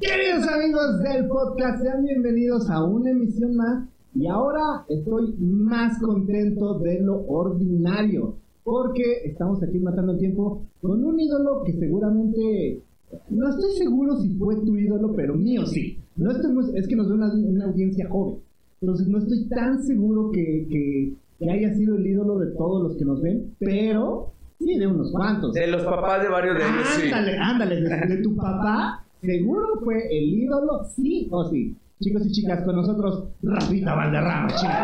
[0.00, 3.88] Queridos amigos del podcast, sean bienvenidos a una emisión más.
[4.14, 8.36] Y ahora estoy más contento de lo ordinario.
[8.64, 12.82] Porque estamos aquí matando el tiempo con un ídolo que seguramente.
[13.28, 15.98] No estoy seguro si fue tu ídolo, pero mío sí.
[16.16, 18.36] No estoy es que nos ve una, una audiencia joven.
[18.80, 22.96] Entonces no estoy tan seguro que, que- que haya sido el ídolo de todos los
[22.98, 25.54] que nos ven, pero sí de unos cuantos.
[25.54, 27.06] De los papás de varios de ellos, sí.
[27.10, 31.76] Ándale, ándale, de, de tu papá, seguro fue el ídolo, sí o sí.
[32.02, 34.74] Chicos y chicas, con nosotros, Rafita Valderrama, chicos.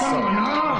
[0.00, 0.72] ¿Cómo no?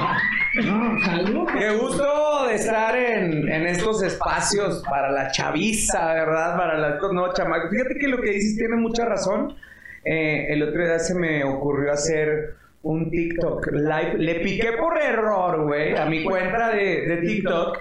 [0.61, 1.47] No, salud.
[1.57, 6.57] Qué gusto de estar en, en estos espacios para la chaviza, ¿verdad?
[6.57, 7.69] Para la, no, chamaco.
[7.69, 9.55] Fíjate que lo que dices tiene mucha razón.
[10.03, 14.17] Eh, el otro día se me ocurrió hacer un TikTok live.
[14.17, 17.79] Le piqué por error, güey, a mi cuenta de, de TikTok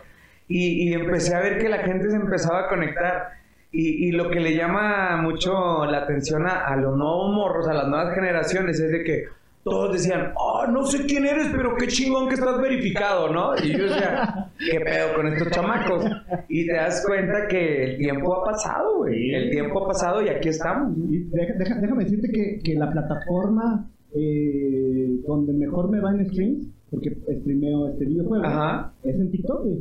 [0.49, 3.42] y, y empecé a ver que la gente se empezaba a conectar.
[3.73, 7.73] Y, y lo que le llama mucho la atención a, a los nuevos morros, a
[7.75, 9.25] las nuevas generaciones, es de que
[9.65, 13.57] todos decían, oh, no sé quién eres, pero qué chingón que estás verificado, ¿no?
[13.57, 16.05] Y yo decía, ¿qué pedo con estos chamacos?
[16.49, 19.33] Y te das cuenta que el tiempo ha pasado, güey.
[19.35, 20.97] El tiempo ha pasado y aquí estamos.
[20.99, 26.27] Y deja- deja- déjame decirte que, que la plataforma eh, donde mejor me va en
[26.29, 28.93] streams, porque streameo este videojuego, Ajá.
[29.05, 29.79] es en TikTok, güey.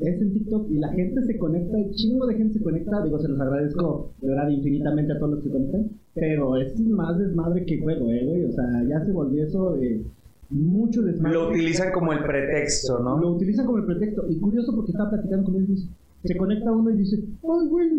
[0.00, 3.18] Es en TikTok y la gente se conecta, el chingo de gente se conecta, digo,
[3.18, 7.64] se los agradezco de verdad infinitamente a todos los que conectan, pero es más desmadre
[7.66, 10.02] que juego, eh, güey, o sea, ya se volvió eso de
[10.48, 11.34] mucho desmadre.
[11.34, 13.32] Lo utilizan como el pretexto, Lo ¿no?
[13.32, 15.86] utilizan como el pretexto, y curioso porque estaba platicando con dice,
[16.24, 17.90] se conecta uno y dice, ay, güey,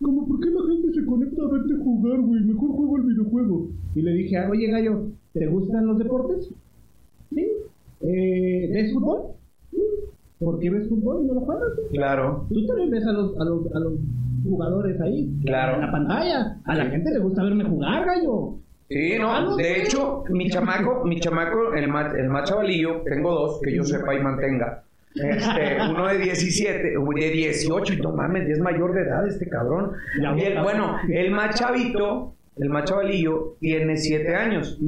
[0.00, 3.68] como por qué la gente se conecta a verte jugar, güey, mejor juego el videojuego.
[3.94, 6.50] Y le dije, "Ah, oye, gallo, ¿te gustan los deportes?
[7.34, 7.46] Sí.
[8.00, 9.20] Eh, ¿Ves fútbol?
[9.70, 9.78] Sí.
[10.44, 11.68] ¿Por qué ves fútbol y no lo juegas?
[11.92, 12.46] Claro.
[12.48, 13.92] Tú también ves a los, a los, a los
[14.44, 15.74] jugadores ahí, Claro.
[15.76, 16.56] en la pantalla.
[16.64, 18.54] A la gente le gusta verme jugar, gallo.
[18.88, 23.60] Sí, no, de hecho, mi chamaco, mi chamaco, el más, el más chavalillo, tengo dos,
[23.62, 24.82] que yo sepa y mantenga.
[25.14, 29.48] Este, uno de 17, uy, de 18, y no mames, es mayor de edad este
[29.48, 29.92] cabrón.
[30.36, 34.78] Y el- bueno, el más chavito, el más chavalillo, tiene 7 años.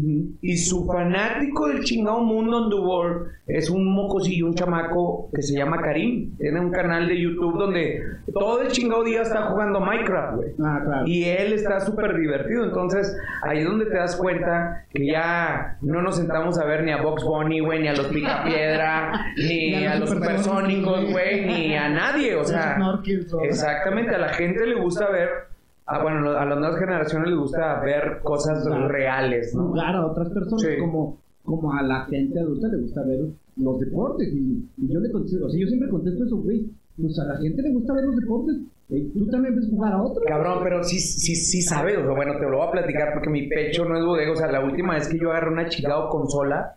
[0.42, 5.42] Y su fanático del chingado mundo on the world es un mocosillo, un chamaco que
[5.42, 6.36] se llama Karim.
[6.36, 10.50] Tiene un canal de YouTube donde todo el chingado día está jugando Minecraft, güey.
[10.62, 11.06] Ah, claro.
[11.06, 12.64] Y él está súper divertido.
[12.64, 16.92] Entonces, ahí es donde te das cuenta que ya no nos sentamos a ver ni
[16.92, 21.88] a Box Bunny, güey, ni a los Picapiedra, ni a los supersónicos, güey, ni a
[21.88, 22.34] nadie.
[22.36, 22.76] O sea,
[23.42, 25.53] exactamente, a la gente le gusta ver.
[25.86, 29.68] Ah, bueno, a las nuevas generaciones les gusta ver cosas reales, ¿no?
[29.68, 30.78] jugar a otras personas Sí.
[30.80, 33.20] como, como a la gente adulta le gusta ver
[33.56, 36.64] los deportes y, y yo le contesto, o sea, yo siempre contesto eso, güey,
[37.00, 38.56] pues a la gente le gusta ver los deportes,
[38.88, 40.22] tú también ves jugar a otro.
[40.26, 43.28] Cabrón, pero sí, sí, sí sabes, o sea, bueno, te lo voy a platicar porque
[43.30, 46.08] mi pecho no es bodega, o sea, la última vez que yo agarré una chingada
[46.08, 46.76] consola,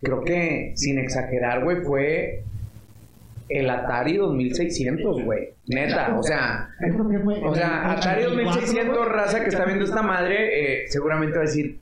[0.00, 2.44] creo que, sin exagerar, güey, fue
[3.48, 6.68] el Atari 2600, güey, neta, o sea,
[7.44, 11.80] o sea, Atari 2600, raza que está viendo esta madre, eh, seguramente va a decir,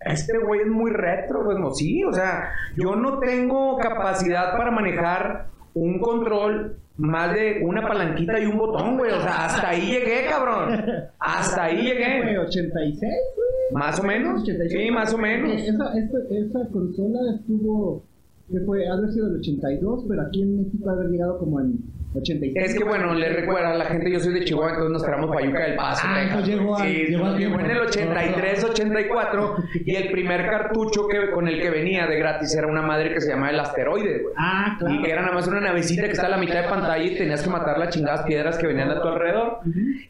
[0.00, 4.70] este güey es muy retro, pues no, sí, o sea, yo no tengo capacidad para
[4.70, 9.86] manejar un control más de una palanquita y un botón, güey, o sea, hasta ahí
[9.86, 10.80] llegué, cabrón,
[11.18, 13.82] hasta ahí llegué, 86, güey.
[13.82, 14.72] más o menos, 86.
[14.72, 15.52] sí, más o menos.
[15.52, 18.04] Esa, esa, esa consola estuvo,
[18.50, 21.78] que fue, haber sido el 82, pero aquí en México haber llegado como en
[22.14, 22.52] 86.
[22.56, 25.34] Es que bueno, le recuerda a la gente, yo soy de Chihuahua, entonces nos traemos
[25.34, 26.30] Payuca del Paso, Ah, Texas.
[26.30, 27.60] entonces llegó a- sí, llegó a llegó tiempo.
[27.60, 32.54] en el 83, 84 y el primer cartucho que con el que venía de gratis
[32.56, 34.34] era una madre que se llamaba el asteroide, güey.
[34.36, 34.94] Ah, claro.
[34.94, 37.16] Y que era nada más una navecita que está a la mitad de pantalla y
[37.16, 39.58] tenías que matar las chingadas piedras que venían a tu alrededor.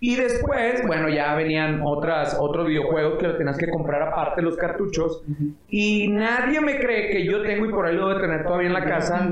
[0.01, 5.23] Y después, bueno, ya venían otras, otros videojuegos que tenías que comprar aparte, los cartuchos.
[5.71, 8.75] Y nadie me cree que yo tengo, y por ahí lo debo tener todavía en
[8.75, 9.27] la casa.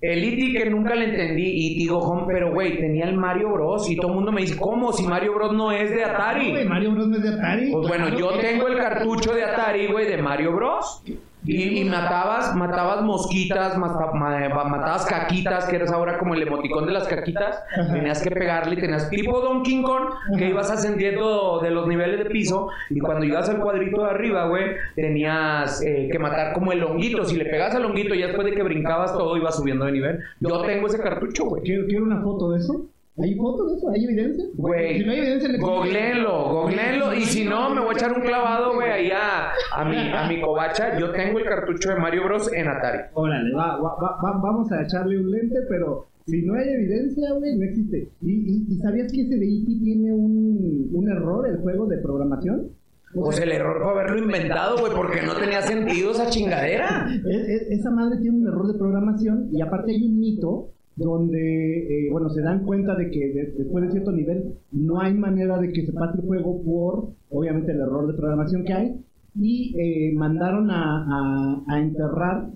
[0.00, 0.58] El E.T.
[0.58, 3.90] que nunca le entendí, y digo, home, pero güey, tenía el Mario Bros.
[3.90, 4.92] Y todo el mundo me dice, ¿cómo?
[4.92, 5.52] Si Mario Bros.
[5.52, 6.64] no es de Güey, Atari.
[6.66, 7.08] Mario Bros.
[7.08, 7.70] no es de Atari.
[7.70, 11.02] Pues bueno, yo tengo el cartucho de Atari, güey, de Mario Bros.
[11.44, 16.86] Y, y matabas, matabas mosquitas, mata- ma- matabas caquitas, que eres ahora como el emoticón
[16.86, 17.62] de las caquitas.
[17.92, 22.68] Tenías que pegarle, tenías tipo Donkey Kong, que ibas ascendiendo de los niveles de piso.
[22.90, 24.64] Y cuando ibas al cuadrito de arriba, güey,
[24.94, 27.24] tenías eh, que matar como el honguito.
[27.24, 30.20] Si le pegas al honguito, ya después de que brincabas todo, ibas subiendo de nivel.
[30.40, 31.62] Yo tengo ese cartucho, güey.
[31.62, 32.86] Quiero una foto de eso.
[33.22, 33.88] ¿Hay fotos de eso?
[33.90, 34.44] ¿Hay evidencia?
[34.54, 37.14] Güey, Si no hay evidencia, le googleenlo, googleenlo.
[37.14, 40.26] Y si no, me voy a echar un clavado, güey, ahí a, a, mi, a
[40.28, 40.98] mi covacha.
[40.98, 42.52] Yo tengo el cartucho de Mario Bros.
[42.52, 42.98] en Atari.
[43.14, 47.32] Órale, va, va, va- va- vamos a echarle un lente, pero Si no hay evidencia,
[47.32, 48.08] güey, no existe.
[48.22, 49.66] ¿Y, y, sabías que ese de E.T.
[49.82, 52.68] tiene un, un error, el juego de programación?
[53.12, 57.08] Pues el error fue haberlo inventado, güey, porque no tenía sentido esa chingadera.
[57.70, 62.28] esa madre tiene un error de programación y aparte hay un mito donde, eh, bueno,
[62.30, 65.92] se dan cuenta de que después de cierto nivel no hay manera de que se
[65.92, 69.00] pase el juego por, obviamente, el error de programación que hay
[69.34, 72.50] y eh, mandaron a, a enterrar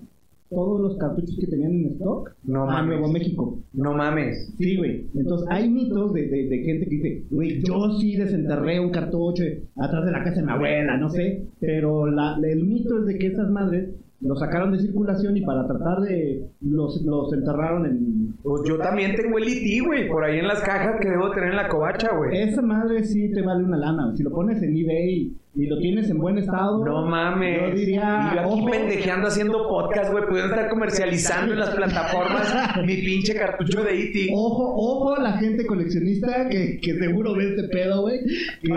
[0.49, 3.59] todos los cartuchos que tenían en stock no a Nuevo México.
[3.73, 4.53] No mames.
[4.57, 5.07] Sí, güey.
[5.15, 9.43] Entonces, hay mitos de, de, gente que dice, güey, yo sí desenterré un cartucho
[9.75, 11.47] atrás de la casa de mi abuela, no sé.
[11.59, 13.89] Pero la, el mito es de que esas madres
[14.21, 16.49] lo sacaron de circulación y para tratar de.
[16.61, 18.33] los, los enterraron en.
[18.41, 21.49] Pues yo también tengo el IT, güey, por ahí en las cajas que debo tener
[21.49, 22.41] en la covacha, güey.
[22.41, 24.15] Esa madre sí te vale una lana.
[24.15, 26.83] Si lo pones en eBay y lo tienes en buen estado.
[26.83, 27.61] No mames.
[27.61, 28.29] Yo diría.
[28.31, 30.25] Y yo aquí pendejeando haciendo podcast, güey.
[30.25, 32.53] Pudiendo estar comercializando en las plataformas
[32.83, 34.29] mi pinche cartucho de E.T.
[34.33, 38.19] Ojo, ojo, la gente coleccionista que, que seguro ve este pedo, güey.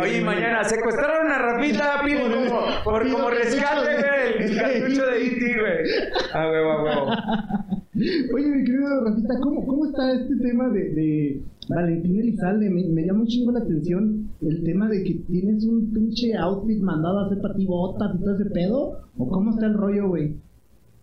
[0.00, 5.60] Oye, mañana secuestraron a Rafita, pide como, por, como rescate, güey, el cartucho de E.T.,
[5.60, 6.32] güey.
[6.32, 7.67] A huevo, a huevo.
[7.98, 12.70] Oye, mi querido Rafita, ¿cómo, cómo está este tema de, de Valentín Elizalde?
[12.70, 16.80] Me, me llama un chingo la atención el tema de que tienes un pinche outfit
[16.80, 19.00] mandado a hacer para ti botas y todo ese pedo.
[19.16, 20.36] ¿O cómo está el rollo, güey?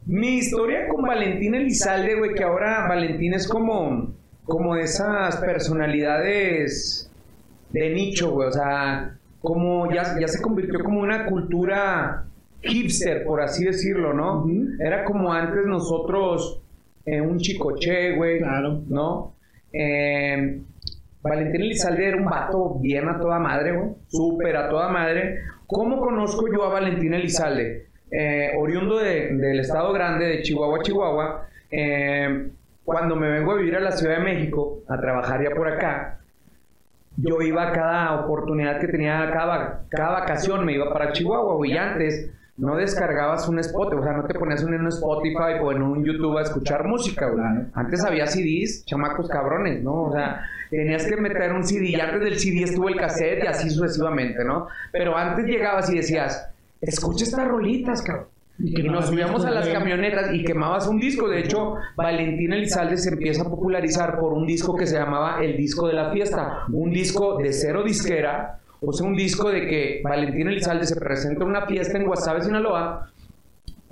[0.05, 4.13] Mi historia con Valentín Elizalde, güey, que ahora Valentín es como,
[4.45, 7.11] como de esas personalidades
[7.73, 8.47] de nicho, güey.
[8.47, 12.25] O sea, como ya, ya se convirtió como una cultura
[12.61, 14.45] hipster, por así decirlo, ¿no?
[14.79, 16.61] Era como antes nosotros
[17.05, 18.39] eh, un chicoche, güey.
[18.39, 18.81] Claro.
[18.87, 19.35] ¿No?
[19.71, 20.61] Eh,
[21.21, 23.89] Valentín Elizalde era un vato bien a toda madre, güey.
[24.07, 25.39] Súper a toda madre.
[25.67, 27.87] ¿Cómo conozco yo a Valentín Elizalde?
[28.11, 31.47] Eh, oriundo del estado grande de Chihuahua, Chihuahua.
[32.83, 36.19] cuando me vengo a vivir a la Ciudad de México, a trabajar ya por acá,
[37.17, 41.71] yo iba a cada oportunidad que tenía, cada, cada vacación me iba para Chihuahua, güey.
[41.73, 45.71] Y antes no descargabas un Spotify, o sea, no te ponías en un Spotify o
[45.71, 47.43] en un YouTube a escuchar música, güey.
[47.73, 50.03] Antes había CDs, chamacos cabrones, ¿no?
[50.03, 53.47] O sea, tenías que meter un CD y antes del CD estuvo el cassette y
[53.47, 54.67] así sucesivamente, ¿no?
[54.91, 56.49] Pero antes llegabas y decías,
[56.79, 58.27] escucha estas rolitas, cabrón.
[58.57, 61.27] Y, nos subíamos a las camionetas y quemabas un disco.
[61.27, 65.57] De hecho, Valentín Elizalde se empieza a popularizar por un disco que se llamaba El
[65.57, 66.63] Disco de la Fiesta.
[66.71, 68.59] Un disco de cero disquera,
[68.93, 73.09] sea, un disco de que Valentín Elizalde se presenta en una fiesta en Guasave, Sinaloa,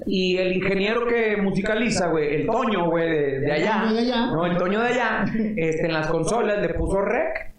[0.05, 3.85] y el ingeniero que musicaliza, güey, el Toño, güey, de, allá,
[4.31, 5.25] no, el Toño de allá,
[5.55, 7.52] este, en las consolas le puso rec,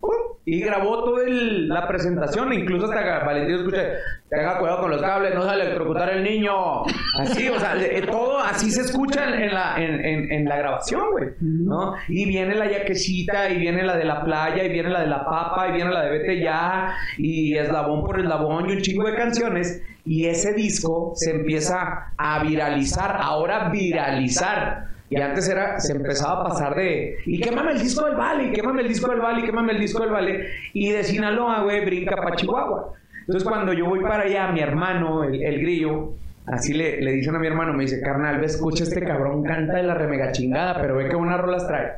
[0.46, 3.94] y grabó toda la presentación, incluso hasta Valentín escuché,
[4.29, 6.82] tenga cuidado con los cables, no se electrocutar el niño.
[7.19, 7.75] Así, o sea,
[8.11, 11.94] todo así se escucha en la, en, en, la grabación, güey, ¿no?
[12.08, 15.25] Y viene la yaquecita, y viene la de la playa, y viene la de la
[15.25, 19.14] papa, y viene la de vete ya, y eslabón por eslabón, y un chingo de
[19.14, 19.82] canciones.
[20.05, 26.44] Y ese disco se empieza a viralizar, ahora viralizar y antes era, se empezaba a
[26.49, 29.44] pasar de, y quémame el disco del Vale, y quémame el disco del Vale, y
[29.44, 30.49] quémame el disco del Vale.
[30.72, 32.94] Y de Sinaloa, güey, brinca para Chihuahua.
[33.20, 36.14] Entonces cuando yo voy para allá, mi hermano, el, grillo,
[36.46, 39.75] así le, le, dicen a mi hermano, me dice, carnal, ve, escucha este cabrón, canta
[39.75, 41.93] de la remega chingada, pero ve que buenas rolas trae.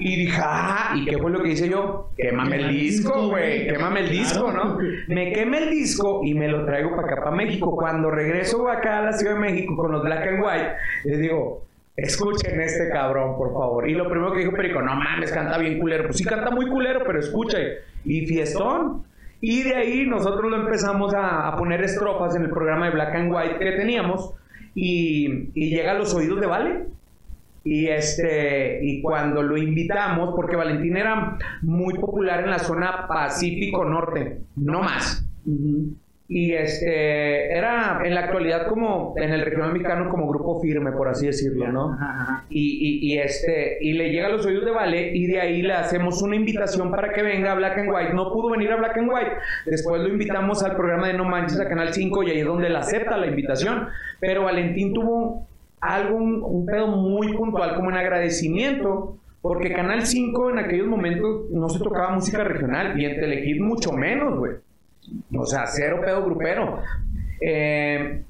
[0.00, 2.10] y dije, ah, ¿y qué fue lo que hice yo?
[2.16, 4.76] Quémame el disco, güey, quémame el disco, ¿no?
[5.06, 7.76] Me queme el disco y me lo traigo para acá, para México.
[7.76, 10.72] Cuando regreso acá a la Ciudad de México con los Black and White,
[11.04, 11.62] les digo,
[11.96, 13.88] Escuchen este cabrón, por favor.
[13.88, 16.04] Y lo primero que dijo Perico, no mames, canta bien culero.
[16.04, 17.78] Pues sí, canta muy culero, pero escuche.
[18.04, 19.04] Y fiestón.
[19.40, 23.32] Y de ahí nosotros lo empezamos a, poner estrofas en el programa de Black and
[23.32, 24.34] White que teníamos.
[24.74, 26.86] Y, y llega a los oídos de Vale.
[27.64, 33.84] Y este, y cuando lo invitamos, porque Valentín era muy popular en la zona Pacífico
[33.84, 35.24] Norte, no más.
[36.34, 41.08] Y este, era en la actualidad como en el regional mexicano como grupo firme, por
[41.08, 41.94] así decirlo, ¿no?
[42.48, 45.74] Y, y, este, y le llega a los oídos de Vale y de ahí le
[45.74, 48.14] hacemos una invitación para que venga a Black and White.
[48.14, 49.30] No pudo venir a Black and White.
[49.66, 52.68] Después lo invitamos al programa de No Manches a Canal 5 y ahí es donde
[52.68, 53.88] él acepta la invitación.
[54.18, 55.46] Pero Valentín tuvo
[55.82, 61.50] algo, un, un pedo muy puntual como en agradecimiento porque Canal 5 en aquellos momentos
[61.50, 64.52] no se tocaba música regional y en Telehit mucho menos, güey.
[65.36, 66.80] O sea, cero pedo grupero.
[67.40, 68.22] Eh,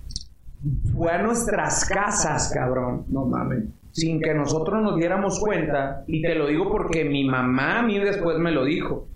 [0.94, 3.04] fue a nuestras casas, cabrón.
[3.08, 3.64] No mames.
[3.90, 6.04] Sin que nosotros nos diéramos cuenta.
[6.06, 9.06] Y te lo digo porque mi mamá a mí después me lo dijo.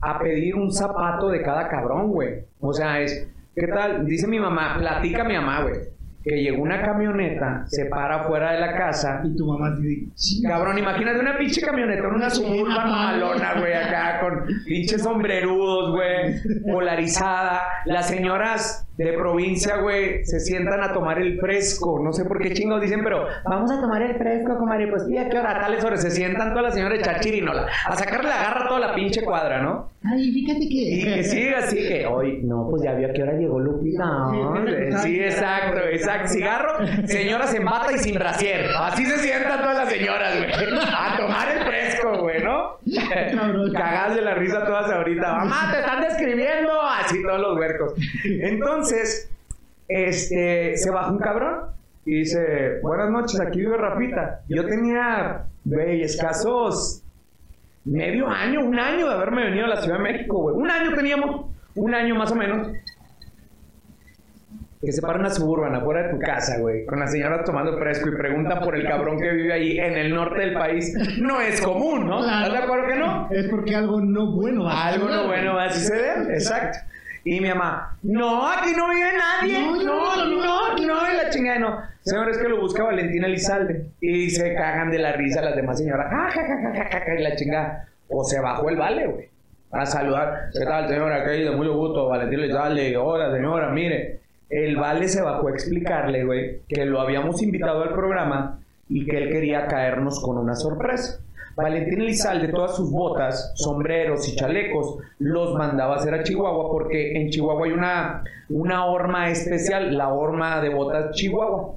[0.00, 2.44] A pedir un zapato de cada cabrón, güey.
[2.60, 3.28] O sea, es.
[3.54, 4.06] ¿Qué tal?
[4.06, 5.80] Dice mi mamá, platica mi mamá, güey.
[6.22, 9.22] Que llegó una camioneta, se para fuera de la casa.
[9.24, 14.46] Y tu mamá dice, Cabrón, imagínate una pinche camioneta, una suburban malona, güey, acá con
[14.66, 17.62] pinches sombrerudos, güey, polarizada.
[17.86, 21.98] Las señoras de provincia, güey, se sientan a tomar el fresco.
[22.02, 24.88] No sé por qué chingos dicen, pero vamos a tomar el fresco, comadre.
[24.88, 25.58] Pues, ¿y a qué hora?
[25.58, 26.02] Tales horas.
[26.02, 29.22] Se sientan todas las señoras de Chachirinola a sacarle la garra a toda la pinche
[29.22, 29.88] cuadra, ¿no?
[30.04, 30.74] Ay, fíjate que.
[30.74, 34.04] Y que sigue así que hoy, no, pues ya vio a qué hora llegó Lupita.
[34.04, 34.66] ¿no?
[34.98, 36.28] Sí, exacto, exacto.
[36.28, 38.66] Cigarro, señoras en bata y sin brasier.
[38.78, 40.50] Así se sientan todas las señoras, güey.
[40.52, 41.89] A tomar el fresco.
[43.72, 45.32] Cagadas de la risa todas ahorita.
[45.32, 46.80] Mamá, te están describiendo.
[46.80, 47.94] Así todos los huercos.
[48.24, 49.30] Entonces,
[49.88, 51.66] este, se baja un cabrón
[52.04, 54.40] y dice, buenas noches, aquí vive Rafita.
[54.48, 57.02] Yo tenía, güey, escasos
[57.84, 60.56] medio año, un año de haberme venido a la Ciudad de México, güey.
[60.56, 62.68] Un año teníamos, un año más o menos.
[64.82, 68.08] Que se para una suburban afuera de tu casa, güey, con la señora tomando fresco
[68.08, 70.96] y pregunta por el cabrón que vive ahí en el norte del país.
[71.18, 72.20] No es común, ¿no?
[72.20, 73.28] ¿Estás de acuerdo que no?
[73.30, 75.28] Es porque algo no bueno va a Algo no suceder.
[75.28, 76.78] bueno va a suceder, exacto.
[77.24, 81.78] Y mi mamá, no, aquí no vive nadie, No, no, no, no, la chingada, no.
[82.00, 83.84] Señor, es que lo busca Valentina Elizalde.
[84.00, 87.00] Y se cagan de la risa las demás señoras, ja, ja, ja, ja, ja, ja,
[87.04, 87.86] ja, y la chingada.
[88.08, 89.28] O se bajó el vale, güey,
[89.72, 90.48] a saludar.
[90.58, 91.22] ¿Qué tal, señora?
[91.22, 92.96] ¿Qué mucho gusto, Valentina Elizalde.
[92.96, 94.20] Hola, señora, mire.
[94.50, 99.16] El vale se bajó a explicarle, güey, que lo habíamos invitado al programa y que
[99.16, 101.20] él quería caernos con una sorpresa.
[101.54, 107.20] Valentín Elizalde, todas sus botas, sombreros y chalecos, los mandaba a hacer a Chihuahua porque
[107.20, 111.76] en Chihuahua hay una, una horma especial, la horma de botas Chihuahua.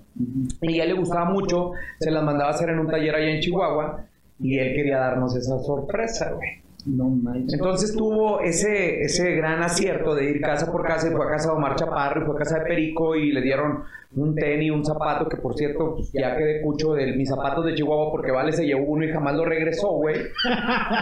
[0.62, 3.30] Y a él le gustaba mucho, se las mandaba a hacer en un taller allá
[3.30, 4.06] en Chihuahua
[4.39, 6.62] y él quería darnos esa sorpresa, güey.
[6.86, 7.54] No manches.
[7.54, 11.50] Entonces tuvo ese, ese gran acierto de ir casa por casa y fue a casa
[11.50, 13.84] de Omar Chaparro y fue a casa de Perico y le dieron
[14.16, 17.74] un tenis, un zapato, que por cierto, pues, ya quedé cucho de mis zapatos de
[17.74, 20.18] Chihuahua porque Vale se llevó uno y jamás lo regresó, güey.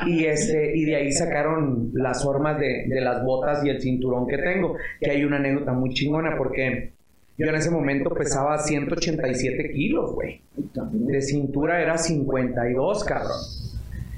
[0.08, 4.28] Y, este, y de ahí sacaron las formas de, de las botas y el cinturón
[4.28, 6.94] que tengo, que hay una anécdota muy chingona porque
[7.38, 10.42] yo en ese momento pesaba 187 kilos, güey.
[10.92, 13.38] De cintura era 52, cabrón.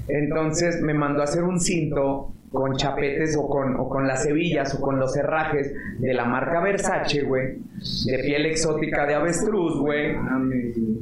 [0.07, 4.75] Entonces me mandó a hacer un cinto con chapetes o con, o con las hebillas
[4.75, 7.57] o con los herrajes de la marca Versace, güey.
[8.05, 10.15] De piel exótica de avestruz, güey.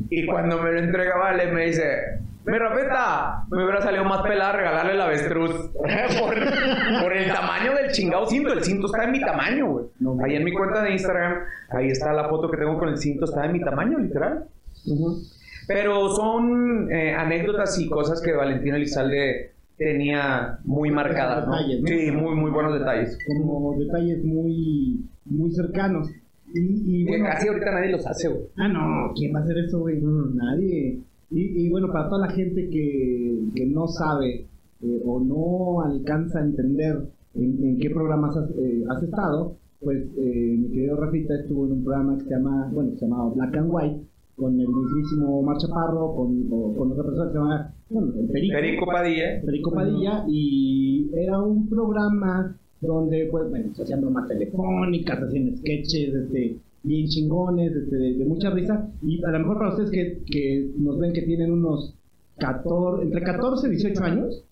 [0.09, 2.21] Y cuando me lo entrega Vale, me dice...
[2.43, 5.51] Mi rapeta, me hubiera salido más pelada regalarle el avestruz.
[6.19, 8.51] por, el tamaño del chingado cinto.
[8.51, 9.85] El cinto está en mi tamaño, güey.
[10.23, 13.25] Ahí en mi cuenta de Instagram, ahí está la foto que tengo con el cinto.
[13.25, 14.45] Está en mi tamaño, literal.
[14.87, 15.21] Ujú.
[15.67, 21.53] Pero son eh, anécdotas y cosas que Valentina Elizalde tenía muy marcadas, ¿no?
[21.53, 21.87] Detalles, ¿no?
[21.87, 23.17] Sí, muy, muy buenos detalles.
[23.27, 26.09] Como detalles muy, muy cercanos.
[26.53, 28.43] Y, y Que bueno, casi ahorita nadie los hace, güey.
[28.57, 30.01] Ah, no, ¿quién va a hacer eso, güey?
[30.01, 30.99] Nadie.
[31.31, 34.47] Y, y bueno, para toda la gente que, que no sabe
[34.83, 36.97] eh, o no alcanza a entender
[37.35, 41.71] en, en qué programas has, eh, has estado, pues eh, mi querido Rafita estuvo en
[41.73, 44.01] un programa que se llama, bueno, se llamaba Black and White,
[44.41, 48.27] con el mismísimo Omar Chaparro, con, o- con otra persona que se llama, bueno, el
[48.27, 48.53] Perico.
[48.55, 49.41] Perico Padilla.
[49.41, 55.55] Federico Padilla y era un programa donde pues bueno, se hacían bromas telefónicas, se hacían
[55.57, 59.91] sketches este, bien chingones, este, de, de mucha risa y a lo mejor para ustedes
[59.91, 61.93] que, que nos ven que tienen unos
[62.39, 64.43] 14, entre 14 y 18 años,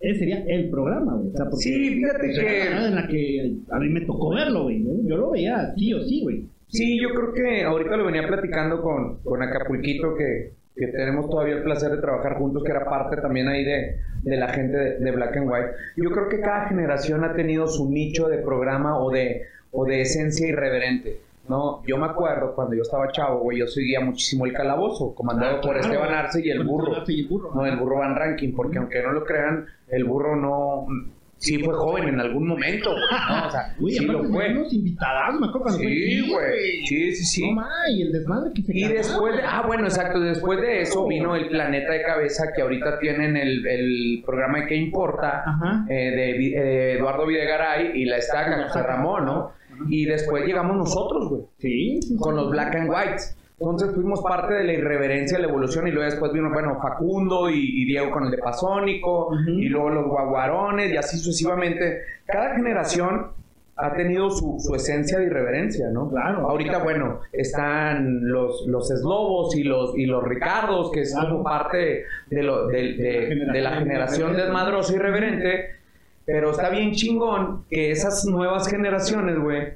[0.00, 1.28] ese sería el programa, güey.
[1.28, 2.46] O sea, porque Sí, fíjate era la
[2.78, 4.78] que- en la que a mí me tocó verlo, güey.
[4.80, 4.92] ¿no?
[5.06, 6.44] Yo lo veía sí o sí, güey.
[6.68, 11.54] Sí, yo creo que ahorita lo venía platicando con, con Acapulquito, que, que tenemos todavía
[11.56, 14.98] el placer de trabajar juntos, que era parte también ahí de, de la gente de,
[14.98, 15.68] de Black and White.
[15.96, 20.00] Yo creo que cada generación ha tenido su nicho de programa o de, o de
[20.02, 21.18] esencia irreverente.
[21.48, 21.80] ¿no?
[21.86, 25.60] Yo me acuerdo cuando yo estaba chavo, güey, yo seguía muchísimo el calabozo, comandado Ah,
[25.60, 25.76] por.
[25.76, 26.96] Esteban Arce y el Con burro.
[26.96, 27.52] Arce y el burro.
[27.54, 30.86] No, el burro Van Ranking, porque aunque no lo crean, el burro no.
[31.46, 33.02] Sí fue joven en algún momento, güey,
[33.40, 33.46] ¿no?
[33.46, 34.50] O sea, sí lo fue.
[34.52, 36.86] unos invitados, me acuerdo cuando Sí, güey.
[36.86, 37.46] Sí, sí, sí.
[37.50, 40.80] No ma, y el desmadre que se Y después de, ah, bueno, exacto, después de
[40.82, 45.42] eso vino el Planeta de Cabeza, que ahorita tienen el, el programa de ¿Qué importa?
[45.46, 45.86] Ajá.
[45.88, 49.52] eh, de eh, Eduardo Videgaray y la estaca José Ramón, ¿no?
[49.88, 52.40] Y después llegamos nosotros, güey, Sí, sí, con sí.
[52.40, 53.36] los Black and Whites.
[53.58, 57.54] Entonces fuimos parte de la irreverencia, la evolución, y luego después vino, bueno, Facundo y,
[57.82, 62.02] y Diego con el de Pasónico, y luego los Guaguarones, y así sucesivamente.
[62.26, 63.28] Cada generación
[63.78, 66.08] ha tenido su, su esencia de irreverencia, ¿no?
[66.10, 66.48] Claro.
[66.50, 71.30] Ahorita, bueno, están los, los Eslobos y los, y los Ricardos, que Claro.
[71.30, 75.70] como parte de, lo, de, de- de la generación desmadrosa y irreverente,
[76.26, 79.74] pero está bien chingón que esas nuevas generaciones, güey,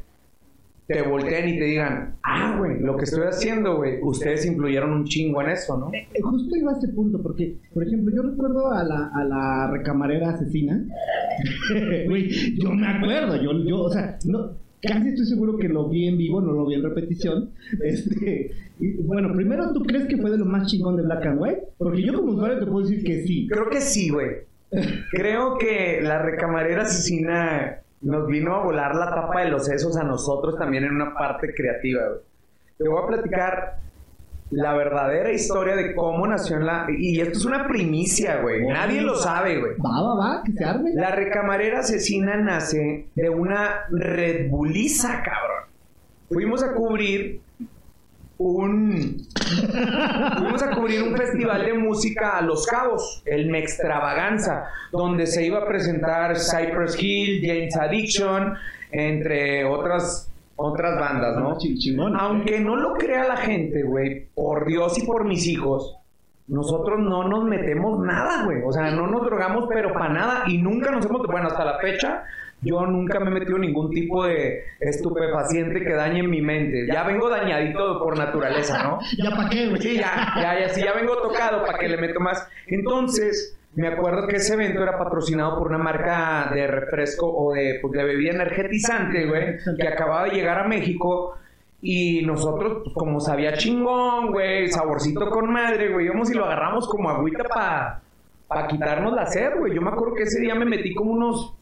[0.90, 5.04] te volteen y te digan, ah, güey, lo que estoy haciendo, güey, ustedes influyeron un
[5.04, 5.92] chingo en eso, ¿no?
[5.94, 9.70] Eh, justo iba a ese punto, porque, por ejemplo, yo recuerdo a la, a la
[9.70, 10.84] recamarera asesina.
[12.08, 14.50] Güey, yo me acuerdo, yo, yo, o sea, no,
[14.82, 17.50] casi estoy seguro que lo vi en vivo, no lo vi en repetición.
[17.84, 21.40] Este, y, bueno, primero, ¿tú crees que fue de lo más chingón de Black and
[21.40, 21.62] White?
[21.78, 23.46] Porque yo como usuario te puedo decir que sí.
[23.48, 24.30] Creo que sí, güey.
[25.12, 30.04] Creo que la recamarera asesina nos vino a volar la tapa de los sesos a
[30.04, 32.20] nosotros también en una parte creativa, güey.
[32.78, 33.78] Te voy a platicar
[34.50, 36.86] la verdadera historia de cómo nació en la...
[36.88, 38.66] Y esto es una primicia, güey.
[38.66, 39.72] Nadie lo sabe, güey.
[39.74, 40.92] Va, va, va, que se arme.
[40.94, 45.64] La recamarera asesina nace de una Red Bulliza, cabrón.
[46.28, 47.42] Fuimos a cubrir
[48.40, 49.26] un...
[50.38, 55.58] Fuimos a cubrir un festival de música a Los Cabos, el Mextravaganza, donde se iba
[55.58, 58.54] a presentar Cypress Hill, James Addiction,
[58.90, 61.56] entre otras otras bandas, ¿no?
[62.18, 65.96] Aunque no lo crea la gente, güey, por Dios y por mis hijos,
[66.48, 68.62] nosotros no nos metemos nada, güey.
[68.66, 70.44] O sea, no nos drogamos, pero para nada.
[70.48, 72.24] Y nunca nos hemos, bueno, hasta la fecha,
[72.62, 76.86] yo nunca me he metido ningún tipo de estupefaciente que dañe mi mente.
[76.86, 78.98] Ya vengo dañadito por naturaleza, ¿no?
[79.22, 79.80] ¿Ya para qué, güey?
[79.80, 82.46] Sí, ya, ya, ya, sí, ya vengo tocado para que le meto más.
[82.66, 87.78] Entonces, me acuerdo que ese evento era patrocinado por una marca de refresco o de,
[87.80, 91.36] pues, de bebida energetizante, güey, que acababa de llegar a México.
[91.80, 96.86] Y nosotros, pues, como sabía chingón, güey, saborcito con madre, güey, íbamos y lo agarramos
[96.86, 98.02] como agüita para
[98.46, 99.74] pa quitarnos la sed, güey.
[99.74, 101.54] Yo me acuerdo que ese día me metí como unos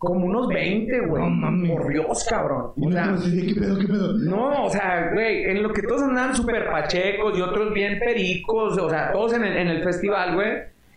[0.00, 1.22] como unos 20, güey.
[1.22, 1.70] No mames.
[1.72, 2.72] Por Dios, cabrón.
[2.74, 4.14] O sea, ¿qué pedo, qué pedo?
[4.14, 8.78] no, o sea, güey, en lo que todos andaban súper pachecos y otros bien pericos,
[8.78, 10.52] o sea, todos en el, en el festival, güey.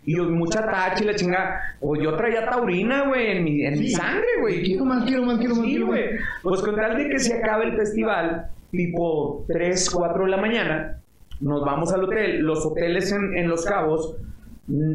[0.06, 1.60] Y yo, mucha tacha y la chingada.
[1.80, 4.62] Pues yo traía taurina, güey, en mi, en mi sangre, güey.
[4.62, 5.66] Quiero más, quiero más, quiero más.
[5.66, 6.04] Sí, güey.
[6.42, 10.98] Pues con tal de que se acabe el festival, tipo 3, 4 de la mañana,
[11.42, 12.40] nos vamos al hotel.
[12.40, 14.16] Los hoteles en, en Los Cabos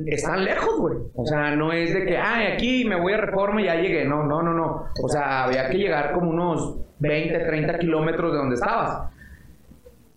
[0.08, 0.98] están lejos, güey.
[1.16, 4.06] O sea, no es de que, ay, aquí me voy a reforma y ya llegué.
[4.06, 4.86] No, no, no, no.
[5.04, 9.10] O sea, había que llegar como unos 20, 30 kilómetros de donde estabas.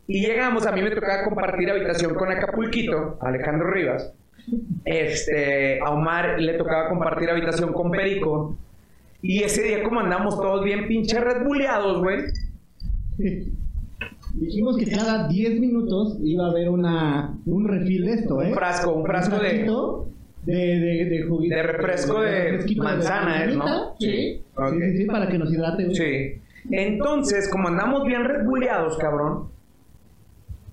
[0.06, 4.12] Y llegamos, a mí me tocaba compartir habitación con Acapulquito, Alejandro Rivas.
[4.84, 8.56] Este, a Omar le tocaba compartir habitación con Perico.
[9.20, 12.24] Y ese día, como andamos todos bien pinche red Bulleados, güey.
[14.34, 18.48] Dijimos que cada 10 minutos iba a haber una, un refil de esto, ¿eh?
[18.48, 19.64] Un frasco, un frasco de.
[20.44, 21.54] de, de, de juguito.
[21.54, 23.54] De refresco de refresquito manzana, ¿eh?
[23.54, 23.94] ¿no?
[23.98, 24.42] Sí.
[24.70, 25.94] Sí, sí, sí, para que nos hidrate.
[25.94, 26.40] Sí.
[26.70, 29.48] Entonces, como andamos bien red Bulleados, cabrón,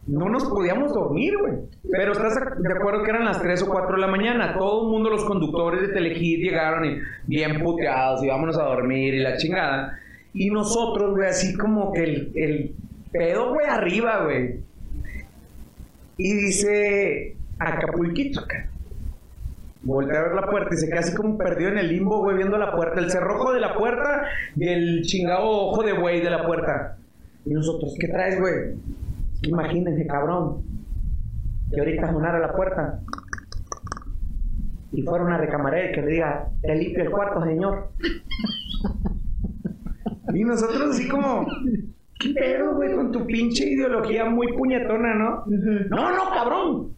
[0.07, 1.53] no nos podíamos dormir, güey.
[1.91, 4.55] Pero estás de acuerdo que eran las 3 o 4 de la mañana.
[4.57, 9.13] Todo el mundo, los conductores de Telehit llegaron y bien puteados y vámonos a dormir
[9.13, 9.99] y la chingada.
[10.33, 12.75] Y nosotros, güey, así como que el, el
[13.11, 14.61] pedo, güey, arriba, güey.
[16.17, 18.69] Y dice Acapulquito, acá.
[19.81, 22.35] Voltea a ver la puerta y se queda así como perdido en el limbo, güey,
[22.35, 22.99] viendo la puerta.
[22.99, 24.23] El cerrojo de la puerta
[24.55, 26.97] y el chingado ojo de güey de la puerta.
[27.45, 28.75] Y nosotros, ¿qué traes, güey?
[29.43, 30.63] Imagínense, cabrón,
[31.71, 32.99] que ahorita sonara la puerta
[34.91, 37.91] y fuera una recamarera y que le diga, te limpio el cuarto, señor.
[40.33, 41.47] y nosotros así como,
[42.19, 45.43] ¿qué pedo, güey, con tu pinche ideología muy puñetona, no?
[45.47, 46.93] No, no, cabrón.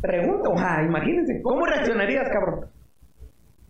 [0.00, 2.66] Pregunto, ajá, imagínense, ¿cómo reaccionarías, cabrón?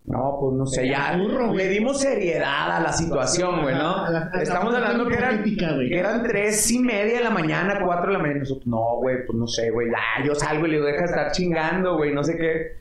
[0.04, 4.06] No, pues no sé, ya Burro, le dimos seriedad a la situación, güey, ¿no?
[4.40, 8.18] Estamos hablando que eran, que eran tres y media de la mañana, cuatro de la
[8.18, 8.40] mañana.
[8.40, 9.90] Nosotros, no, güey, pues no sé, güey.
[9.90, 12.72] Ya, yo salgo y le deja de estar chingando, güey, no sé qué.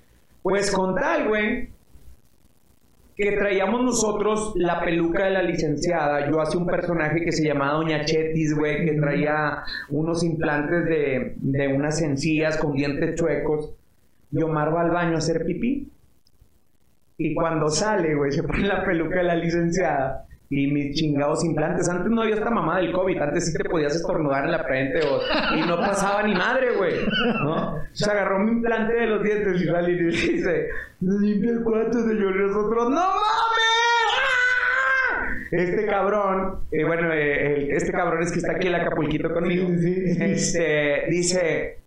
[0.41, 1.69] Pues con tal, güey,
[3.21, 6.27] que traíamos nosotros la peluca de la licenciada.
[6.27, 11.35] Yo hacía un personaje que se llamaba Doña Chetis, güey, que traía unos implantes de,
[11.37, 13.75] de unas encías con dientes chuecos.
[14.31, 15.87] Y Omar va al baño a hacer pipí.
[17.17, 21.87] Y cuando sale, güey, se pone la peluca de la licenciada y mis chingados implantes.
[21.89, 23.19] Antes no había esta mamá del COVID.
[23.21, 25.21] Antes sí te podías estornudar en la frente o-
[25.57, 26.93] y no pasaba ni madre, güey.
[27.43, 27.77] ¿no?
[27.93, 30.67] Se agarró mi implante de los dientes y sale y dice,
[30.99, 32.35] limpia el cuarto, señor.
[32.35, 33.21] Y nosotros, ¡no mames!
[35.51, 39.67] Este cabrón, eh, bueno, eh, este cabrón es que está aquí en Acapulquito conmigo.
[39.69, 41.79] Este, dice,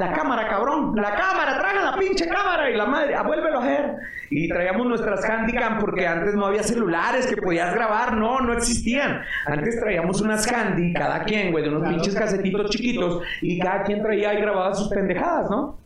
[0.00, 3.62] la cámara, cabrón, la cámara, traga la pinche cámara y la madre, ah, vuélvelo a
[3.62, 3.94] hacer.
[4.28, 9.22] Y traíamos nuestras handicam porque antes no había celulares que podías grabar, no, no existían.
[9.46, 14.02] Antes traíamos unas handy, cada quien, güey, de unos pinches casetitos chiquitos y cada quien
[14.02, 15.78] traía y grababa sus pendejadas, ¿no?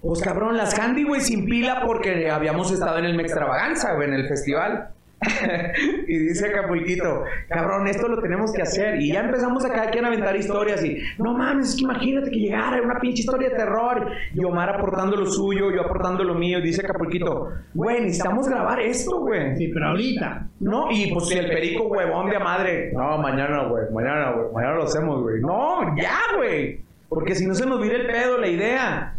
[0.00, 4.14] Pues cabrón, las handy, güey, sin pila porque habíamos estado en el Mextravaganza, güey, en
[4.14, 4.88] el festival.
[6.08, 9.00] y dice Acapulquito, cabrón, esto lo tenemos que hacer.
[9.00, 12.30] Y ya empezamos a cada quien a aventar historias y, no mames, es que imagínate
[12.30, 14.10] que llegara una pinche historia de terror.
[14.34, 16.60] Y Omar aportando lo suyo, yo aportando lo mío.
[16.60, 19.56] Dice Acapulquito, güey, necesitamos grabar esto, güey.
[19.56, 20.48] Sí, pero ahorita.
[20.60, 24.74] No, y pues si el perico huevón de madre, no, mañana, güey, mañana, güey, mañana
[24.74, 25.40] lo hacemos, güey.
[25.40, 26.80] No, ya, güey.
[27.08, 29.14] Porque si no se nos vira el pedo, la idea.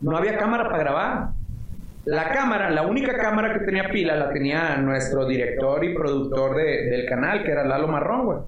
[0.00, 1.28] No había cámara para grabar.
[2.04, 6.86] La cámara, la única cámara que tenía pila la tenía nuestro director y productor de-
[6.90, 8.38] del canal, que era Lalo Marrón, güey.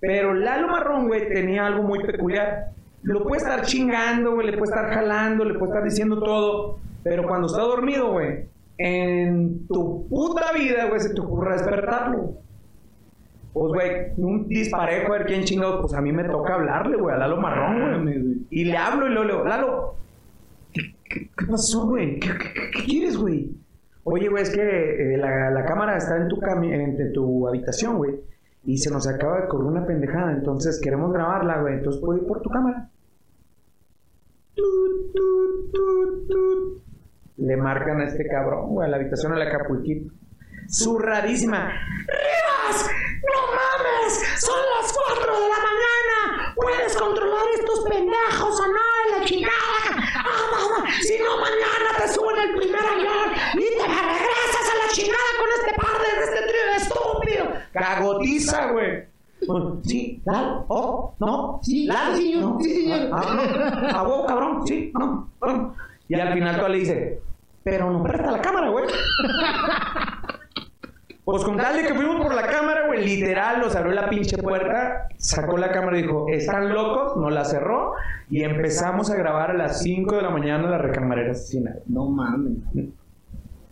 [0.00, 2.70] Pero Lalo Marrón, güey, tenía algo muy peculiar.
[3.02, 6.78] Lo puede estar chingando, güey, le puede estar jalando, le puede estar diciendo todo.
[7.04, 8.44] Pero cuando está dormido, güey,
[8.78, 12.32] en tu puta vida, güey, se te ocurre despertarlo.
[13.52, 17.14] Pues, güey, un disparejo a ver quién chingado, pues a mí me toca hablarle, güey,
[17.14, 18.36] a Lalo Marrón, güey.
[18.50, 19.94] Y le hablo y luego le digo, Lalo,
[21.10, 22.18] ¿qué, pasó, güey?
[22.20, 22.30] ¿Qué,
[22.86, 23.50] quieres, güey?
[24.04, 27.98] Oye, güey, es que eh, la, la cámara está en tu, cami- en, tu habitación,
[27.98, 28.20] güey.
[28.64, 31.74] Y se nos acaba de correr una pendejada, entonces queremos grabarla, güey.
[31.74, 32.88] Entonces, ¿puedo ir por tu cámara?
[37.36, 39.50] Le marcan a este cabrón, güey, a la habitación de la
[40.70, 41.72] Zurradísima.
[42.06, 42.88] ¡Rivas!
[43.22, 44.40] ¡No mames!
[44.40, 46.54] ¡Son las 4 de la mañana!
[46.54, 49.18] ¿Puedes controlar estos pendejos o no?
[49.18, 49.52] ¡La chingada!
[50.14, 50.84] ¡Ah, ah!
[51.02, 55.48] Si no, mañana te suben el primer avión y te regresas a la chingada con
[55.58, 57.44] este par de este trío de estúpido.
[57.72, 59.10] Cagotiza, güey.
[59.84, 60.22] Sí,
[60.68, 62.60] oh, no, Sí, sí, señor, no.
[62.60, 63.10] sí, señor.
[63.12, 65.74] Ah, ah, a huevo, cabrón, sí, no, no.
[66.08, 67.18] Y al final tú le dices,
[67.64, 68.84] pero no presta la cámara, güey.
[71.30, 74.36] Pues con tal de que fuimos por la cámara, güey, literal, nos abrió la pinche
[74.38, 77.16] puerta, sacó la cámara y dijo, ¿están locos?
[77.16, 77.92] Nos la cerró
[78.28, 81.76] y empezamos a grabar a las 5 de la mañana la recamarera asesina.
[81.86, 82.58] No mames.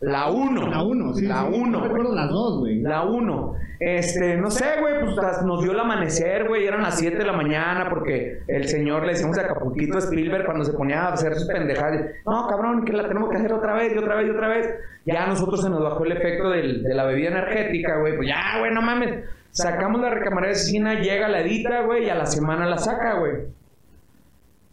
[0.01, 0.69] La 1.
[0.71, 1.27] La uno, sí.
[1.27, 1.55] La sí.
[1.55, 1.67] 1.
[1.79, 2.81] No recuerdo las dos, güey.
[2.81, 3.55] La 1.
[3.81, 7.33] Este, no sé, güey, pues nos dio el amanecer, güey, eran las 7 de la
[7.33, 11.35] mañana porque el señor le decíamos a Acapulquito a Spielberg cuando se ponía a hacer
[11.35, 12.07] sus pendejadas.
[12.27, 14.69] No, cabrón, que la tenemos que hacer otra vez y otra vez y otra vez.
[15.07, 18.17] Ya a nosotros se nos bajó el efecto del- de la bebida energética, güey.
[18.17, 19.25] Pues ya, güey, no mames.
[19.53, 23.15] Sacamos la recamarera de asesina, llega la edita, güey, y a la semana la saca,
[23.19, 23.33] güey.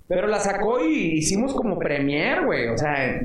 [0.07, 2.69] Pero la sacó y hicimos como premier, güey.
[2.69, 3.21] O sea,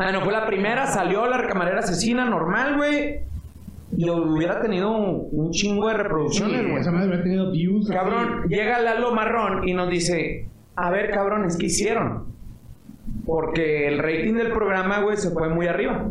[0.00, 3.20] ah, no fue la primera, salió la recamarera asesina normal, güey.
[3.96, 6.80] Y hubiera tenido un, chingo de reproducciones, güey.
[6.80, 7.86] esa madre hubiera tenido views.
[7.86, 7.94] así.
[7.94, 12.26] Cabrón, llega Lalo Marrón y nos dice, a ver, cabrones, ¿qué hicieron?
[13.26, 16.08] Porque el rating del programa, güey, se fue muy arriba.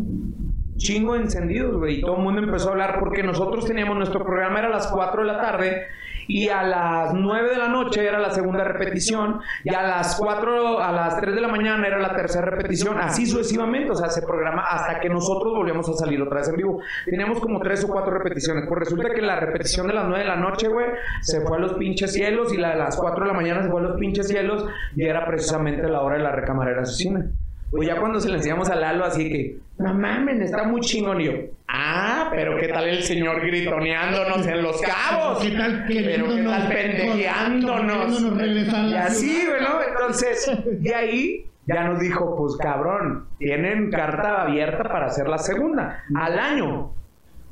[0.78, 2.00] Chingo de encendidos, güey.
[2.00, 4.88] Y todo el mundo empezó a hablar porque nosotros teníamos nuestro programa era a las
[4.88, 5.84] 4 de la tarde
[6.30, 10.80] y a las 9 de la noche era la segunda repetición y a las 4,
[10.80, 14.22] a las 3 de la mañana era la tercera repetición, así sucesivamente, o sea, se
[14.22, 16.82] programa hasta que nosotros volvíamos a salir otra vez en vivo.
[17.06, 20.30] Teníamos como 3 o 4 repeticiones, pues resulta que la repetición de las 9 de
[20.30, 20.86] la noche, güey,
[21.22, 23.70] se fue a los pinches cielos y la de las 4 de la mañana se
[23.70, 27.26] fue a los pinches cielos y era precisamente la hora de la recamarera asesina.
[27.72, 31.22] Pues ya cuando se le enseñamos a Lalo así que, no mamen, está muy chingón.
[31.22, 31.34] Y yo,
[31.68, 35.44] ah, pero qué tal el señor gritoneándonos en los cabos.
[35.44, 38.22] ¿Qué tal Pero qué tal pendejeándonos.
[38.22, 39.82] Y así, güey, ¿no?
[39.88, 46.04] Entonces, de ahí ya nos dijo, pues cabrón, tienen carta abierta para hacer la segunda.
[46.16, 46.92] Al año.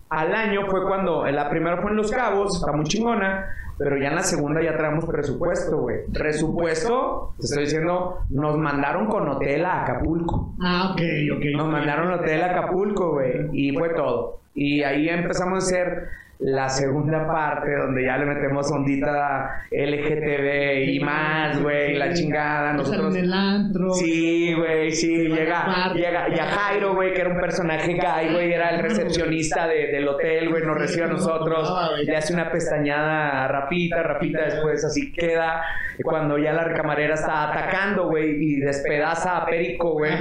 [0.10, 3.46] Al año fue cuando, la primera fue en Los Cabos, está muy chingona,
[3.78, 6.00] pero ya en la segunda ya traemos presupuesto, güey.
[6.14, 10.56] Presupuesto, te estoy diciendo, nos mandaron con hotel a Acapulco.
[10.62, 11.02] Ah, ok,
[11.38, 11.44] ok.
[11.56, 14.40] Nos mandaron hotel a Acapulco, güey, y fue todo.
[14.56, 16.08] Y ahí empezamos a hacer
[16.40, 22.74] la segunda parte donde ya le metemos ondita LGTB y más, güey, la chingada.
[22.74, 23.92] Nosotros en el antro.
[23.94, 28.54] Sí, güey, sí, llega, llega, y a Jairo, güey, que era un personaje gay, güey,
[28.54, 31.72] era el recepcionista de- del hotel, güey, nos recibe a nosotros,
[32.04, 35.62] le hace una pestañada a Rapita, Rapita después así queda,
[36.04, 40.12] cuando ya la camarera está atacando, güey, y despedaza a Perico, güey,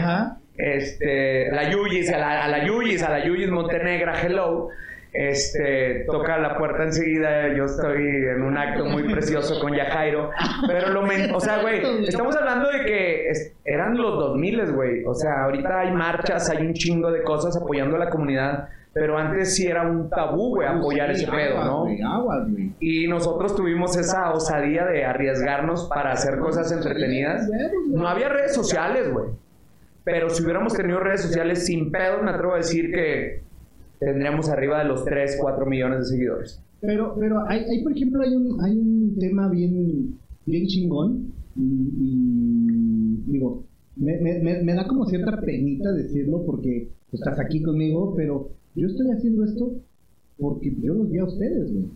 [0.58, 4.68] este, la Yuyis, a la, a la Yuyis, a la Yuyis Montenegra, hello,
[5.12, 10.30] este, toca la puerta enseguida, yo estoy en un acto muy precioso con Yajairo,
[10.66, 13.30] pero lo, men- o sea, güey, estamos hablando de que
[13.64, 17.96] eran los 2000, güey, o sea, ahorita hay marchas, hay un chingo de cosas apoyando
[17.96, 21.84] a la comunidad, pero antes sí era un tabú, güey, apoyar Sí, ese pedo, ¿no?
[22.10, 22.48] aguas.
[22.80, 27.46] Y nosotros tuvimos esa osadía de arriesgarnos para hacer cosas entretenidas.
[27.88, 29.26] No había redes sociales, güey.
[30.02, 33.42] Pero si hubiéramos tenido redes sociales sin pedos, me atrevo a decir que
[33.98, 36.62] tendríamos arriba de los 3, 4 millones de seguidores.
[36.80, 41.34] Pero, pero hay, hay, por ejemplo, hay un, hay un tema bien, bien chingón.
[41.54, 43.62] Y, y, digo,
[43.96, 48.86] me, me, me, me da como cierta penita decirlo porque estás aquí conmigo, pero yo
[48.88, 49.72] estoy haciendo esto
[50.38, 51.86] porque yo los vi a ustedes, güey.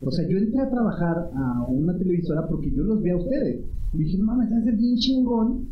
[0.00, 3.60] O sea, yo entré a trabajar a una televisora porque yo los vi a ustedes.
[3.94, 5.66] Y dije, mames, hace bien chingón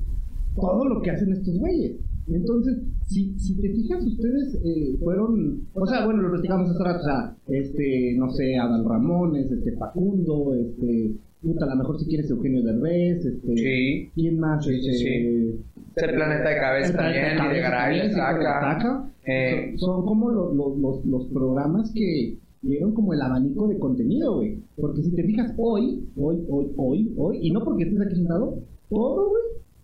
[0.57, 1.97] todo lo que hacen estos güeyes.
[2.29, 7.01] Entonces, si, si te fijas, ustedes eh, fueron, o sea, bueno, lo platicamos hace rato,
[7.01, 12.07] o sea, este, no sé, Adal Ramones, este, Facundo, este, puta, a lo mejor si
[12.07, 14.11] quieres Eugenio Derbez, este, Sí.
[14.15, 14.65] ¿quién más?
[14.65, 15.61] Sí, sí, Este, sí.
[15.97, 19.11] El planeta de cabeza El Planeta también, y de Cabeza la Saca.
[19.27, 23.79] Eh, Son, son como lo- lo- los, los programas que dieron como el abanico de
[23.79, 24.59] contenido, güey.
[24.77, 28.59] Porque si te fijas, hoy, hoy, hoy, hoy, hoy, y no porque estés aquí sentado,
[28.91, 29.43] todo, güey,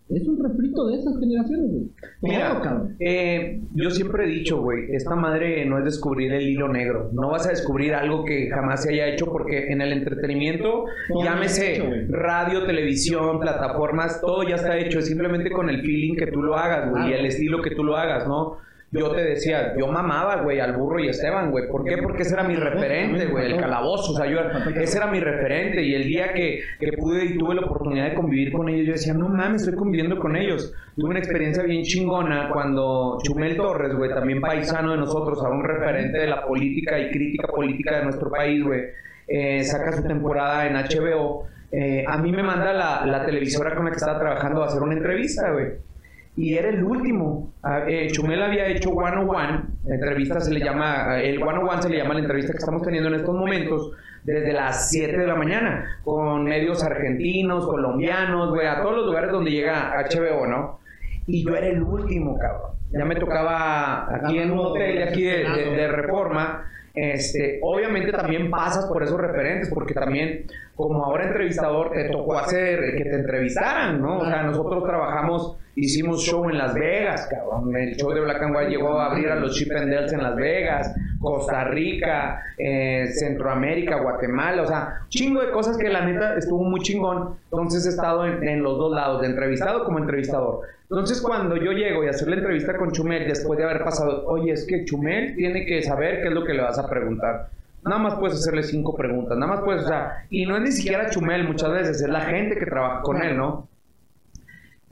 [0.08, 1.90] es un refrito de esas generaciones, güey.
[2.20, 2.60] Mira,
[3.00, 7.10] eh, yo siempre he dicho, güey, esta madre no es descubrir el hilo negro.
[7.12, 11.24] No vas a descubrir algo que jamás se haya hecho porque en el entretenimiento, Todo
[11.24, 14.98] llámese hecho, radio, televisión, plataformas, todo ya está hecho.
[14.98, 17.84] Es simplemente con el feeling que tú lo hagas, güey, y el estilo que tú
[17.84, 18.58] lo hagas, ¿no?
[18.94, 21.66] Yo te decía, yo mamaba, güey, al burro y a Esteban, güey.
[21.66, 21.96] ¿Por qué?
[21.96, 24.12] Porque ese era mi referente, güey, el calabozo.
[24.12, 24.40] O sea, yo,
[24.76, 25.82] ese era mi referente.
[25.82, 28.92] Y el día que, que pude y tuve la oportunidad de convivir con ellos, yo
[28.92, 30.74] decía, no mames, estoy conviviendo con ellos.
[30.94, 35.64] Tuve una experiencia bien chingona cuando Chumel Torres, güey, también paisano de nosotros, ahora un
[35.64, 38.82] referente de la política y crítica política de nuestro país, güey,
[39.26, 41.46] eh, saca su temporada en HBO.
[41.70, 44.82] Eh, a mí me manda la, la televisora con la que estaba trabajando a hacer
[44.82, 45.91] una entrevista, güey
[46.36, 47.52] y era el último.
[47.62, 51.58] Ah, eh, Chumel había hecho One on One, la entrevista se le llama, el One
[51.58, 53.92] on One se le llama la entrevista que estamos teniendo en estos momentos,
[54.24, 59.30] desde las 7 de la mañana, con medios argentinos, colombianos, güey, a todos los lugares
[59.32, 60.78] donde llega HBO, ¿no?
[61.26, 62.72] Y yo era el último, cabrón.
[62.90, 66.66] Ya me tocaba aquí en un hotel aquí de Reforma.
[66.94, 72.96] Este, obviamente también pasas por esos referentes, porque también, como ahora entrevistador, te tocó hacer
[72.96, 74.18] que te entrevistaran, ¿no?
[74.18, 77.76] O sea, nosotros trabajamos, hicimos show en Las Vegas, cabrón.
[77.76, 80.22] El show de Black and White llegó a abrir a los Chip and Dales en
[80.22, 86.36] Las Vegas, Costa Rica, eh, Centroamérica, Guatemala, o sea, chingo de cosas que la neta
[86.36, 87.36] estuvo muy chingón.
[87.44, 90.62] Entonces he estado en, en los dos lados, de entrevistado como entrevistador.
[90.84, 94.52] Entonces cuando yo llego y hacer la entrevista con Chumel, después de haber pasado, oye,
[94.52, 97.48] es que Chumel tiene que saber qué es lo que le vas a preguntar.
[97.84, 100.72] Nada más puedes hacerle cinco preguntas, nada más puedes, o sea, y no es ni
[100.72, 103.68] siquiera Chumel muchas veces, es la gente que trabaja con él, ¿no?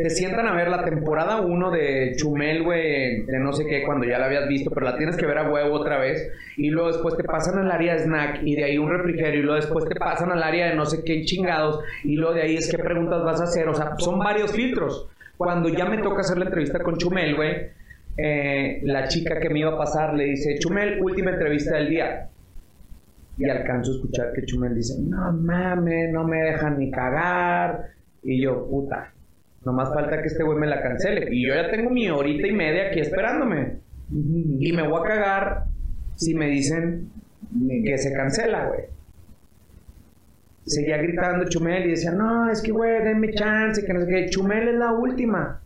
[0.01, 4.07] Te sientan a ver la temporada 1 de Chumel, güey, de no sé qué, cuando
[4.07, 6.27] ya la habías visto, pero la tienes que ver a huevo otra vez.
[6.57, 9.41] Y luego después te pasan al área de snack y de ahí un refrigerio.
[9.41, 11.85] Y luego después te pasan al área de no sé qué chingados.
[12.03, 13.69] Y luego de ahí es qué preguntas vas a hacer.
[13.69, 15.07] O sea, son varios filtros.
[15.37, 17.67] Cuando ya me toca hacer la entrevista con Chumel, güey,
[18.17, 22.31] eh, la chica que me iba a pasar le dice, Chumel, última entrevista del día.
[23.41, 27.87] Y alcanzo a escuchar que Chumel dice, no mames, no me dejan ni cagar.
[28.23, 29.15] Y yo, puta,
[29.65, 31.35] nomás falta que este güey me la cancele.
[31.35, 33.79] Y yo ya tengo mi horita y media aquí esperándome.
[34.13, 35.65] Y me voy a cagar
[36.17, 37.11] si me dicen
[37.83, 38.81] que se cancela, güey.
[40.67, 44.29] Seguía gritando Chumel y decía, no, es que, güey, denme chance, que no sé qué.
[44.29, 45.63] Chumel es la última.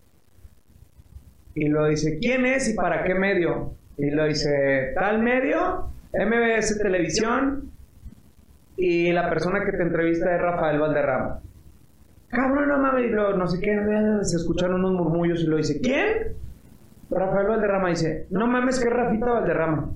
[1.56, 3.74] Y lo dice, ¿quién es y para qué medio?
[3.98, 7.70] Y lo dice, tal medio, MBS Televisión,
[8.76, 11.40] y la persona que te entrevista es Rafael Valderrama.
[12.28, 13.78] Cabrón, no mames, y luego, no sé qué,
[14.22, 16.34] se escucharon unos murmullos y lo dice, ¿quién?
[17.10, 19.90] Rafael Valderrama dice, no mames, que es Rafita Valderrama.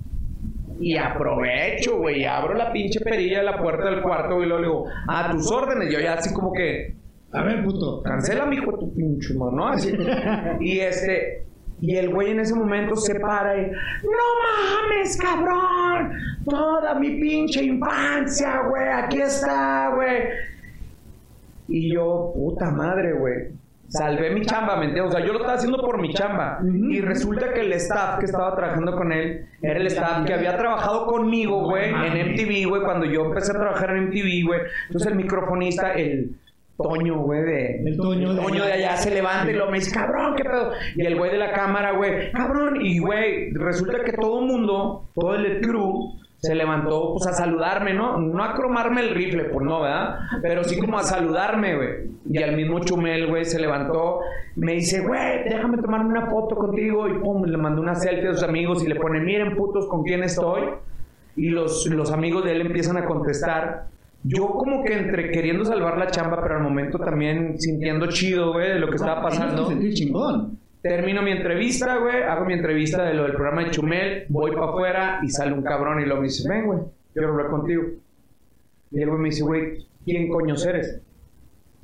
[0.80, 4.66] Y aprovecho, güey, abro la pinche perilla de la puerta del cuarto, y luego le
[4.68, 6.94] digo, a tus órdenes, yo ya así como que,
[7.32, 8.00] A ver, puto.
[8.04, 9.68] cancela, mijo, tu pinche mano, ¿no?
[9.68, 9.92] Así.
[10.60, 11.46] Y este,
[11.80, 16.12] y el güey en ese momento se para y, no mames, cabrón,
[16.44, 20.24] toda mi pinche infancia, güey, aquí está, güey.
[21.68, 23.58] Y yo, puta madre, güey.
[23.88, 25.14] Salvé mi chamba, ¿me entiendes?
[25.14, 26.60] O sea, yo lo estaba haciendo por mi chamba.
[26.62, 30.58] Y resulta que el staff que estaba trabajando con él era el staff que había
[30.58, 34.60] trabajado conmigo, güey, en MTV, güey, cuando yo empecé a trabajar en MTV, güey.
[34.86, 36.36] Entonces el microfonista, el
[36.78, 37.82] Toño, güey, de...
[37.84, 40.70] El Toño de Toño de allá se levanta y lo me dice, cabrón, qué pedo.
[40.94, 42.80] Y el güey de la cámara, güey, cabrón.
[42.80, 47.94] Y, güey, resulta que todo el mundo, todo el crew, se levantó pues a saludarme,
[47.94, 48.16] ¿no?
[48.18, 50.20] No a cromarme el rifle, pues no, ¿verdad?
[50.40, 51.88] Pero sí como a saludarme, güey.
[52.30, 54.20] Y al mismo Chumel, güey, se levantó,
[54.54, 57.08] me dice, güey, déjame tomarme una foto contigo.
[57.08, 60.04] Y pum, le mandó una selfie a sus amigos y le pone, miren, putos, con
[60.04, 60.62] quién estoy.
[61.34, 63.86] Y los, los amigos de él empiezan a contestar.
[64.24, 68.68] Yo como que entre queriendo salvar la chamba, pero al momento también sintiendo chido, güey,
[68.68, 69.70] de lo que estaba pasando.
[69.92, 70.58] Chingón.
[70.82, 74.66] Termino mi entrevista, güey, hago mi entrevista de lo del programa de Chumel, voy para
[74.68, 76.78] afuera y sale un cabrón y luego me dice, ven, güey,
[77.12, 77.82] quiero hablar contigo.
[78.90, 81.00] Y el güey me dice, güey, ¿quién coño eres?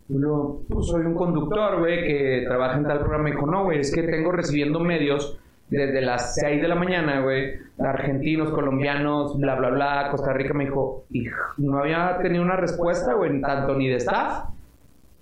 [0.08, 3.28] Y luego, pues soy un conductor, güey, que trabaja en tal programa.
[3.28, 7.20] Y dijo, no, güey, es que tengo recibiendo medios desde las 6 de la mañana,
[7.20, 11.24] güey, argentinos, colombianos, bla, bla, bla, Costa Rica me dijo, y
[11.58, 14.44] no había tenido una respuesta, güey, tanto ni de staff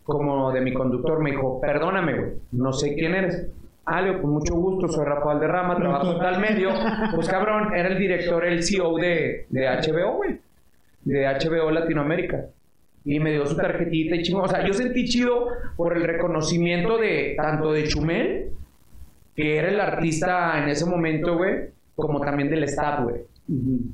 [0.05, 1.20] como de mi conductor.
[1.20, 3.48] Me dijo, perdóname, güey, no sé quién eres.
[3.85, 6.70] Ah, le digo, con mucho gusto, soy Rafael Derrama, trabajo en tal medio.
[7.14, 10.38] Pues cabrón, era el director, el CEO de, de HBO, güey.
[11.05, 12.46] De HBO Latinoamérica.
[13.05, 14.44] Y me dio su tarjetita y chingón.
[14.44, 18.52] O sea, yo sentí chido por el reconocimiento de tanto de Chumel,
[19.34, 23.22] que era el artista en ese momento, güey, como también del staff, güey.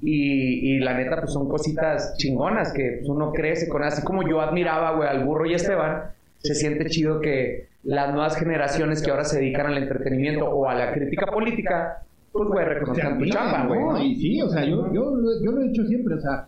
[0.03, 3.83] Y, y la neta, pues son cositas chingonas que pues, uno crece con.
[3.83, 6.03] Así como yo admiraba, güey, al burro y a Esteban,
[6.39, 10.75] se siente chido que las nuevas generaciones que ahora se dedican al entretenimiento o a
[10.75, 13.81] la crítica política, pues, güey, reconozcan tu chamba, güey.
[13.81, 16.47] No, y sí, o sea, yo, yo, lo- yo lo he dicho siempre, o sea,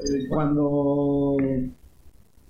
[0.00, 1.36] eh, cuando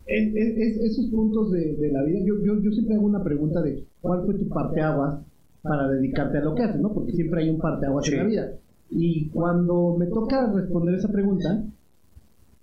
[0.06, 3.22] es- es- es- esos puntos de, de la vida, yo, yo, yo siempre hago una
[3.22, 5.18] pregunta de cuál fue tu parteaguas
[5.62, 6.92] para dedicarte a lo que haces, ¿no?
[6.92, 8.12] Porque siempre hay un parteaguas Sí.
[8.12, 8.52] en la vida.
[8.90, 11.62] Y cuando me toca responder esa pregunta,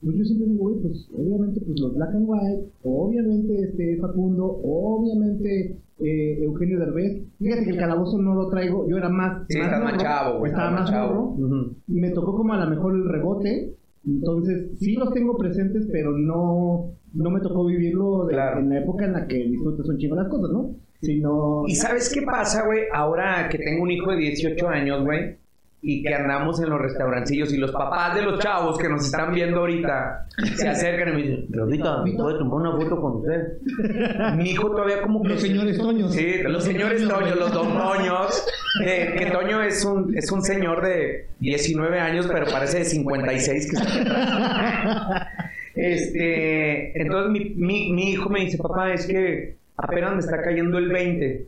[0.04, 4.60] pues yo siempre digo, güey, pues obviamente pues los Black and White, obviamente este Facundo,
[4.64, 7.24] obviamente eh, Eugenio Derbez.
[7.40, 10.40] Fíjate que el calabozo no lo traigo, yo era más, Sí, más estás más chavo,
[10.40, 10.52] güey.
[10.52, 11.14] estaba más chavo.
[11.14, 11.24] morro,
[11.58, 11.76] Ujú.
[11.88, 13.74] me tocó como a lo mejor el rebote,
[14.06, 18.60] entonces sí los tengo presentes, pero no, no me tocó vivirlo de- Claro.
[18.60, 20.76] en la época en la que disfrutas un chingo las cosas, ¿no?
[21.02, 21.64] Sino...
[21.68, 22.84] ¿Y sabes qué pasa, güey?
[22.94, 25.36] Ahora que tengo un hijo de 18 años, güey,
[25.82, 29.32] y que andamos en los restaurancillos y los papás de los chavos que nos están
[29.34, 34.36] viendo ahorita se acercan y me dicen, Rosita, ¿me puedo tomar una foto con usted?
[34.36, 35.30] Mi hijo todavía como que...
[35.30, 36.14] Los señores Toños.
[36.14, 38.48] Sí, los señores Toños, los dos Toños.
[38.84, 43.72] eh, que Toño es un, es un señor de 19 años, pero parece de 56
[43.72, 45.32] que está.
[45.80, 50.78] Este, entonces mi, mi, mi hijo me dice, papá, es que apenas me está cayendo
[50.78, 51.48] el 20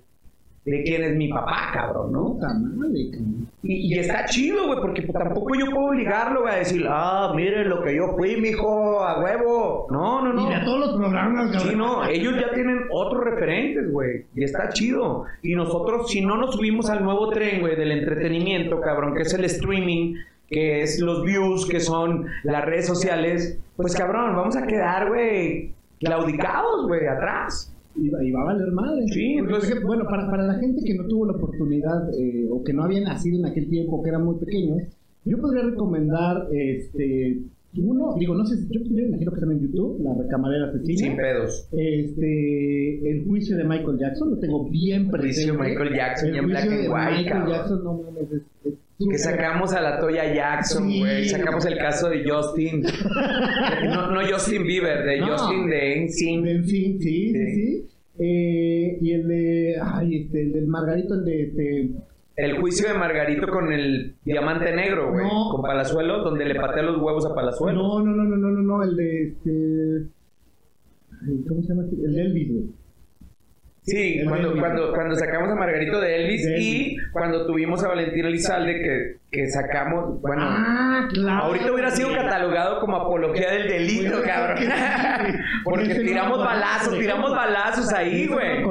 [0.66, 2.38] de quién es mi papá, cabrón, ¿no?
[3.64, 7.34] Y, y está chido, güey, porque pues, tampoco yo puedo obligarlo, güey, a decir, ah,
[7.36, 9.88] mire lo que yo fui, mijo, a huevo.
[9.90, 10.48] No, no, no.
[10.48, 11.70] Mira todos los programas, cabrón.
[11.70, 14.26] Sí, no, ellos ya tienen otros referentes, güey.
[14.36, 15.26] Y está chido.
[15.42, 19.34] Y nosotros, si no nos subimos al nuevo tren, güey, del entretenimiento, cabrón, que es
[19.34, 20.16] el streaming,
[20.48, 25.74] que es los views, que son las redes sociales, pues cabrón, vamos a quedar, güey,
[26.00, 27.76] claudicados, güey, atrás.
[28.36, 29.04] Va a valer madre.
[29.08, 32.74] Sí, entonces- bueno, para, para la gente que no tuvo la oportunidad eh, o que
[32.74, 34.84] no había nacido en aquel tiempo, que eran muy pequeños,
[35.26, 37.40] yo podría recomendar, este,
[37.78, 40.98] uno, digo, no sé, yo, yo imagino que están en YouTube, La Recamarera Asesina.
[41.00, 41.68] Sin pedos.
[41.72, 45.52] Este, el juicio de Michael Jackson, lo tengo bien presente.
[45.52, 47.52] Juicio de Michael Jackson, El ya en black juicio and de white, Michael cabrón.
[47.56, 48.74] Jackson, no mames, es, es
[49.08, 51.00] Que sacamos a la Toya Jackson, Sí.
[51.00, 51.30] güey.
[51.30, 52.84] Sacamos el caso de Justin.
[53.90, 55.28] No, no Justin Bieber, de No.
[55.38, 56.46] Justin de NSYNC.
[56.48, 57.54] En fin, sí, sí, Sí.
[57.56, 57.86] sí.
[58.22, 61.90] Eh, y el de, ay, este, el del Margarito, el de, este,
[62.36, 65.26] El juicio de Margarito con el diamante negro, güey.
[65.26, 65.50] No.
[65.52, 67.82] Con Palazuelo, donde le patea los huevos a Palazuelo.
[67.82, 70.08] No, no, no, no, no, no, no, el de este.
[71.48, 71.84] ¿Cómo se llama?
[71.84, 71.96] este?
[72.06, 72.64] El de Elvis, güey.
[73.90, 78.26] Sí, cuando, cuando, cuando sacamos a Margarito de Elvis, De y cuando tuvimos a Valentín
[78.26, 81.46] Elizalde que, que sacamos, bueno, ah, claro.
[81.46, 84.60] ahorita hubiera sido catalogado como apología del delito, cabrón.
[85.64, 88.64] Porque tiramos balazos, tiramos balazos ahí, güey.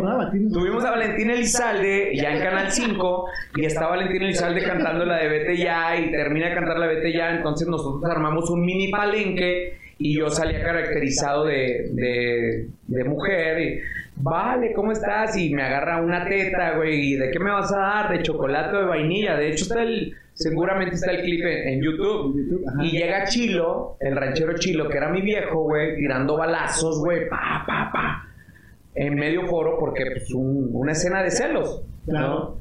[0.53, 3.25] Tuvimos a Valentín Elizalde ya en Canal 5
[3.57, 6.97] y está Valentín Elizalde cantando la de Vete Ya y termina de cantar la de
[6.97, 13.05] Vete Ya, entonces nosotros armamos un mini palenque y yo salía caracterizado de, de, de
[13.05, 13.81] mujer y
[14.17, 15.37] vale, ¿cómo estás?
[15.37, 18.11] Y me agarra una teta, güey, ¿y de qué me vas a dar?
[18.11, 21.83] De chocolate o de vainilla, de hecho está el, seguramente está el clip en, en
[21.83, 22.65] YouTube.
[22.83, 27.65] Y llega Chilo, el ranchero Chilo, que era mi viejo, güey, tirando balazos, güey, pa,
[27.67, 28.25] pa, pa
[28.95, 32.59] en medio foro porque pues un- una escena de celos, Claro.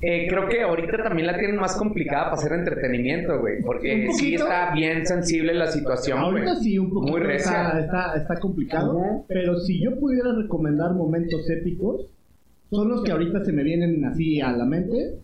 [0.00, 4.34] Eh, creo que ahorita también la tienen más complicada para hacer entretenimiento, güey, porque sí
[4.34, 6.44] está bien sensible la situación, güey.
[6.44, 7.68] Ahorita sí, un poquito Muy recia.
[7.68, 12.06] está, está, está complicado, pero si yo pudiera recomendar momentos épicos,
[12.70, 15.16] son los que ahorita se me vienen así a la mente,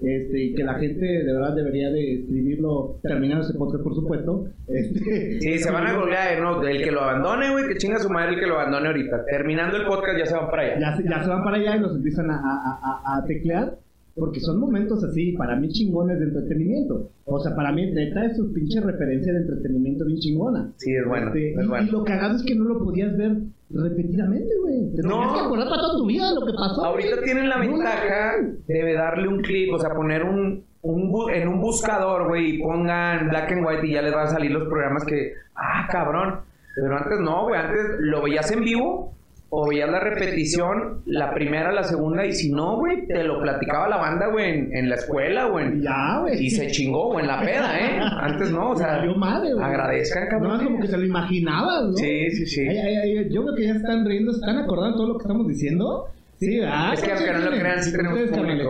[0.00, 4.44] este, y que la gente de verdad debería de escribirlo, terminando ese podcast, por supuesto.
[4.68, 6.62] Este, Sí, se van a googlear, ¿no?
[6.62, 9.24] El que lo abandone, güey, que chinga su madre el que lo abandone ahorita.
[9.24, 10.78] Terminando el podcast ya se van para allá.
[10.78, 13.74] ya, se- ya se van para allá y los empiezan a, a- a- a teclear.
[14.14, 17.10] Porque son momentos así, para mí chingones de entretenimiento.
[17.24, 20.72] O sea, para mí, neta, es su pinche referencia de entretenimiento bien chingona.
[20.76, 21.86] Sí, es bueno, Este, es y, bueno.
[21.86, 23.36] y lo cagado es que no lo podías ver
[23.70, 24.92] repetidamente, güey.
[24.96, 25.10] Te No.
[25.14, 26.84] tenías que acordar para toda tu vida lo que pasó.
[26.84, 27.24] Ahorita güey.
[27.24, 28.32] tienen la No ventaja
[28.66, 32.58] de darle un clic, o sea, poner un, un bu- en un buscador, güey, y
[32.62, 36.40] pongan black and white y ya les van a salir los programas que, ah, cabrón.
[36.74, 39.14] Pero antes no, güey, antes lo veías en vivo
[39.52, 43.88] o veías la repetición, la primera, la segunda, y si no, güey, te lo platicaba
[43.88, 45.80] la banda, güey, en, en la escuela, güey.
[45.82, 46.44] Ya, güey.
[46.46, 48.00] Y se chingó, güey, en la peda, ¿eh?
[48.20, 49.64] Antes no, o sea, Valió madre, güey.
[49.64, 50.58] agradezcan, cabrón.
[50.58, 51.92] No, como que se lo imaginabas, ¿no?
[51.94, 52.60] Sí, sí, sí.
[52.68, 55.48] Ay, ay, ay, yo creo que ya están riendo, ¿están acordando todo lo que estamos
[55.48, 56.06] diciendo?
[56.38, 56.94] Sí, ¿verdad?
[56.94, 58.36] Es que aunque no lo crean, sí tenemos público.
[58.36, 58.66] carnales.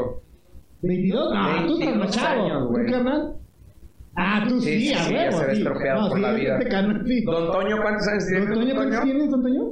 [0.82, 1.12] ¿22?
[1.12, 2.42] No, tú estás 22 más chavo.
[2.46, 2.86] años, ¿Tú, güey.
[2.90, 3.34] carnal?
[4.16, 6.58] Ah, tú Sí, sí, sí, a sí, ya se ve estropeado por la vida.
[6.58, 6.70] Este
[7.06, 7.24] sí.
[7.24, 8.46] Don Toño, ¿cuántos años tiene?
[8.46, 9.62] Don Toño, ¿cuántos tienes, Don Toño?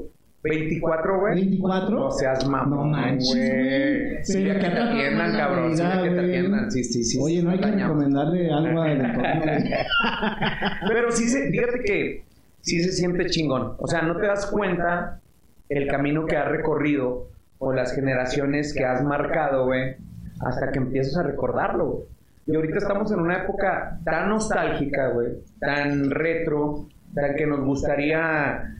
[0.43, 1.59] 24, güey.
[1.59, 1.91] ¿24?
[1.91, 4.25] No seas mamón, No manches, güey.
[4.25, 5.77] Sí, que te atiendan, cabrón.
[5.77, 6.71] Sí, que te atiendan.
[6.71, 7.19] Sí, sí, sí.
[7.21, 8.87] Oye, no hay que recomendarle algo a.
[10.89, 12.25] Pero sí, se, fíjate que
[12.61, 13.75] sí se siente chingón.
[13.79, 15.21] O sea, no te das cuenta
[15.69, 17.29] el camino que has recorrido
[17.59, 19.97] o las generaciones que has marcado, güey,
[20.41, 22.05] hasta que empiezas a recordarlo, güey.
[22.47, 28.75] Y ahorita estamos en una época tan nostálgica, güey, tan retro, tan que nos gustaría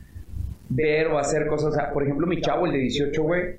[0.69, 1.73] ver o hacer cosas.
[1.73, 3.55] O sea, por ejemplo, mi chavo, el de 18, güey,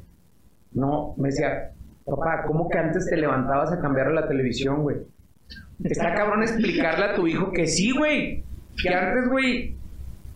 [0.73, 1.73] no, me decía,
[2.05, 4.99] papá, ¿cómo que antes te levantabas a cambiar la televisión, güey?
[5.85, 8.45] Está cabrón explicarle a tu hijo que sí, güey.
[8.81, 9.77] Que antes, güey,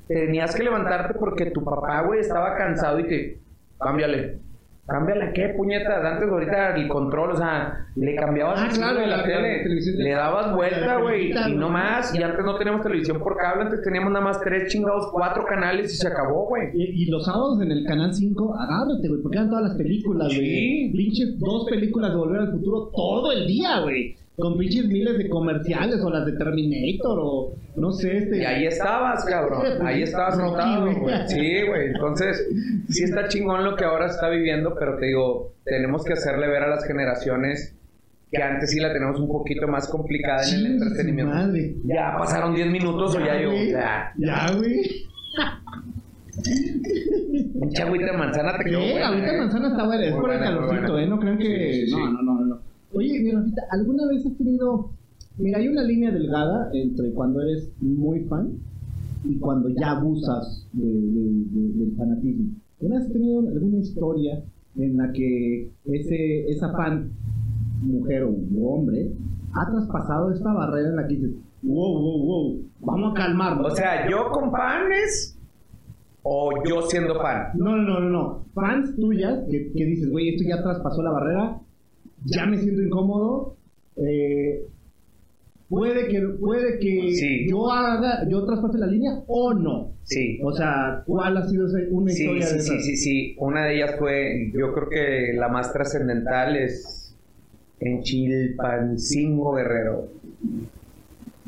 [0.08, 3.38] tenías que levantarte porque tu papá, güey, estaba cansado y que,
[3.78, 4.38] cámbiale.
[4.86, 6.04] Cámbiale, ¿qué puñetas?
[6.04, 9.62] Antes, ahorita, el control, o sea, le cambiabas Ah, así, claro, güey, la, tele.
[9.62, 12.14] televisión de- le dabas vuelta, güey, y no más.
[12.14, 15.90] Y antes no teníamos televisión por cable, antes teníamos nada más tres chingados, cuatro canales
[15.94, 16.68] y se acabó, güey.
[16.74, 20.28] Y, y los sábados en el canal 5, agárrate, güey, porque eran todas las películas,
[20.28, 20.38] güey.
[20.46, 20.92] Sí.
[20.94, 24.16] Pinches dos películas de Volver al Futuro todo el día, güey.
[24.36, 28.38] Con pinches miles de comerciales o las de Terminator o no sé, este.
[28.38, 29.62] Y ahí estabas, cabrón.
[29.86, 31.28] Ahí estabas sentado, güey.
[31.28, 31.86] Sí, güey.
[31.88, 32.48] Entonces,
[32.88, 36.64] sí está chingón lo que ahora está viviendo, pero te digo, tenemos que hacerle ver
[36.64, 37.74] a las generaciones
[38.34, 41.32] que antes sí la tenemos un poquito más complicada en el entretenimiento.
[41.32, 41.74] Madre.
[41.84, 43.52] Ya pasaron 10 minutos o ya yo.
[43.52, 44.12] Ya.
[44.16, 45.06] Ya, güey.
[47.54, 48.80] Un chagüita manzana te quedó.
[48.80, 48.92] ¿Qué?
[48.92, 49.38] buena, Ahorita eh.
[49.38, 50.98] manzana está buena, es por el calorcito.
[50.98, 51.06] ¿eh?
[51.06, 51.44] No crean que.
[51.44, 51.96] Sí, sí, sí.
[51.96, 52.73] No, no, no, no.
[52.94, 54.90] Oye, mi Rafita, ¿alguna vez has tenido.
[55.38, 58.52] Mira, hay una línea delgada entre cuando eres muy fan
[59.24, 62.52] y cuando ya abusas de- de- de- del fanatismo.
[62.80, 64.44] ¿Alguna vez has tenido alguna historia
[64.76, 67.10] en la que ese, esa fan,
[67.82, 68.34] mujer o
[68.68, 69.12] hombre,
[69.52, 71.30] ha traspasado esta barrera en la que dices,
[71.62, 73.72] wow, wow, wow, vamos a calmarnos?
[73.72, 75.36] O sea, yo con fans
[76.22, 77.48] o yo siendo fan.
[77.54, 78.44] No, no, no, no, no.
[78.54, 81.60] Fans tuyas que, que dices, güey, esto ya traspasó la barrera,
[82.24, 83.56] ya me siento incómodo.
[83.96, 84.66] eh,
[85.68, 87.48] puede que, puede que Sí.
[87.48, 89.92] yo haga, yo traspase la línea o no.
[90.02, 90.38] Sí.
[90.42, 93.36] O sea, ¿cuál ha sido una Sí, historia sí, de sí, sí, sí.
[93.38, 97.14] Una de ellas fue, yo creo que la más trascendental es
[97.80, 100.08] en Chilpancingo Guerrero.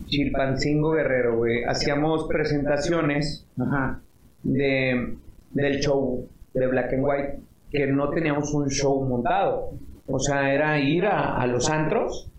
[0.07, 1.65] Chilpancingo Guerrero, güey.
[1.65, 4.01] Hacíamos presentaciones Ajá.
[4.43, 5.17] de,
[5.53, 7.39] del show de Black and White,
[7.71, 9.73] que no teníamos un show montado.
[10.09, 12.31] O sea, era ir a, los antros,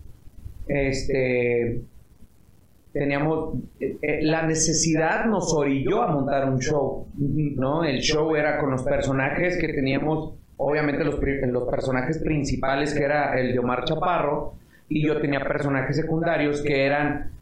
[0.66, 1.82] este,
[2.92, 7.84] teníamos, eh, eh, la necesidad nos orilló a montar un show, ¿no?
[7.84, 13.38] El show era con los personajes que teníamos, obviamente los, los personajes principales, que era
[13.38, 14.54] el de Omar Chaparro,
[14.88, 17.37] y yo tenía personajes secundarios que eran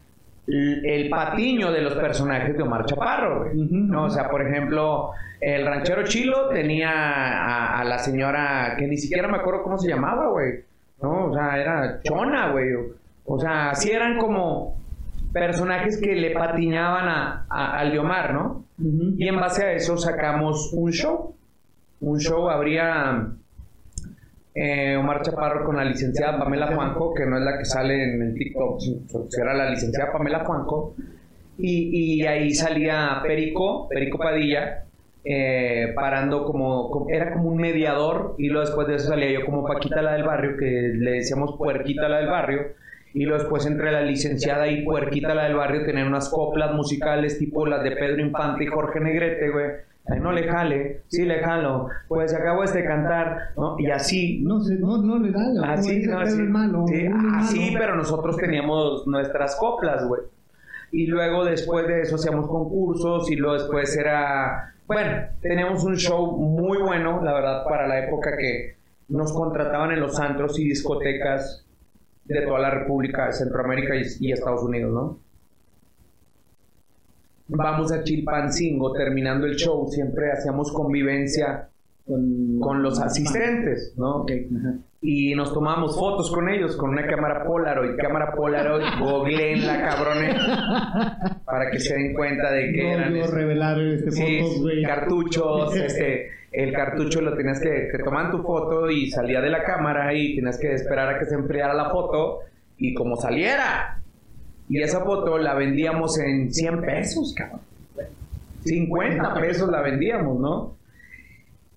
[0.47, 3.55] el patiño de los personajes de Omar Chaparro, güey.
[3.55, 4.05] ¿no?
[4.05, 9.27] O sea, por ejemplo, el ranchero Chilo tenía a, a la señora que ni siquiera
[9.27, 10.61] me acuerdo cómo se llamaba, güey.
[11.01, 11.25] ¿No?
[11.27, 12.69] O sea, era Chona, güey.
[13.25, 14.77] O sea, así eran como
[15.33, 18.63] personajes que le patiñaban a, a- al de Omar, ¿no?
[19.17, 21.35] Y en base a eso sacamos un show.
[21.99, 23.27] Un show habría
[24.59, 28.21] eh, Omar Chaparro con la licenciada Pamela Juanco, que no es la que sale en
[28.23, 28.79] el TikTok,
[29.39, 30.95] era la licenciada Pamela Juanco.
[31.59, 34.83] Y, y ahí salía Perico, Perico Padilla,
[35.23, 38.35] eh, parando como, como- era como un mediador.
[38.37, 41.55] Y luego después de eso salía yo como Paquita la del barrio, que le decíamos
[41.57, 42.61] Puerquita la del barrio.
[43.13, 47.39] Y luego después entre la licenciada y Puerquita la del barrio tenían unas coplas musicales
[47.39, 49.65] tipo las de Pedro Infante y Jorge Negrete, güey.
[50.21, 53.75] No le jale, sí le jalo, pues se acabó este cantar, ¿no?
[53.77, 55.43] Y así, No sé, no, no le da.
[55.43, 57.79] como así, no, así, malo, sí, así, malo.
[57.79, 60.21] pero nosotros teníamos nuestras coplas, güey.
[60.93, 66.37] Y luego después de eso hacíamos concursos y luego después era, bueno, teníamos un show
[66.37, 68.77] muy bueno, la verdad, para la época que
[69.09, 71.65] nos contrataban en los antros y discotecas
[72.23, 75.19] de toda la República, Centroamérica y, y Estados Unidos, ¿no?
[77.49, 81.69] Vamos a Chilpancingo, terminando el show, siempre hacíamos convivencia
[82.05, 84.21] con, con los asistentes, ¿no?
[84.21, 84.75] Ok, ajá.
[85.01, 90.35] y nos tomamos fotos con ellos con una cámara Polaroid, cámara Polaroid, googleenla cabrones
[91.45, 94.71] para que se den cuenta de que No, eran yo este, revelar este sí, fotos,
[94.85, 99.63] cartuchos, este el cartucho lo tenías que, te toman tu foto y salía de la
[99.63, 102.39] cámara y tenías que esperar a que se enfriara la foto
[102.77, 104.01] y como saliera.
[104.69, 107.61] Y esa foto la vendíamos en 100 pesos, cabrón.
[108.63, 110.75] 50 pesos la vendíamos, ¿no?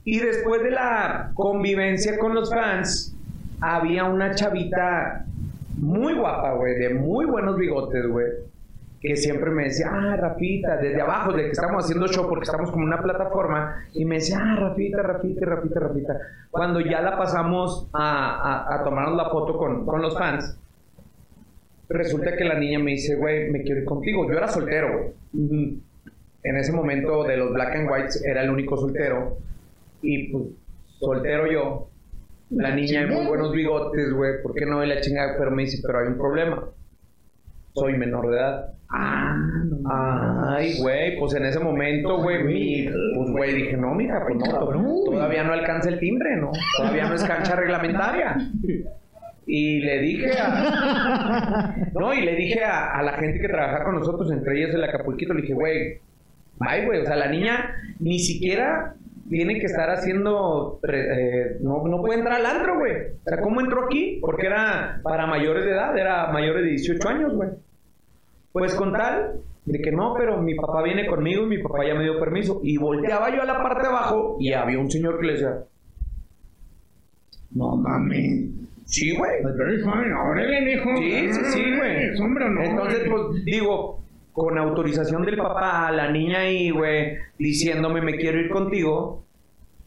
[0.04, 3.14] Y después de la convivencia con los fans,
[3.60, 5.24] había una chavita
[5.76, 8.26] muy guapa, güey, de muy buenos bigotes, güey,
[9.00, 12.70] que siempre me decía, ah, Rafita, desde abajo, de que estamos haciendo show, porque estamos
[12.70, 16.16] como una plataforma, y me decía, ah, Rafita, Rafita, Rafita, Rafita.
[16.50, 20.58] Cuando ya la pasamos a, a, tomarnos la foto con, con, los fans,
[21.90, 24.26] resulta que la niña me dice, güey, me quiero ir contigo.
[24.30, 25.78] Yo era soltero, güey.
[26.42, 29.38] En ese momento de los Black and Whites era el único soltero.
[30.00, 30.44] Y pues,
[30.98, 31.88] soltero yo.
[32.50, 34.42] La niña de muy buenos bigotes, güey.
[34.42, 34.82] ¿Por qué no?
[34.82, 36.64] Y la chingada, pero me dice, pero hay un problema.
[37.74, 38.72] Soy menor de edad.
[38.92, 39.36] Ah,
[40.56, 42.42] Ay, güey, pues en ese momento, güey,
[43.14, 46.50] pues güey, dije, no, mira, pues no, todavía no alcanza el timbre, ¿no?
[46.76, 48.36] Todavía no es cancha reglamentaria.
[49.46, 51.74] Y le dije a.
[51.92, 54.84] No, y le dije a, a la gente que trabaja con nosotros, entre ellas el
[54.84, 55.98] Acapulquito, le dije, güey,
[56.58, 57.00] bye, güey.
[57.00, 58.94] O sea, la niña ni siquiera
[59.28, 60.80] tiene que estar haciendo.
[60.88, 62.92] Eh, no, no puede entrar al antro, güey.
[62.92, 64.18] O sea, ¿cómo entró aquí?
[64.20, 67.50] Porque era para mayores de edad, era mayores de 18 años, güey.
[68.52, 71.94] Pues con tal de que no, pero mi papá viene conmigo y mi papá ya
[71.94, 72.60] me dio permiso.
[72.64, 75.64] Y volteaba yo a la parte de abajo y había un señor que le decía:
[77.52, 78.48] No mames.
[78.90, 79.38] Sí, güey.
[79.40, 80.14] Fine.
[80.14, 80.96] Órale, hijo.
[80.96, 82.06] Sí, sí, sí, güey.
[82.66, 84.00] Entonces, pues digo,
[84.32, 89.22] con autorización del papá, la niña ahí, güey, diciéndome me quiero ir contigo,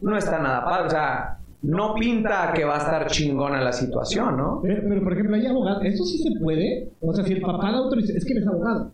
[0.00, 0.86] no está nada padre.
[0.86, 4.60] O sea, no pinta que va a estar chingona la situación, ¿no?
[4.62, 5.82] Pero, por ejemplo, hay abogado.
[5.82, 6.88] ¿Eso sí se puede?
[7.00, 8.90] O sea, si el papá la autoriza, es que eres abogado.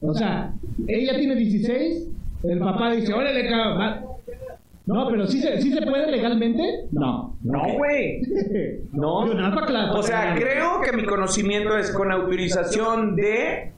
[0.00, 0.52] O sea,
[0.86, 2.08] ella tiene 16,
[2.44, 4.15] el papá dice, órale, cabrón.
[4.86, 6.62] No, pero sí se, sí se puede legalmente.
[6.92, 7.36] No.
[7.42, 8.22] No, güey.
[8.92, 9.24] No.
[9.92, 13.72] O sea, creo que mi conocimiento es con autorización de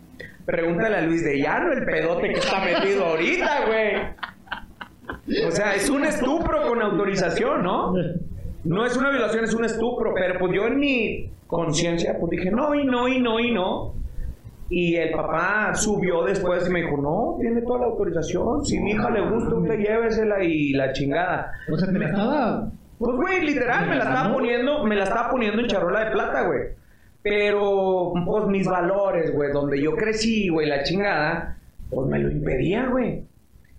[0.49, 5.47] Pregúntale a Luis de Llano, el pedote que está metido ahorita, güey.
[5.47, 7.93] O sea, es un estupro con autorización, ¿no?
[8.65, 10.15] No es una violación, es un estupro.
[10.15, 13.93] Pero pues yo en mi conciencia, pues dije, no, y no, y no, y no.
[14.71, 18.65] Y el papá subió después y me dijo, no, tiene toda la autorización.
[18.65, 21.53] Si mi hija le gusta, usted llévesela y la chingada.
[21.73, 22.71] O sea, te la estaba...
[22.99, 26.43] Pues, güey, literal, me la estaba poniendo, me la estaba poniendo en charola de plata,
[26.43, 26.61] güey.
[27.23, 31.59] Pero, pues mis valores, güey, donde yo crecí, güey, la chingada,
[31.91, 33.25] pues me lo impedía, güey.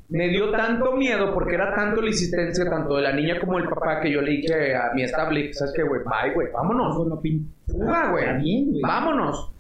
[0.09, 3.69] Me dio tanto miedo porque era tanto la insistencia tanto de la niña como del
[3.69, 6.01] papá que yo le dije a mi estable, ¿sabes qué, güey?
[6.01, 6.95] Bye, güey, vámonos.
[7.67, 8.81] Fuga, güey.
[8.81, 9.51] Vámonos.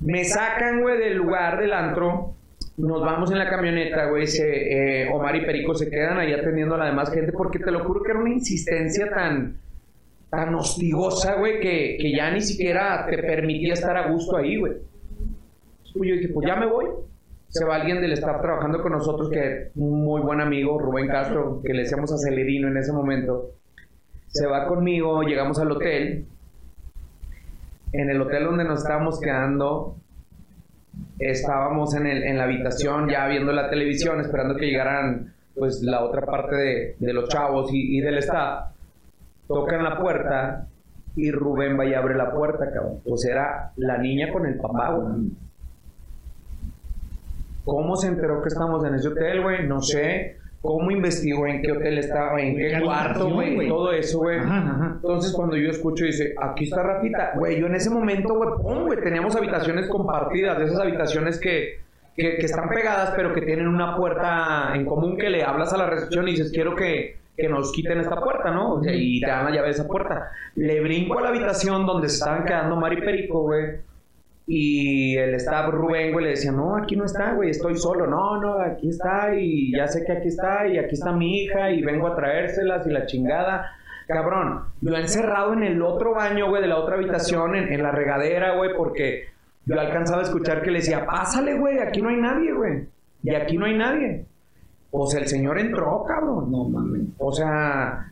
[0.00, 2.34] Me sacan, güey, del lugar del antro.
[2.76, 4.26] Nos vamos en la camioneta, güey.
[4.40, 7.84] Eh, Omar y Perico se quedan ahí atendiendo a la demás gente porque te lo
[7.84, 9.56] juro que era una insistencia tan
[10.30, 14.74] tan hostigosa, güey, que, que, ya ni siquiera te permitía estar a gusto ahí, güey.
[15.94, 16.86] Yo dije, pues ya me voy.
[17.48, 21.62] Se va alguien del staff trabajando con nosotros, que un muy buen amigo, Rubén Castro,
[21.64, 23.52] que le decíamos acelerino en ese momento.
[24.26, 26.26] Se va conmigo, llegamos al hotel.
[27.92, 29.96] En el hotel donde nos estábamos quedando,
[31.18, 36.04] estábamos en, el, en la habitación ya viendo la televisión, esperando que llegaran pues la
[36.04, 38.70] otra parte de, de los chavos y, y del staff
[39.48, 40.66] tocan la puerta
[41.16, 43.00] y Rubén va y abre la puerta, cabrón.
[43.04, 45.32] Pues era la niña con el papá, güey.
[47.64, 49.66] ¿Cómo se enteró que estamos en ese hotel, güey?
[49.66, 50.37] No sé.
[50.60, 53.68] ¿Cómo investigó en qué hotel estaba, en qué cuarto, güey?
[53.68, 54.38] Todo eso, güey.
[54.38, 57.32] Entonces, cuando yo escucho, dice, aquí está Rafita.
[57.36, 61.78] Güey, yo en ese momento, güey, pum, güey, teníamos habitaciones compartidas, de esas habitaciones que,
[62.16, 65.76] que, que, están pegadas, pero que tienen una puerta en común que le hablas a
[65.76, 68.80] la recepción y dices, quiero que, que nos quiten esta puerta, ¿no?
[68.84, 70.32] y te dan la llave de esa puerta.
[70.56, 73.76] Le brinco a la habitación donde se estaban quedando Mari Perico, güey.
[74.50, 78.06] Y el staff Rubén, güey, le decía, no, aquí no está, güey, estoy solo.
[78.06, 81.70] No, no, aquí está y ya sé que aquí está y aquí está mi hija
[81.70, 83.70] y vengo a traérselas y la chingada.
[84.06, 87.90] Cabrón, yo encerrado en el otro baño, güey, de la otra habitación, en, en la
[87.90, 89.24] regadera, güey, porque
[89.66, 92.86] yo alcanzaba a escuchar que le decía, pásale, güey, aquí no hay nadie, güey.
[93.22, 94.24] Y aquí no hay nadie.
[94.90, 96.50] Pues el señor entró, cabrón.
[96.50, 97.02] No mames.
[97.18, 98.10] O sea,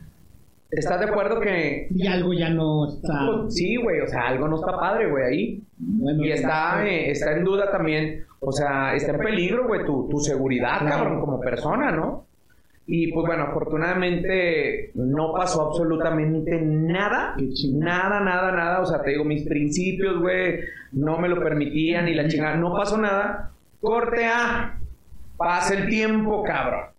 [0.71, 1.89] ¿estás de acuerdo que.
[1.95, 3.27] Y algo ya no está.
[3.27, 5.63] Pues, sí, güey, o sea, algo no está padre, güey, ahí.
[6.19, 10.19] y está, eh, está en duda también, o sea, está en peligro, güey, tu, tu
[10.19, 12.27] seguridad, cabrón, como persona, ¿no?
[12.89, 17.35] Y pues bueno, afortunadamente no pasó absolutamente nada.
[17.73, 18.81] Nada, nada, nada.
[18.81, 20.61] O sea, te digo, mis principios, güey,
[20.93, 22.57] no me lo permitían y la chingada.
[22.57, 23.51] No pasó nada.
[23.81, 24.79] Corte A.
[25.37, 26.96] Pasa el tiempo, cabrón.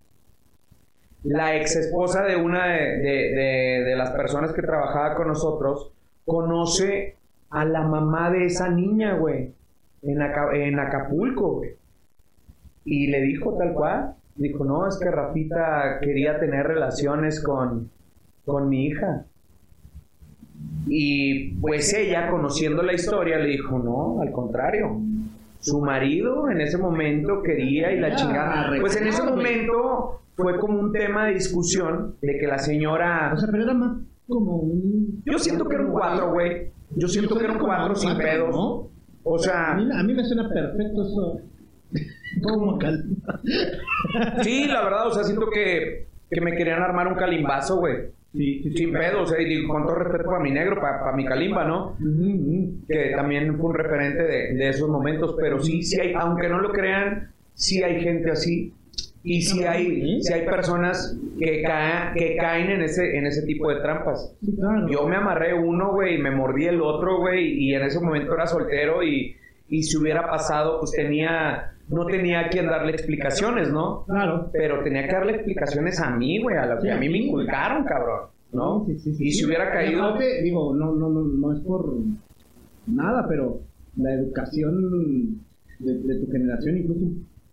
[1.24, 5.92] La ex esposa de una de, de- de- de las personas que trabajaba con nosotros
[6.26, 7.16] conoce
[7.50, 9.52] a la mamá de esa niña, güey,
[10.04, 11.72] en, Aca- en Acapulco, güey.
[12.86, 17.90] Y le dijo tal cual, dijo, no, es que Rafita quería tener relaciones con,
[18.46, 19.26] con mi hija.
[20.88, 25.00] Y pues ella, conociendo la historia, le dijo, no, al contrario.
[25.60, 28.72] Su marido en ese momento quería y la Ya, chingada.
[28.80, 33.32] Pues en ese momento fue como un tema de discusión de que la señora...
[33.34, 35.24] O sea, pero era más como un...
[35.26, 36.70] Yo siento que era un cuatro, güey.
[36.96, 38.50] Yo siento que era un cuatro sin cuatro, pedos.
[38.56, 38.90] ¿no?
[39.24, 41.42] O A sea, mí, a mí me suena perfecto eso.
[42.44, 43.04] como cal...
[44.44, 47.96] sí, la verdad, o sea, siento que, que me querían armar un calimbazo, güey.
[48.34, 48.78] Sí, sí, sí.
[48.78, 51.98] Sin pedo, o sea, y con todo respeto para mi negro, para, mi calimba, ¿no?
[52.88, 56.60] Que también fue un referente de, de esos momentos, pero sí, sí hay, aunque no
[56.60, 58.72] lo crean, sí hay gente así.
[59.30, 63.70] Y sí hay, sí hay personas que, ca- que caen en ese, en ese tipo
[63.70, 64.34] de trampas.
[64.90, 68.34] Yo me amarré uno, güey, y me mordí el otro, güey, y en ese momento
[68.34, 69.36] era soltero y,
[69.68, 74.06] y si hubiera pasado, pues tenía, no tenía a quien darle explicaciones, ¿no?
[74.06, 74.50] Claro.
[74.54, 77.84] Pero tenía que darle explicaciones a mí, güey, a lo que a mí me inculcaron,
[77.84, 78.86] cabrón, ¿no?
[78.88, 79.40] Sí, sí, sí, y sí.
[79.40, 80.04] si hubiera caído...
[80.06, 81.94] aparte, digo, no, no, no, no es por
[82.88, 83.60] nada, pero
[83.98, 85.42] la educación
[85.80, 87.06] de, de tu generación, incluso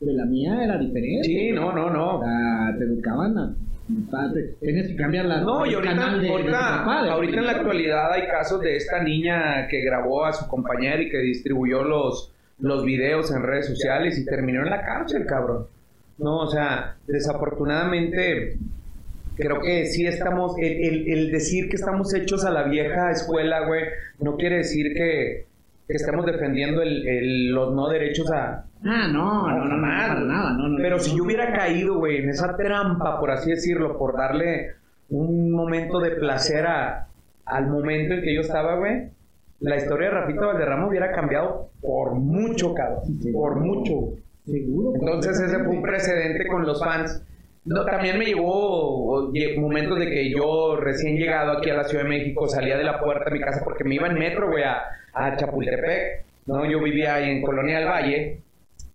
[0.05, 1.25] de la mía, era diferente.
[1.25, 2.21] Sí, no, no, O no.
[2.25, 3.55] sea, te educaban a...
[4.11, 4.55] padre.
[4.61, 8.13] Tenías que cambiar la, No, y ahorita, de, ahorita, papá, de- ahorita en la actualidad
[8.13, 12.85] hay casos de esta niña que grabó a su compañera y que distribuyó los, los
[12.85, 15.67] videos en redes sociales y terminó en la cárcel, cabrón.
[16.19, 18.57] No, o sea, desafortunadamente
[19.37, 23.67] creo que sí estamos, el, el- el decir que estamos hechos a la vieja escuela,
[23.67, 23.83] güey,
[24.21, 25.47] no quiere decir que,
[25.87, 28.65] que estemos defendiendo el- el- los no derechos a...
[28.85, 29.81] Ah, no, no, no, güey.
[29.81, 30.15] nada,
[30.53, 30.77] no, no.
[30.79, 34.73] Pero si yo hubiera caído, güey, en esa trampa, por así decirlo, por darle
[35.11, 37.09] un momento de placer a-
[37.47, 39.09] al momento en que yo estaba, güey,
[39.61, 43.03] la historia de Rafita Valderrama hubiera cambiado por mucho, cabrón.
[43.33, 44.15] Por mucho.
[44.47, 44.93] Seguro.
[44.95, 47.23] Entonces ese fue un precedente con los fans.
[47.65, 52.05] No, también me llevó lle- momentos de que yo recién llegado aquí a la Ciudad
[52.05, 54.65] de México salía de la puerta de mi casa porque me iba en metro, güey,
[54.65, 54.83] a,
[55.15, 56.25] a Chapultepec.
[56.47, 56.67] ¿no?
[56.67, 58.39] Yo vivía ahí en Colonia del Valle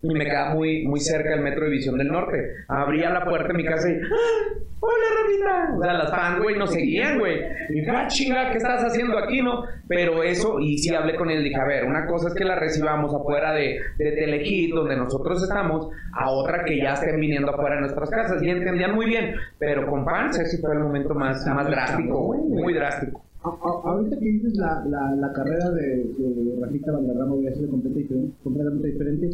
[0.02, 2.38] y me quedaba muy, muy cerca del metro División del Norte.
[2.68, 4.60] Abría la puerta de mi casa y ¡Ah!
[4.82, 5.76] ¡Hola, Rafita!
[5.76, 7.36] O sea, las fans, güey, nos seguían, güey.
[7.68, 9.64] Y dije, ah, chinga, ¿qué estás haciendo aquí, no?
[9.88, 12.54] Pero eso, y sí hablé con él, dije, a ver, una cosa es que la
[12.58, 17.74] recibamos afuera de, de Telehit, donde nosotros estamos, a otra que ya estén viniendo afuera
[17.74, 18.42] de nuestras casas.
[18.42, 22.40] Y entendían muy bien, pero con fans ese fue el momento más, más drástico, güey,
[22.40, 23.22] muy drástico.
[23.44, 28.00] A- a- ahorita que dices la, la, la carrera de, de Rafita Valderrama sido completamente
[28.00, 29.30] diferente, completamente diferente,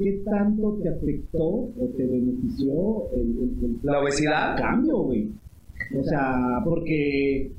[0.00, 5.28] ¿qué tanto te afectó o te benefició el, el- el La obesidad, cambio, güey?
[5.98, 7.52] O sea, porque,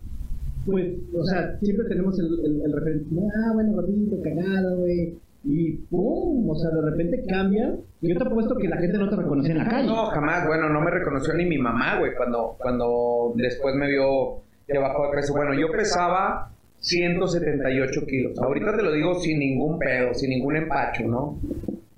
[0.65, 3.05] pues, o sea, siempre tenemos el, el, el referente,
[3.45, 5.13] ah, bueno, Rafita, cagado, güey,
[5.43, 9.15] y pum, o sea, de repente cambia, yo te apuesto que la gente no te
[9.17, 9.87] reconocía en la calle.
[9.87, 14.41] No, jamás, bueno, no me reconoció ni mi mamá, güey, cuando, cuando después me vio
[14.67, 15.33] que bajó de peso.
[15.33, 18.37] Bueno, yo pesaba 178 kilos.
[18.39, 21.39] Ahorita te lo digo sin ningún pedo, sin ningún empacho, ¿no?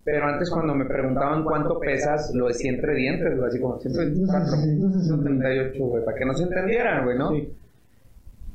[0.05, 4.45] Pero antes cuando me preguntaban cuánto pesas, lo decía entre dientes, güey, así como 124,
[4.47, 7.31] 178, güey, para que no se entendieran, güey, ¿no?
[7.31, 7.53] Sí.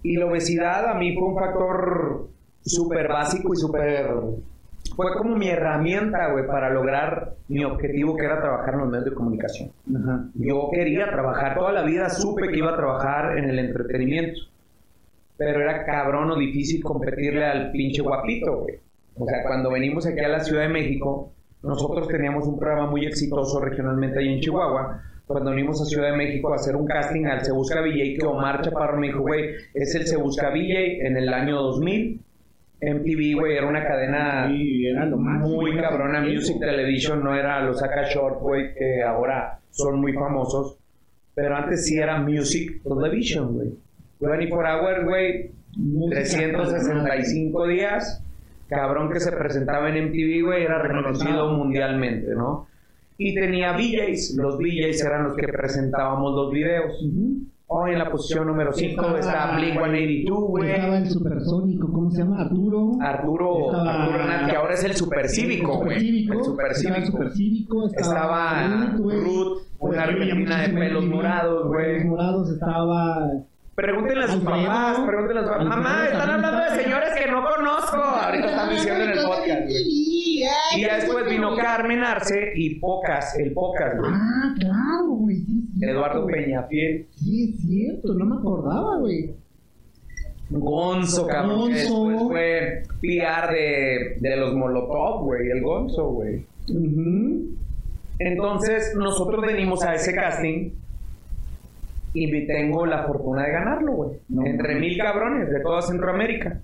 [0.03, 2.29] Y la obesidad a mí fue un factor
[2.61, 4.11] súper básico y súper...
[4.95, 9.05] Fue como mi herramienta, güey, para lograr mi objetivo, que era trabajar en los medios
[9.07, 9.71] de comunicación.
[9.97, 10.25] Ajá.
[10.35, 14.41] Yo quería trabajar, toda la vida supe que iba a trabajar en el entretenimiento.
[15.37, 18.77] Pero era cabrón o difícil competirle al pinche guapito, güey.
[19.17, 21.33] O sea, cuando venimos aquí a la Ciudad de México,
[21.63, 25.03] nosotros teníamos un programa muy exitoso regionalmente ahí en Chihuahua.
[25.27, 28.27] Cuando venimos a Ciudad de México a hacer un casting al Se Busca VJ, que
[28.27, 32.21] Omar Chaparro me dijo, güey, es el Se Busca VJ en el año 2000.
[32.81, 35.57] MTV, güey, era una cadena Sí, era lo máximo.
[35.57, 36.21] muy cabrona.
[36.21, 40.79] Music Television no era los Aka Short, güey, que ahora son muy famosos.
[41.35, 43.73] Pero antes sí era Music Television, güey.
[44.21, 48.25] 24 Hours, güey, Música 365 días.
[48.69, 52.66] Cabrón que se presentaba en MTV, güey, era reconocido mundialmente, ¿no?
[53.16, 54.37] Y tenía VJs.
[54.37, 56.93] Los VJs eran los que presentábamos los videos.
[57.71, 60.71] Hoy en la posición número 5 Estaba- está Blink 182, güey.
[60.71, 62.41] Estaba el supersónico, ¿cómo se llama?
[62.43, 62.93] Arturo.
[63.03, 65.97] Arturo, Estaba- Arturo Hernández, que ahora es el supercívico, güey.
[66.09, 67.07] El Estaba el supercívico.
[67.07, 67.87] supercívico.
[67.89, 69.16] Estaba güey.
[69.21, 71.85] Ruth, una Pues, argentina de muchísimo pelos morados, güey.
[71.87, 73.31] Pelos morados estaba
[73.79, 75.66] Pregúntenle a sus papás, pregúntenle a sus papás.
[75.68, 77.97] Mamá, están también hablando de señores que no conozco.
[77.97, 79.85] Ahorita están diciendo en el podcast, güey.
[80.74, 84.11] Y ya después vino Carmen Arce y Pocas, el Pocas, güey.
[84.12, 85.45] Ah, claro, güey.
[85.81, 86.26] Eduardo.
[86.26, 87.07] Peñafiel.
[87.12, 89.31] Sí, es cierto, no me acordaba, güey.
[90.51, 91.59] Gonzo, cabrón.
[91.61, 92.09] Gonzo.
[92.09, 95.51] Después fue PR de, de los Molotov, güey.
[95.53, 96.45] El Gonzo, güey.
[98.18, 100.72] Entonces, nosotros venimos a ese casting
[102.15, 104.11] y tengo la fortuna de ganarlo, güey.
[104.29, 106.61] No Entre mil cabrones de toda Centroamérica.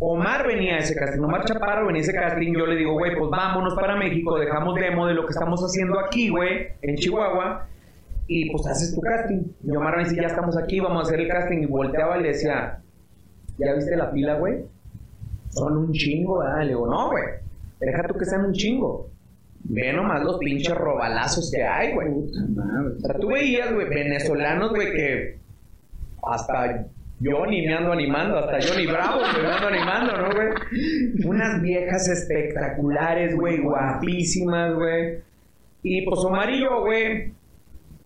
[0.00, 2.52] Omar venía a ese casting, Omar Chaparro venía a ese casting.
[2.52, 5.98] Yo le digo, güey, pues vámonos para México, dejamos demo de lo que estamos haciendo
[6.00, 7.66] aquí, güey, en Chihuahua,
[8.26, 9.42] y pues haces tu casting.
[9.62, 11.58] Y Omar me dice, ya estamos aquí, vamos a hacer el casting.
[11.58, 12.80] Y volteaba y le decía,
[13.58, 14.64] ¿ya viste la fila, güey?
[15.50, 16.62] Son un chingo, ¿verdad?
[16.62, 17.24] Le digo, no, güey,
[17.80, 19.08] deja tú que sean un chingo.
[19.64, 22.08] Ve nomás los pinches robalazos que hay, güey.
[22.08, 22.94] Puta madre.
[22.96, 25.38] O sea, tú veías, güey, venezolanos, güey, que
[26.22, 26.86] hasta
[27.20, 31.24] yo ni me ando animando, hasta Johnny Bravo me ando animando, ¿no, güey?
[31.24, 35.18] Unas viejas espectaculares, güey, guapísimas, güey.
[35.82, 37.32] Y pues Omar y yo, güey,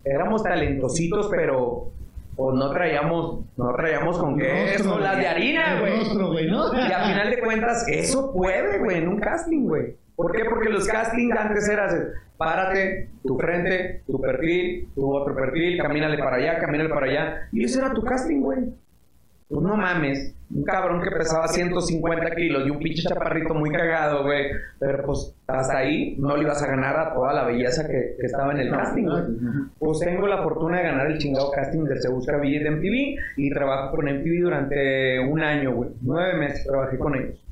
[0.04, 1.90] éramos talentositos, pero
[2.36, 5.98] pues no traíamos, no traíamos con qué eso, las de harina, güey.
[5.98, 6.72] rostro, güey, ¿no?
[6.72, 9.96] Y a final de cuentas, eso puede, güey, en un casting, güey.
[10.18, 10.44] ¿Por qué?
[10.46, 16.38] Porque los castings antes eran, párate, tu frente, tu perfil, tu otro perfil, camínale para
[16.38, 17.48] allá, camínale para allá.
[17.52, 18.58] Y ese era tu casting, güey.
[19.48, 24.24] Pues no mames, un cabrón que pesaba 150 kilos y un pinche chaparrito muy cagado,
[24.24, 24.46] güey.
[24.80, 28.50] Pero pues hasta ahí no le ibas a ganar a toda la belleza que, estaba
[28.50, 29.22] en el casting, güey.
[29.78, 33.20] Pues tengo la fortuna de ganar el chingado casting del Se Busca Billete de MTV
[33.36, 35.90] y trabajo con MTV durante un año, güey.
[36.02, 37.47] Nueve meses trabajé con ellos.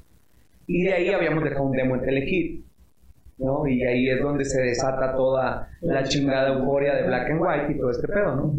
[0.67, 2.65] Y de ahí habíamos dejado un demo en Telehit,
[3.39, 3.67] ¿no?
[3.67, 7.79] Y ahí es donde se desata toda la chingada euforia de Black and White y
[7.79, 8.55] todo este pedo, ¿no?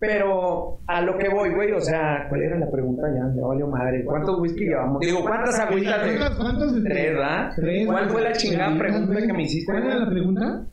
[0.00, 3.34] Pero a lo que voy, güey, o sea, ¿cuál era la pregunta ya?
[3.34, 4.04] Ya valió madre.
[4.04, 5.00] ¿Cuántos whisky llevamos?
[5.00, 6.88] Digo, ¿cuántas agüitas cuántos, este,
[7.56, 7.86] Tres.
[7.86, 10.66] ¿Cuál fue la chingada pregunta que me hiciste, ¿Cuál era la pregunta?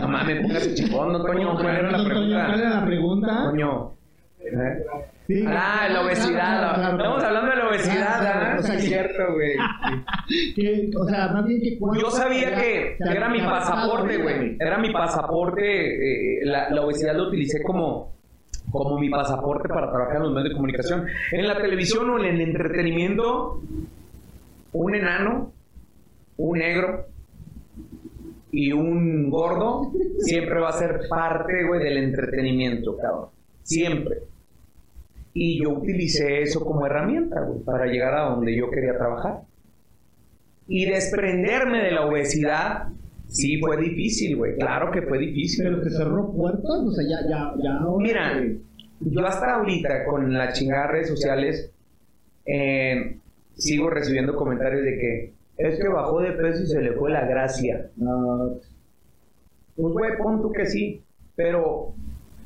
[0.00, 1.54] No mames, póngase chingón, ¿no, Toño?
[1.54, 2.46] ¿Cuál era la pregunta?
[2.46, 3.42] ¿Cuál era la pregunta?
[3.50, 3.92] Coño.
[4.40, 4.84] ¿Eh?
[5.30, 5.44] Sí.
[5.46, 6.28] Ah, la obesidad.
[6.30, 7.26] Claro, claro, Estamos claro.
[7.36, 8.56] hablando de la obesidad, Claro, claro, ¿ah?
[8.58, 9.52] o sea, es cierto, güey.
[10.56, 14.56] Que, o sea, más bien que Yo sabía que era mi pasaporte, güey.
[14.58, 15.62] Era mi pasaporte.
[15.62, 18.12] eh, la, la obesidad lo utilicé como,
[18.72, 21.06] como mi pasaporte para trabajar en los medios de comunicación.
[21.30, 23.60] En la televisión o en el entretenimiento,
[24.72, 25.52] un enano,
[26.38, 27.06] un negro
[28.50, 33.26] y un gordo siempre va a ser parte, güey, del entretenimiento, cabrón.
[33.62, 34.29] Siempre.
[35.42, 39.40] Y yo utilicé eso como herramienta, güey, para llegar a donde yo quería trabajar.
[40.68, 42.88] Y desprenderme de la obesidad,
[43.26, 44.56] sí fue difícil, güey.
[44.58, 45.64] Claro que fue difícil.
[45.64, 47.80] Pero te cerró puertas, o sea, ya, ya, ya.
[47.96, 48.60] Mira, güey.
[49.00, 51.72] yo hasta ahorita con las chingadas redes sociales
[52.44, 53.16] eh,
[53.54, 57.24] sigo recibiendo comentarios de que es que bajó de peso y se le fue la
[57.24, 57.88] gracia.
[57.96, 58.58] No,
[59.74, 61.02] Pues güey, pon tú que sí,
[61.34, 61.94] pero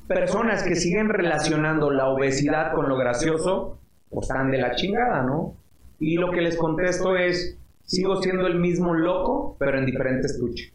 [0.06, 3.78] personas que siguen relacionando la obesidad con lo gracioso,
[4.10, 5.56] pues están de la chingada, ¿no?
[5.98, 10.72] Y lo que les contesto es, sigo siendo el mismo loco, pero en diferente estuche.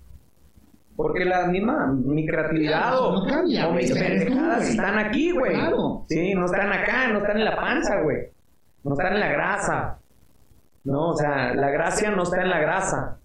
[0.96, 5.54] Porque la misma, mi creatividad o, No cambia, o mis pendejadas están aquí, güey.
[5.54, 6.04] Claro.
[6.10, 8.18] Sí, no están acá, no están en la panza, güey.
[8.84, 10.00] No están en la grasa.
[10.84, 13.18] No, o sea, la gracia no está en la grasa.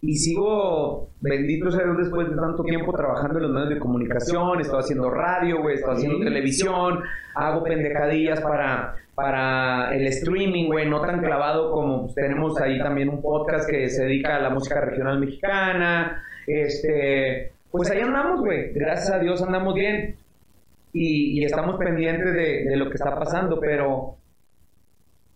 [0.00, 4.60] Y sigo, bendito sea Dios, después de tanto tiempo trabajando en los medios de comunicación,
[4.60, 7.00] estoy haciendo radio, güey, estoy haciendo televisión,
[7.34, 13.08] hago pendejadillas para, para el streaming, güey, no tan clavado como pues, tenemos ahí también
[13.08, 16.22] un podcast que se dedica a la música regional mexicana.
[16.46, 20.16] Este, pues ahí andamos, güey, gracias a Dios andamos bien.
[20.92, 24.16] Y, y estamos pendientes de, de lo que está pasando, pero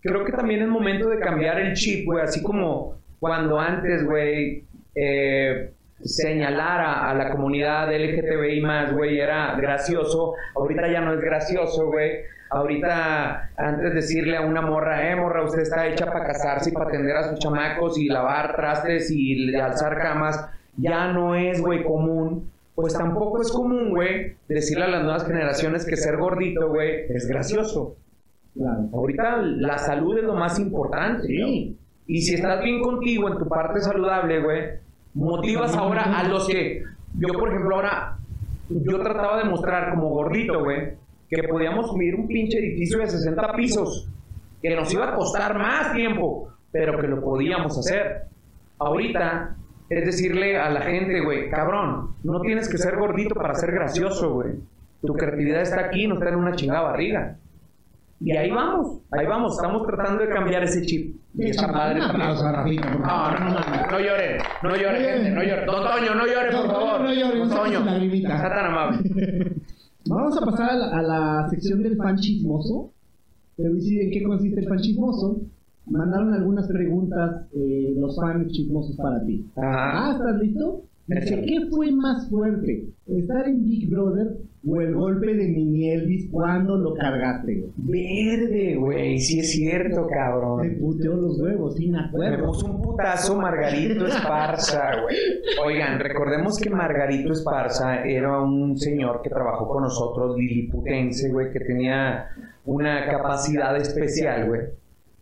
[0.00, 4.64] creo que también es momento de cambiar el chip, güey, así como cuando antes, güey,
[4.96, 5.70] eh,
[6.02, 12.22] señalar a, la comunidad LGTBI más, güey, era gracioso, ahorita ya no es gracioso, güey.
[12.50, 16.86] Ahorita, antes decirle a una morra, eh, morra, usted está hecha para casarse y para
[16.86, 20.44] atender a sus chamacos y lavar trastes y alzar camas,
[20.76, 22.50] ya no es, güey, común.
[22.74, 27.28] Pues tampoco es común, güey, decirle a las nuevas generaciones que ser gordito, güey, es
[27.28, 27.94] gracioso.
[28.92, 31.28] Ahorita la salud es lo más importante.
[31.28, 31.78] Sí.
[32.06, 34.62] Y si estás bien contigo en tu parte saludable, güey,
[35.14, 36.82] motivas ahora a los que.
[37.18, 38.18] Yo, por ejemplo, ahora.
[38.68, 40.94] Yo trataba de mostrar como gordito, güey,
[41.28, 44.08] que podíamos subir un pinche edificio de 60 pisos.
[44.62, 48.22] Que nos iba a costar más tiempo, pero que lo podíamos hacer.
[48.78, 49.56] Ahorita
[49.90, 54.32] es decirle a la gente, güey, cabrón, no tienes que ser gordito para ser gracioso,
[54.34, 54.52] güey.
[55.02, 57.36] Tu creatividad está aquí, no está en una chingada barriga.
[58.24, 61.16] Y ahí vamos, ahí vamos, estamos tratando de cambiar ese chip.
[61.34, 62.80] Y está padre Un también.
[62.82, 65.66] No, no, no, no llore, no llore, gente, no llore.
[65.66, 67.00] Don Toño, no llore, por favor.
[67.00, 69.56] no llore, Don Toño, está tan amable.
[70.06, 72.92] Vamos a pasar a la, a la sección del fan chismoso.
[73.56, 75.40] Te voy a decir en qué consiste el fan chismoso.
[75.86, 79.46] Mandaron algunas preguntas eh, los fans chismosos para ti.
[79.56, 80.10] Ajá.
[80.10, 80.82] Ah, ¿estás listo?
[81.06, 81.42] Dice.
[81.42, 82.88] ¿qué fue más fuerte?
[83.06, 84.36] ¿Estar en Big Brother
[84.66, 87.64] o el golpe de Mini Elvis cuando lo cargaste?
[87.76, 90.76] Verde, güey, sí es cierto, Te cabrón.
[90.80, 92.46] puteó los huevos, sin Me acuerdo.
[92.46, 95.16] puso un putazo Margarito Esparza, güey.
[95.64, 101.60] Oigan, recordemos que Margarito Esparza era un señor que trabajó con nosotros, liliputense, güey, que
[101.60, 102.28] tenía
[102.64, 104.60] una capacidad especial, güey.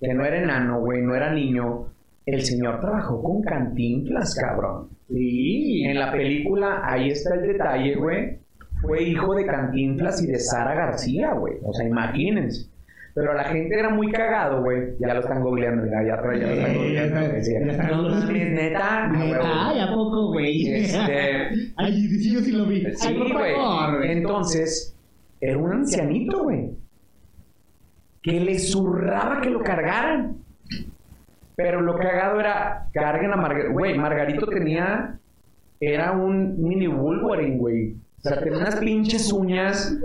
[0.00, 1.86] Que no era enano, güey, no era niño.
[2.26, 4.88] El señor trabajó con Cantinflas, cabrón.
[5.08, 5.82] Sí.
[5.84, 8.38] En la película, ahí está el detalle, güey.
[8.80, 11.54] Fue hijo de Cantinflas y de Sara García, güey.
[11.62, 12.68] O sea, imagínense.
[13.14, 14.94] Pero la gente era muy cagado, güey.
[15.00, 17.20] Ya lo están googleando, mira, ya, ya lo están Eh, googleando.
[17.20, 18.08] ya googleando.
[18.08, 19.04] mames, neta.
[19.04, 19.44] a huevo.
[19.44, 20.74] Ay, ¿a poco, güey?
[20.74, 22.86] Este- Ay, sí, yo sí lo vi.
[22.94, 23.54] Sí, güey.
[24.12, 24.96] Entonces,
[25.40, 26.70] era un ancianito, güey.
[28.22, 30.36] Que le zurraba que lo cargaran.
[31.56, 33.72] Pero lo cagado era, carguen a Margarito.
[33.72, 35.18] Güey, Margarito tenía,
[35.80, 37.96] era un mini Wolverine, güey.
[38.22, 39.96] O sea, tenía unas pinches uñas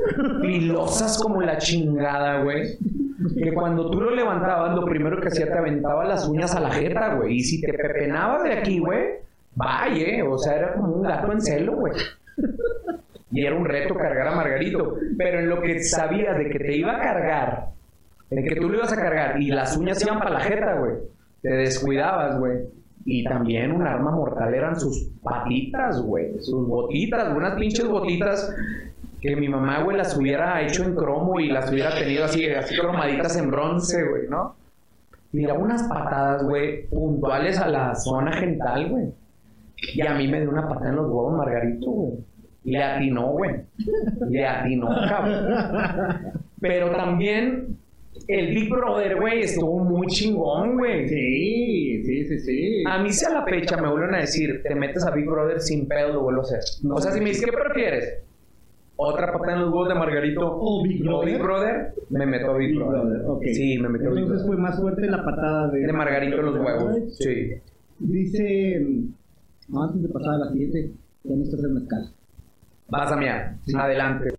[0.41, 2.77] filosas como la chingada, güey.
[3.37, 6.71] Que cuando tú lo levantabas, lo primero que hacía te aventaba las uñas a la
[6.71, 7.35] jeta, güey.
[7.35, 9.15] Y si te pepenaba de aquí, güey,
[9.55, 10.23] vaya, eh.
[10.23, 11.93] O sea, era como un gato en celo, güey.
[13.31, 14.97] Y era un reto cargar a Margarito.
[15.17, 17.65] Pero en lo que sabías de que te iba a cargar,
[18.29, 20.93] de que tú lo ibas a cargar y las uñas iban para la jeta, güey,
[21.41, 22.59] te descuidabas, güey.
[23.07, 28.53] Y también un arma mortal eran sus patitas, güey, sus botitas, unas pinches botitas
[29.21, 32.75] que mi mamá, güey, las hubiera hecho en cromo y las hubiera tenido así, así
[32.75, 34.55] cromaditas en bronce, güey, ¿no?
[35.31, 39.05] Tiraba unas patadas, güey, puntuales a la zona genital, güey.
[39.93, 42.13] Y a mí me dio una patada en los huevos Margarito, güey.
[42.63, 43.51] Le atinó, güey.
[44.29, 46.43] Le atinó, cabrón.
[46.59, 47.77] Pero también
[48.27, 51.07] el Big Brother, güey, estuvo muy chingón, güey.
[51.07, 51.84] Sí,
[52.23, 52.83] sí, sí, sí.
[52.87, 55.59] A mí si a la fecha me vuelven a decir, te metes a Big Brother
[55.59, 56.59] sin pedo, lo vuelvo a hacer.
[56.89, 58.19] O sea, si me dices, ¿qué prefieres?
[58.97, 60.41] ¿Otra patada en los huevos de Margarito?
[60.57, 61.41] O Big Brother.
[61.41, 61.93] Brother?
[62.09, 63.21] Me meto a Big, Big Brother.
[63.53, 64.47] Sí, me meto a Big Entonces Brother.
[64.47, 65.79] fue más fuerte la patada de...
[65.81, 67.17] De Margarito en los huevos.
[67.17, 67.53] Sí.
[67.99, 68.85] Dice...
[69.67, 70.91] no, antes de pasar a la siguiente,
[71.23, 72.09] ya necesito hacer mezcal.
[72.87, 73.55] Vas a mirar.
[73.65, 73.73] Sí.
[73.77, 74.29] Adelante.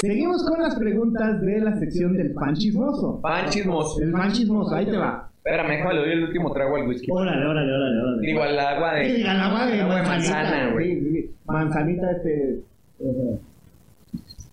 [0.00, 3.20] Seguimos con las preguntas de la sección del fan chismoso.
[3.20, 4.00] Pan chismoso.
[4.02, 5.28] El fan chismoso, ahí te va.
[5.38, 7.10] Espérame, déjame, le doy el último trago al whisky.
[7.10, 8.26] Órale, órale, órale, órale.
[8.26, 9.16] Digo, al agua de...
[9.16, 10.94] Sí, al agua de agua de manzanita, manzana, güey.
[10.94, 11.30] sí, sí, sí.
[11.46, 12.60] Manzanita, este...
[13.00, 13.38] eh,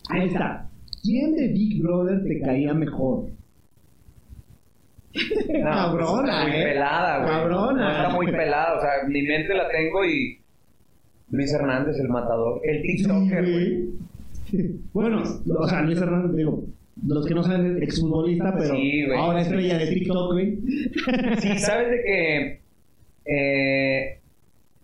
[0.10, 0.68] Ahí está.
[1.04, 3.26] ¿Quién de Big Brother te caía mejor?
[5.14, 6.64] No, Cabrona, está muy eh.
[6.64, 7.30] pelada, güey.
[7.30, 7.84] Cabrona.
[7.84, 10.40] No, está muy pelada, o sea, mi mente la tengo y...
[11.32, 12.62] Luis Hernández, el matador.
[12.64, 13.90] El TikToker, güey.
[14.94, 15.24] Bueno,
[15.58, 16.64] o sea, Luis Hernández, digo,
[17.06, 19.18] los que no saben, exfutbolista, pero Sí, güey.
[19.20, 20.58] ahora estrella de TikTok, güey.
[21.40, 22.62] Sí, sabes de que
[23.26, 24.20] eh,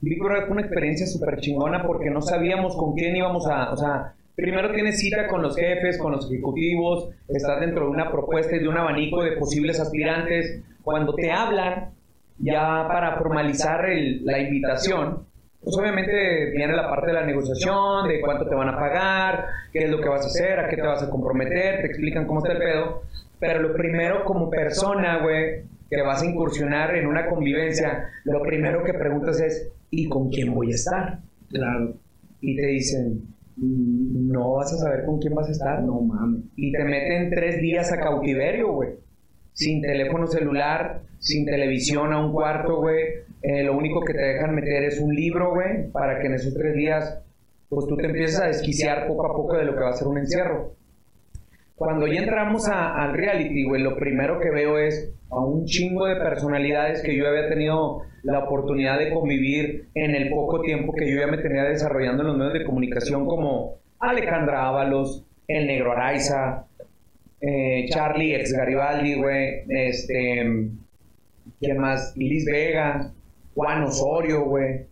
[0.02, 3.72] Big Brother fue una experiencia súper chingona porque no sabíamos con quién íbamos a.
[3.72, 8.12] O sea, primero tienes cita con los jefes, con los ejecutivos, estás dentro de una
[8.12, 10.62] propuesta y de un abanico de posibles aspirantes.
[10.84, 11.92] Cuando te hablan,
[12.40, 15.20] ya para formalizar el- la invitación,
[15.64, 19.84] pues obviamente viene la parte de la negociación, de cuánto te van a pagar, qué
[19.86, 22.40] es lo que vas a hacer, a qué te vas a comprometer, te explican cómo
[22.40, 23.04] está el pedo.
[23.40, 28.84] Pero lo primero como persona, güey, que vas a incursionar en una convivencia, lo primero
[28.84, 31.20] que preguntas es, ¿y con quién voy a estar?
[31.50, 31.94] Claro.
[32.40, 33.22] Y te dicen,
[33.58, 35.82] "Mm, no vas a saber con quién vas a estar.
[35.84, 36.42] No mames.
[36.56, 38.90] Y te meten tres días a cautiverio, güey.
[39.54, 43.04] Sin teléfono celular, sin televisión a un cuarto, güey.
[43.44, 46.54] Eh, lo único que te dejan meter es un libro, güey, para que en esos
[46.54, 47.20] tres días,
[47.70, 50.08] pues tú te empieces a desquiciar poco a poco de lo que va a ser
[50.08, 50.74] un encierro.
[51.76, 56.06] Cuando ya entramos a- al reality, güey, lo primero que veo es a un chingo
[56.06, 61.10] de personalidades que yo había tenido la oportunidad de convivir en el poco tiempo que
[61.12, 65.94] yo ya me tenía desarrollando en los medios de comunicación como Alejandra Ábalos, El Negro
[65.94, 66.66] Araiza,
[67.42, 70.70] eh, Charlie ex Garibaldi, güey, este,
[71.60, 72.14] ¿quién más?
[72.16, 73.12] Liz Vega,
[73.56, 74.86] Juan Osorio, güey.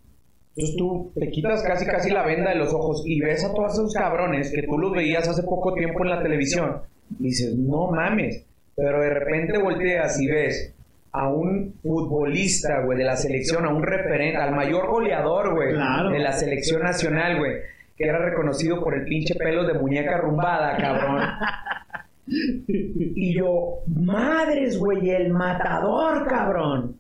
[0.56, 3.74] Entonces tú te quitas casi casi la venda de los ojos y ves a todos
[3.74, 6.82] esos cabrones que tú los veías hace poco tiempo en la televisión.
[7.20, 8.46] Y dices, no mames.
[8.76, 10.74] Pero de repente volteas y ves
[11.12, 16.10] a un futbolista, güey, de la selección, a un referente, al mayor goleador, güey, Claro.
[16.10, 17.54] de la selección nacional, güey,
[17.98, 21.22] que era reconocido por el pinche pelo de muñeca rumbada, cabrón.
[22.32, 27.00] Y yo, madres, güey, el matador, cabrón.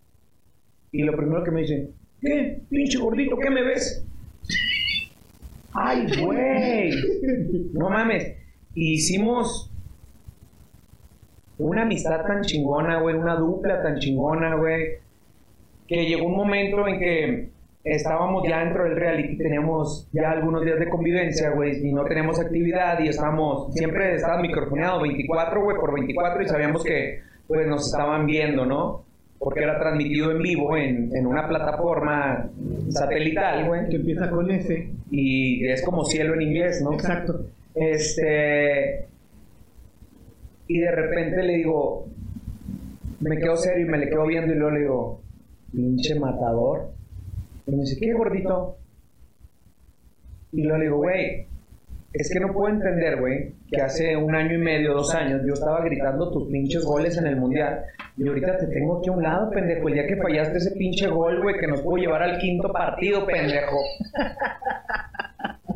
[0.91, 1.89] Y lo primero que me dice,
[2.21, 2.61] ¿qué?
[2.69, 4.03] Pinche gordito, ¿qué me ves?
[5.73, 6.91] Ay, güey.
[7.73, 8.35] No mames.
[8.73, 9.69] Hicimos
[11.59, 14.99] una amistad tan chingona, güey, una dupla tan chingona, güey,
[15.87, 17.49] que llegó un momento en que
[17.83, 22.39] estábamos ya dentro del reality, teníamos ya algunos días de convivencia, güey, y no teníamos
[22.39, 27.85] actividad y estábamos, siempre estaba microfoneado 24, güey, por 24 y sabíamos que, pues, nos
[27.85, 29.03] estaban viendo, ¿no?
[29.39, 32.49] Porque era transmitido en vivo en, en una plataforma
[32.89, 34.89] satelital, güey, Que empieza con ese.
[35.09, 36.93] y es como cielo en inglés, ¿no?
[36.93, 37.45] Exacto.
[37.73, 39.05] Este.
[40.67, 42.07] Y de repente le digo,
[43.21, 45.21] me quedo serio y me le quedo viendo y luego le digo,
[45.71, 46.98] pinche matador.
[47.69, 48.77] Y me dice, ¿qué gordito?
[50.51, 51.47] Y luego le digo, güey,
[52.11, 55.53] es que no puedo entender, güey, que hace un año y medio, dos años, yo
[55.53, 57.83] estaba gritando tus pinches goles en el mundial.
[58.17, 59.87] Y ahorita te tengo aquí a un lado, pendejo.
[59.87, 63.25] El día que fallaste ese pinche gol, güey, que nos pudo llevar al quinto partido,
[63.27, 63.77] pendejo.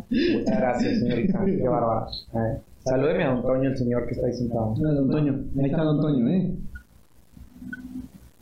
[0.09, 1.45] Muchas gracias, señorita.
[1.45, 2.07] Qué bárbaro.
[2.33, 4.73] Eh, salúdeme a don Toño, el señor que está ahí sentado.
[4.75, 5.45] Don Toño.
[5.59, 6.55] Ahí está Don Toño, ¿eh?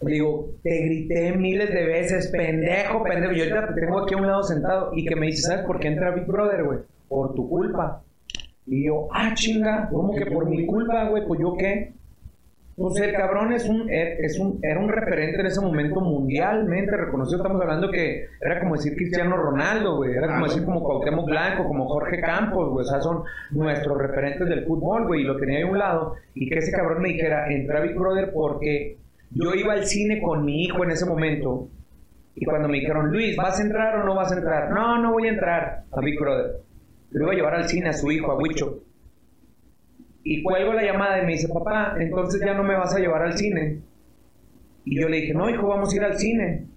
[0.01, 3.33] Le digo, te grité miles de veces, pendejo, pendejo.
[3.33, 5.79] Yo ahorita te tengo aquí a un lado sentado y que me dice, ¿sabes por
[5.79, 6.79] qué entra Big Brother, güey?
[7.07, 8.01] Por tu culpa.
[8.65, 11.25] Y yo, ah, chinga, ¿cómo que por mi culpa, güey?
[11.27, 11.93] Pues yo qué.
[12.75, 17.37] Pues el cabrón es un, es un, era un referente en ese momento mundialmente reconocido.
[17.37, 20.13] Estamos hablando que era como decir Cristiano Ronaldo, güey.
[20.13, 22.85] Era como decir como Cuauhtémoc Blanco, como Jorge Campos, güey.
[22.85, 25.21] O sea, son nuestros referentes del fútbol, güey.
[25.21, 26.15] Y lo tenía ahí a un lado.
[26.33, 28.97] Y que ese cabrón me dijera, entra Big Brother porque
[29.31, 31.69] yo iba al cine con mi hijo en ese momento.
[32.35, 34.71] Y cuando me dijeron, Luis, ¿vas a entrar o no vas a entrar?
[34.71, 36.61] No, no voy a entrar a Big Brother.
[37.11, 38.83] Lo iba a llevar al cine a su hijo, a Huicho.
[40.23, 43.23] Y cuelgo la llamada y me dice, papá, entonces ya no me vas a llevar
[43.23, 43.79] al cine.
[44.85, 46.67] Y yo le dije, no, hijo, vamos a ir al cine.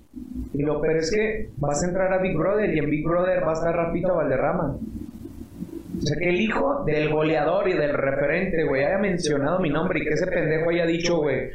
[0.52, 3.42] Y lo, pero es que vas a entrar a Big Brother y en Big Brother
[3.42, 4.76] va a estar Rafita Valderrama.
[5.96, 10.00] O sea, que el hijo del goleador y del referente, güey, haya mencionado mi nombre
[10.00, 11.50] y que ese pendejo haya dicho, güey,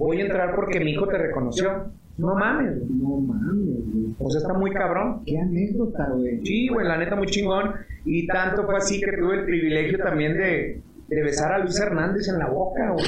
[0.00, 1.92] voy a entrar porque mi hijo te reconoció.
[2.16, 2.90] No mames, güey.
[2.90, 4.14] No mames, güey.
[4.18, 5.22] O sea, está muy cabrón.
[5.26, 6.40] Qué anécdota, güey.
[6.44, 7.74] Sí, güey, la neta muy chingón.
[8.04, 12.28] Y tanto fue así que tuve el privilegio también de, de besar a Luis Hernández
[12.28, 13.04] en la boca, güey.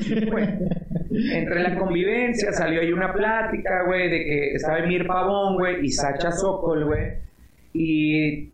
[0.00, 0.48] Sí, güey.
[1.32, 5.88] Entre la convivencia salió ahí una plática, güey, de que estaba Emir Pavón, güey, y
[5.90, 7.12] Sacha Sokol, güey.
[7.74, 8.50] Y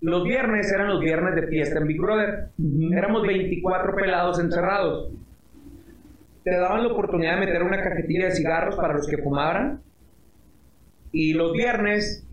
[0.00, 2.48] los viernes eran los viernes de fiesta en Big Brother.
[2.92, 5.12] Éramos 24 pelados encerrados.
[6.44, 9.80] Te daban la oportunidad de meter una cajetilla de cigarros para los que fumaran.
[11.12, 12.26] Y los viernes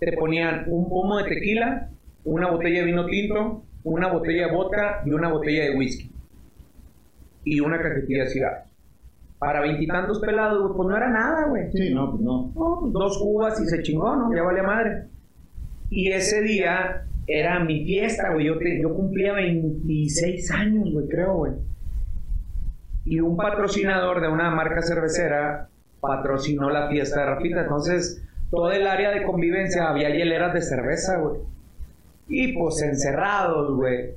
[0.00, 1.90] te ponían un pomo de tequila,
[2.24, 6.10] una botella de vino tinto, una botella de vodka y una botella de whisky.
[7.44, 8.68] Y una cajetilla de cigarros.
[9.38, 11.70] Para veintitantos pelados, güey, pues no era nada, güey.
[11.72, 12.52] Sí, no, pues no.
[12.54, 14.34] No, dos cubas y se chingó, ¿no?
[14.34, 15.02] Ya valía madre.
[15.90, 18.46] Y ese día era mi fiesta, güey.
[18.46, 21.52] Yo, te- yo cumplía 26 años, güey, creo, güey.
[23.04, 25.68] Y un patrocinador de una marca cervecera
[26.00, 27.62] patrocinó la fiesta de Rafita.
[27.62, 31.40] Entonces, todo el área de convivencia había hieleras de cerveza, güey.
[32.28, 34.14] Y pues encerrados, güey.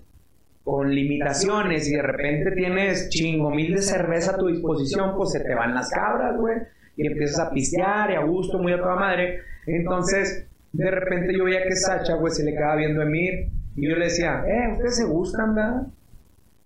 [0.63, 5.39] Con limitaciones y de repente tienes chingo mil de cerveza a tu disposición, pues se
[5.39, 6.57] te van las cabras, güey.
[6.97, 9.41] Y empiezas a pistear y a gusto, muy a toda madre.
[9.65, 13.49] Entonces, de repente yo veía que Sacha, güey, se le quedaba viendo a Emir.
[13.75, 15.87] Y yo le decía, eh, ¿ustedes se gustan, verdad?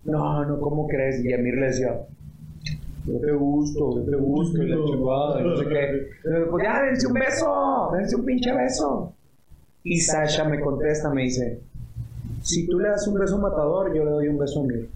[0.04, 1.24] No, no, ¿cómo crees?
[1.24, 2.06] Y Emir le decía,
[3.06, 6.08] yo te gusto, yo te gusto, y la chingada, no sé qué.
[6.50, 9.14] Pues ya, dense un beso, dense un pinche beso.
[9.84, 11.62] Y Sasha me contesta, me dice,
[12.42, 14.90] si tú le das un beso Matador, yo le doy un beso a Emir.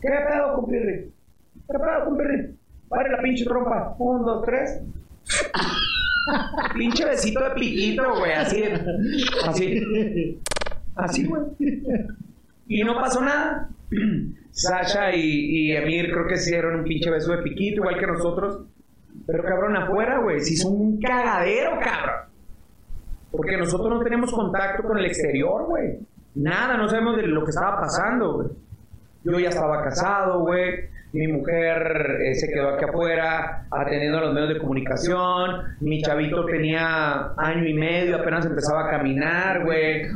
[0.00, 1.12] ¿Qué pedo, compirri?
[1.68, 2.56] ¿Qué pedo, compirri?
[2.88, 3.96] Pare la pinche trompa.
[3.98, 4.80] Un, dos, tres.
[6.74, 8.62] pinche besito de piquito, güey, así.
[9.44, 10.40] Así.
[10.94, 11.42] Así, güey.
[12.68, 13.68] Y no pasó nada.
[14.50, 18.60] Sasha y, y Emir creo que hicieron un pinche beso de piquito, igual que nosotros.
[19.26, 22.26] Pero cabrón, afuera, güey, se hizo un cagadero, cabrón.
[23.30, 25.98] Porque nosotros no tenemos contacto con el exterior, güey.
[26.34, 28.48] Nada, no sabemos de lo que estaba pasando, güey.
[29.24, 30.88] Yo ya estaba casado, güey.
[31.12, 35.76] Mi mujer eh, se quedó aquí afuera atendiendo a los medios de comunicación.
[35.80, 40.08] Mi chavito tenía año y medio, apenas empezaba a caminar, güey.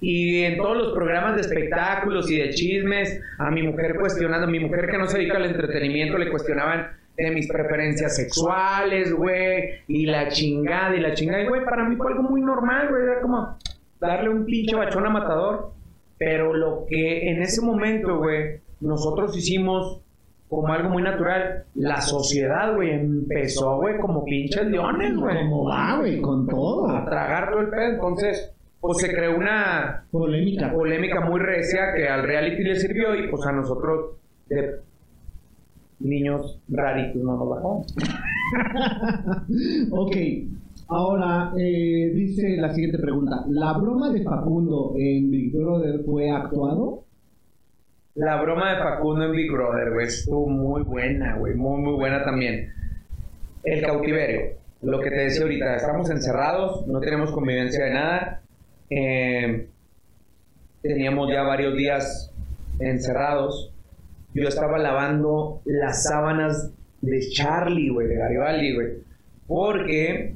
[0.00, 4.50] Y en todos los programas de espectáculos y de chismes, a mi mujer cuestionando, a
[4.50, 9.70] mi mujer que no se dedica al entretenimiento, le cuestionaban de mis preferencias sexuales, güey,
[9.88, 13.02] y la chingada, y la chingada, y güey, para mí fue algo muy normal, güey,
[13.02, 13.56] era como
[14.00, 15.72] darle un pinche bachón a matador.
[16.18, 20.02] Pero lo que en ese momento, güey, nosotros hicimos
[20.48, 25.36] como algo muy natural, la sociedad, güey, empezó, güey, como pinches leones, güey.
[25.36, 26.88] Como va, güey, con todo.
[26.90, 30.72] A tragar todo el pedo, entonces pues se creó una polémica.
[30.72, 34.16] polémica muy recia que al reality le sirvió y pues a nosotros
[34.48, 34.80] de
[36.00, 37.84] niños raritos no nos bajó.
[39.90, 40.16] ok,
[40.88, 43.44] ahora eh, dice la siguiente pregunta.
[43.48, 47.04] ¿La broma de Facundo en Big Brother fue actuado?
[48.14, 52.24] La broma de Facundo en Big Brother, güey, estuvo muy buena, güey, muy, muy buena
[52.24, 52.72] también.
[53.64, 58.42] El cautiverio, lo que te decía ahorita, estamos encerrados, no tenemos convivencia de nada
[58.90, 59.68] eh,
[60.82, 62.32] teníamos ya varios días
[62.78, 63.72] encerrados.
[64.34, 68.88] Yo estaba lavando las sábanas de Charlie, güey, de Garibaldi, güey.
[69.46, 70.34] Porque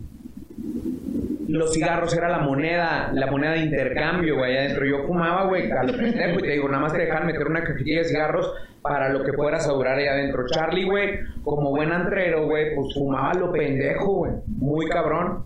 [1.48, 4.86] los cigarros era la moneda, la moneda de intercambio, güey, adentro.
[4.86, 7.98] Yo fumaba, güey, a pendejo, y te digo, nada más te dejan meter una cajilla
[7.98, 10.46] de cigarros para lo que fueras a durar ahí adentro.
[10.46, 15.44] Charlie, güey, como buen antrero, güey, pues fumaba lo pendejo, güey, muy cabrón.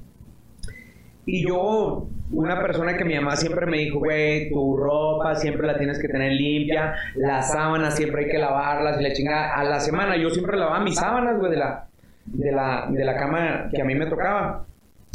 [1.27, 5.79] Y yo una persona que mi mamá siempre me dijo, güey, tu ropa siempre la
[5.79, 9.55] tienes que tener limpia, las sábanas siempre hay que lavarlas y la chingada.
[9.55, 11.87] A la semana yo siempre lavaba mis sábanas, güey, de la,
[12.27, 14.65] de la, de la cama que a mí me tocaba.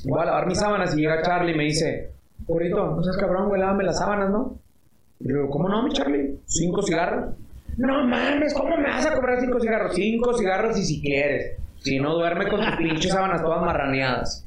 [0.05, 2.11] Voy a lavar mis sábanas y llega Charlie y me dice,
[2.47, 4.55] Corito, no seas cabrón, güey, lávame las sábanas, ¿no?
[5.19, 6.39] Y yo, ¿cómo no, mi Charlie?
[6.45, 7.35] ¿Cinco cigarros?
[7.77, 9.93] No mames, ¿cómo me vas a cobrar cinco cigarros?
[9.93, 11.57] Cinco cigarros y si quieres.
[11.79, 14.45] Si no, duerme con tus pinches sábanas todas marraneadas.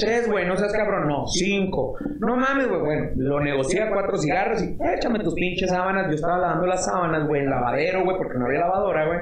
[0.00, 1.96] Tres, güey, no seas cabrón, no, cinco.
[2.20, 6.08] No mames, güey, bueno, lo negocié a cuatro cigarros y échame tus pinches sábanas.
[6.08, 9.20] Yo estaba lavando las sábanas, güey, en lavadero, güey, porque no había lavadora, güey.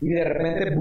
[0.00, 0.76] Y de repente,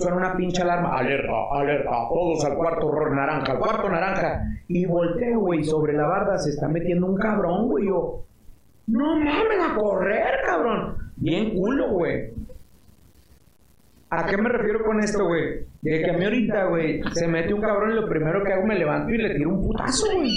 [0.00, 0.96] suena una pinche alarma.
[0.96, 4.42] Alerta, alerta, todos al cuarto naranja, al cuarto naranja.
[4.68, 7.86] Y volteo, güey, sobre la barda se está metiendo un cabrón, güey.
[7.86, 8.24] Yo,
[8.86, 10.96] no mames, a correr, cabrón.
[11.16, 12.32] Bien culo, güey.
[14.10, 15.66] ¿A qué me refiero con esto, güey?
[15.82, 18.66] De que a mí ahorita, güey, se mete un cabrón y lo primero que hago
[18.66, 20.36] me levanto y le tiro un putazo, güey,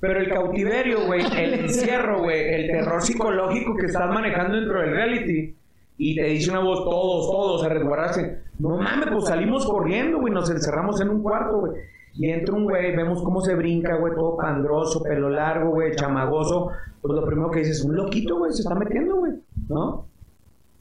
[0.00, 4.92] Pero el cautiverio, güey, el encierro, güey, el terror psicológico que estás manejando dentro del
[4.92, 5.56] reality
[5.98, 8.38] y te dice una voz, todos, todos, a resguardarse.
[8.60, 11.72] No mames, pues salimos corriendo, güey, nos encerramos en un cuarto, güey.
[12.14, 16.70] Y entra un güey, vemos cómo se brinca, güey, todo pandroso, pelo largo, güey, chamagoso.
[17.02, 19.32] Pues lo primero que dices, un loquito, güey, se está metiendo, güey,
[19.68, 20.06] ¿no?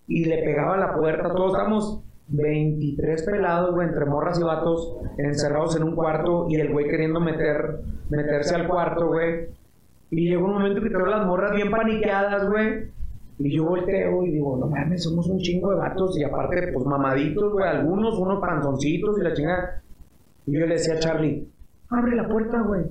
[0.09, 1.33] Y le pegaba la puerta.
[1.33, 6.73] Todos estamos 23 pelados, güey, entre morras y vatos, encerrados en un cuarto y el
[6.73, 9.47] güey queriendo meter, meterse al cuarto, güey.
[10.09, 12.89] Y llegó un momento que tengo las morras bien paniqueadas, güey.
[13.37, 16.85] Y yo volteo y digo, no mames, somos un chingo de vatos y aparte, pues
[16.85, 19.83] mamaditos, güey, algunos, unos panzoncitos y la chingada.
[20.47, 21.47] Y yo le decía a Charlie,
[21.89, 22.81] abre la puerta, güey.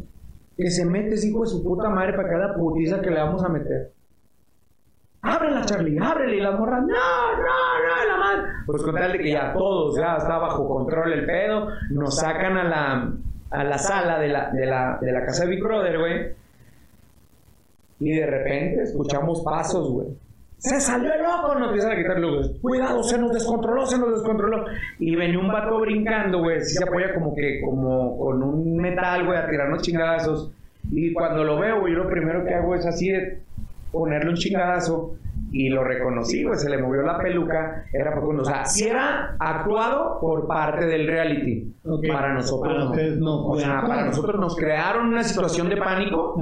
[0.56, 3.44] Que se mete ese hijo de su puta madre para cada putiza que le vamos
[3.44, 3.92] a meter
[5.22, 8.52] ábrela Charlie, ábrele, y la morra, no, no, no, la madre.
[8.66, 12.56] Pues con tal de que ya todos, ya está bajo control el pedo, nos sacan
[12.56, 13.12] a la,
[13.50, 16.32] a la sala de la, de la, de la casa de Big Brother, güey.
[18.00, 20.08] Y de repente escuchamos pasos, güey.
[20.58, 22.58] Se salió el loco, nos empiezan a quitar luces.
[22.60, 24.64] Cuidado, se nos descontroló, se nos descontroló.
[24.98, 26.60] Y venía un vato brincando, güey.
[26.62, 30.50] se apoya como que, como con un metal, güey, a tirarnos chingadazos.
[30.90, 33.40] Y cuando lo veo, güey, lo primero que hago es así de
[33.90, 35.16] ponerle un chingadazo
[35.50, 38.42] y lo reconocí, güey, se le movió la peluca, era Facundo.
[38.42, 41.74] O sea, si era actuado por parte del reality.
[42.12, 43.46] Para nosotros no.
[43.46, 46.40] O sea, para nosotros nos crearon una situación de pánico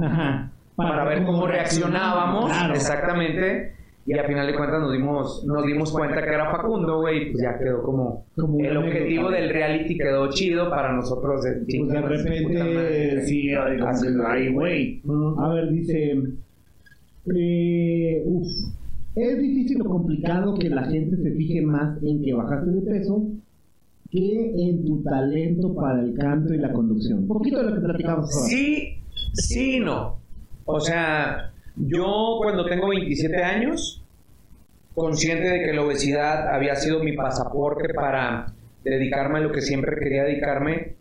[0.75, 2.51] para, ver cómo reaccionábamos.
[2.73, 3.75] Exactamente.
[4.05, 7.43] Y al final de cuentas nos dimos, nos dimos cuenta que era Facundo, güey, pues
[7.43, 8.25] ya quedó como,
[8.57, 11.41] el objetivo del reality quedó chido para nosotros.
[11.41, 15.01] Pues de repente, sí, ay, güey.
[15.39, 16.23] A ver, dice,
[17.35, 18.23] eh,
[19.15, 23.23] es difícil o complicado que la gente se fije más en que bajaste de peso
[24.09, 27.19] que en tu talento para el canto y la conducción.
[27.19, 28.99] Un poquito de lo que platicamos Sí,
[29.33, 30.19] sí, no.
[30.65, 34.03] O sea, yo cuando tengo 27 años,
[34.93, 39.97] consciente de que la obesidad había sido mi pasaporte para dedicarme a lo que siempre
[39.97, 40.95] quería dedicarme,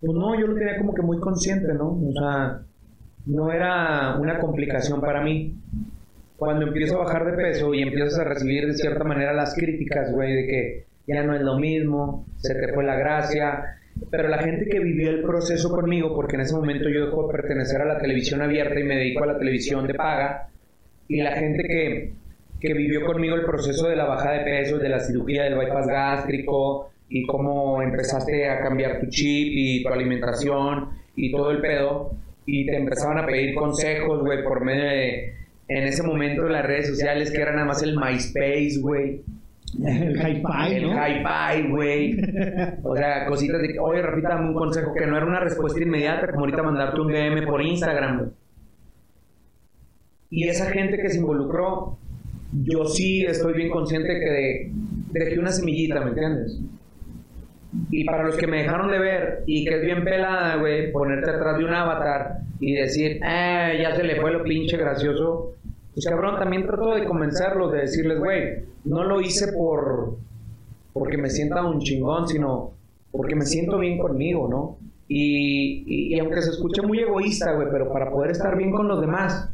[0.00, 1.90] pues no, yo lo tenía como que muy consciente, ¿no?
[1.90, 2.62] O sea,
[3.26, 5.54] no era una complicación para mí.
[6.36, 10.12] Cuando empiezo a bajar de peso y empiezas a recibir de cierta manera las críticas,
[10.12, 13.76] güey, de que ya no es lo mismo, se te fue la gracia.
[14.10, 17.32] Pero la gente que vivió el proceso conmigo, porque en ese momento yo dejo de
[17.32, 20.48] pertenecer a la televisión abierta y me dedico a la televisión de paga,
[21.08, 22.12] y la gente que,
[22.58, 25.86] que vivió conmigo el proceso de la bajada de peso, de la cirugía del bypass
[25.86, 32.12] gástrico, y cómo empezaste a cambiar tu chip y tu alimentación y todo el pedo,
[32.46, 35.34] y te empezaban a pedir consejos, güey, por medio de,
[35.68, 39.22] en ese momento, las redes sociales, que era nada más el MySpace, güey.
[39.82, 40.96] El hi-fi, El ¿no?
[41.08, 42.20] hi-fi, güey.
[42.82, 45.80] O sea, cositas de que, oye, Rafita, dame un consejo, que no era una respuesta
[45.80, 48.30] inmediata, como ahorita mandarte un DM por Instagram, güey.
[50.30, 51.96] Y esa gente que se involucró,
[52.64, 54.70] yo sí estoy bien consciente que de-
[55.12, 56.58] dejé una semillita, ¿me entiendes?
[57.90, 61.30] Y para los que me dejaron de ver y que es bien pelada, güey, ponerte
[61.30, 65.54] atrás de un avatar y decir, eh, ya se le fue lo pinche gracioso.
[65.94, 70.16] Pues cabrón, también trato de convencerlos, de decirles, güey, no lo hice por
[70.92, 72.72] porque me sienta un chingón, sino
[73.10, 74.76] porque me siento bien conmigo, ¿no?
[75.08, 78.88] Y, y- y aunque se escuche muy egoísta, güey, pero para poder estar bien con
[78.88, 79.50] los demás,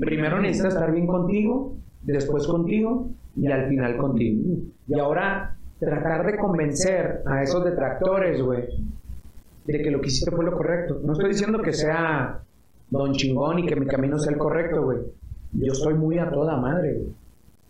[0.00, 4.42] primero necesitas estar bien contigo, después contigo y al final contigo.
[4.88, 8.68] Y ahora tratar de convencer a esos detractores, güey,
[9.66, 11.00] de que lo que hiciste fue lo correcto.
[11.02, 12.40] No estoy diciendo que sea
[12.90, 14.98] don chingón y que mi camino sea el correcto, güey.
[15.52, 17.08] Yo estoy muy a toda madre, güey.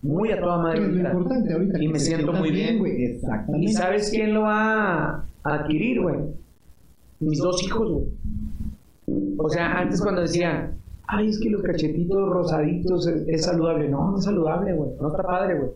[0.03, 0.81] Muy a toda madre.
[0.81, 1.11] Es lo ahorita.
[1.13, 1.83] importante ahorita.
[1.83, 2.79] Y me siento muy bien.
[2.79, 3.05] güey.
[3.05, 3.71] Exactamente.
[3.71, 6.17] ¿Y sabes quién lo va a adquirir, güey?
[7.21, 8.07] Mis dos hijos, güey.
[9.39, 10.73] O sea, antes cuando decían,
[11.07, 13.89] ay, es que los cachetitos rosaditos es, es saludable.
[13.89, 14.91] No, no es saludable, güey.
[15.01, 15.71] No está padre, güey.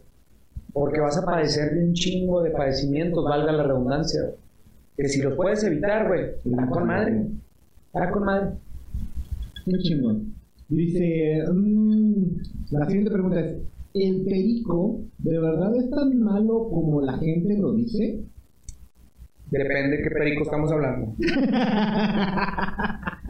[0.74, 4.20] Porque vas a padecer de un chingo de padecimientos, valga la redundancia.
[4.96, 7.26] Que si los puedes evitar, güey, está con madre.
[7.86, 8.50] Está con madre.
[9.64, 10.34] Qué chingón.
[10.68, 12.24] Dice, mm,
[12.72, 13.56] la siguiente pregunta es,
[13.94, 18.20] ¿el perico de verdad es tan malo como la gente lo dice?
[19.50, 21.14] Depende de qué perico estamos hablando.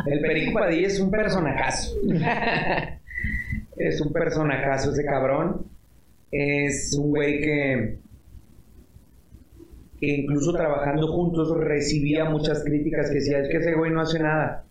[0.07, 1.97] El perico Padilla es un personajazo.
[3.77, 5.66] es un personajazo ese cabrón.
[6.36, 7.98] Es un güey que,
[10.01, 14.19] que incluso trabajando juntos recibía muchas críticas que decía, es que ese güey no hace
[14.19, 14.65] nada.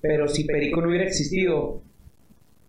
[0.00, 1.82] Pero si Perico no hubiera existido,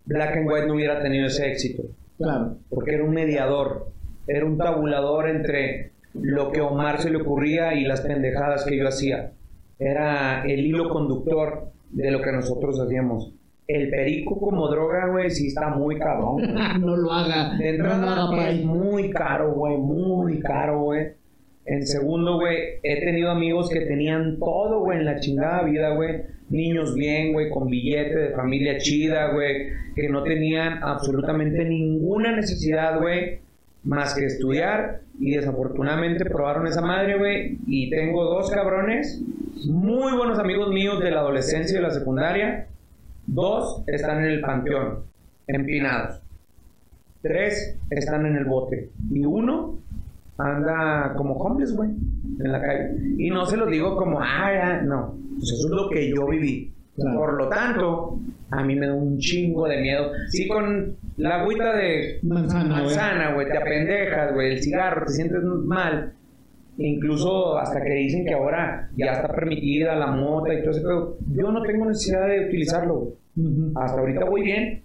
[0.05, 1.83] Black and White no hubiera tenido ese éxito
[2.17, 2.57] Claro.
[2.69, 3.91] porque era un mediador,
[4.25, 8.75] era un tabulador entre lo que a Omar se le ocurría y las pendejadas que
[8.75, 9.33] yo hacía.
[9.77, 13.33] Era el hilo conductor de lo que nosotros hacíamos.
[13.67, 16.41] El perico como droga, güey, sí está muy cabrón.
[16.81, 17.57] no lo haga.
[17.57, 21.21] De no entrada haga, es muy caro, güey, muy caro, güey.
[21.65, 26.23] En segundo, güey, he tenido amigos que tenían todo, güey, en la chingada vida, güey.
[26.49, 32.99] Niños bien, güey, con billete de familia chida, güey, que no tenían absolutamente ninguna necesidad,
[32.99, 33.39] güey,
[33.83, 35.01] más que estudiar.
[35.19, 37.59] Y desafortunadamente probaron esa madre, güey.
[37.67, 39.21] Y tengo dos cabrones,
[39.65, 42.67] muy buenos amigos míos de la adolescencia y de la secundaria.
[43.27, 45.03] Dos están en el panteón,
[45.47, 46.21] empinados.
[47.21, 48.89] Tres están en el bote.
[49.11, 49.77] Y uno
[50.37, 51.89] anda como homeless, güey,
[52.39, 52.91] en la calle.
[53.17, 55.15] Y no se lo digo como, ah, ya", no.
[55.37, 56.73] Pues eso es lo que yo viví.
[56.95, 57.19] Claro.
[57.19, 58.19] Por lo tanto,
[58.49, 60.11] a mí me da un chingo de miedo.
[60.27, 62.83] Sí, con la agüita de Manzana, güey.
[62.83, 66.13] manzana, güey, te apendejas, güey, el cigarro, te sientes mal.
[66.77, 71.17] Incluso hasta que dicen que ahora ya está permitida la mota y todo eso, pero
[71.35, 73.13] yo no tengo necesidad de utilizarlo.
[73.75, 74.81] Hasta ahorita voy bien.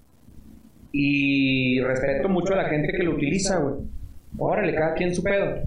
[0.93, 3.75] Y respeto mucho a la gente que lo utiliza, güey.
[4.39, 5.63] Órale, cada quien su pedo.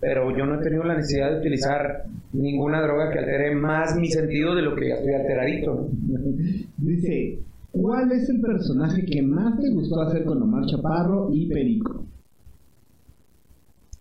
[0.00, 4.08] Pero yo no he tenido la necesidad de utilizar ninguna droga que altere más mi
[4.08, 5.88] sentido de lo que ya estoy alteradito.
[6.76, 7.40] Dice,
[7.72, 12.04] ¿cuál es el personaje que más te gustó hacer con Omar Chaparro y Perico?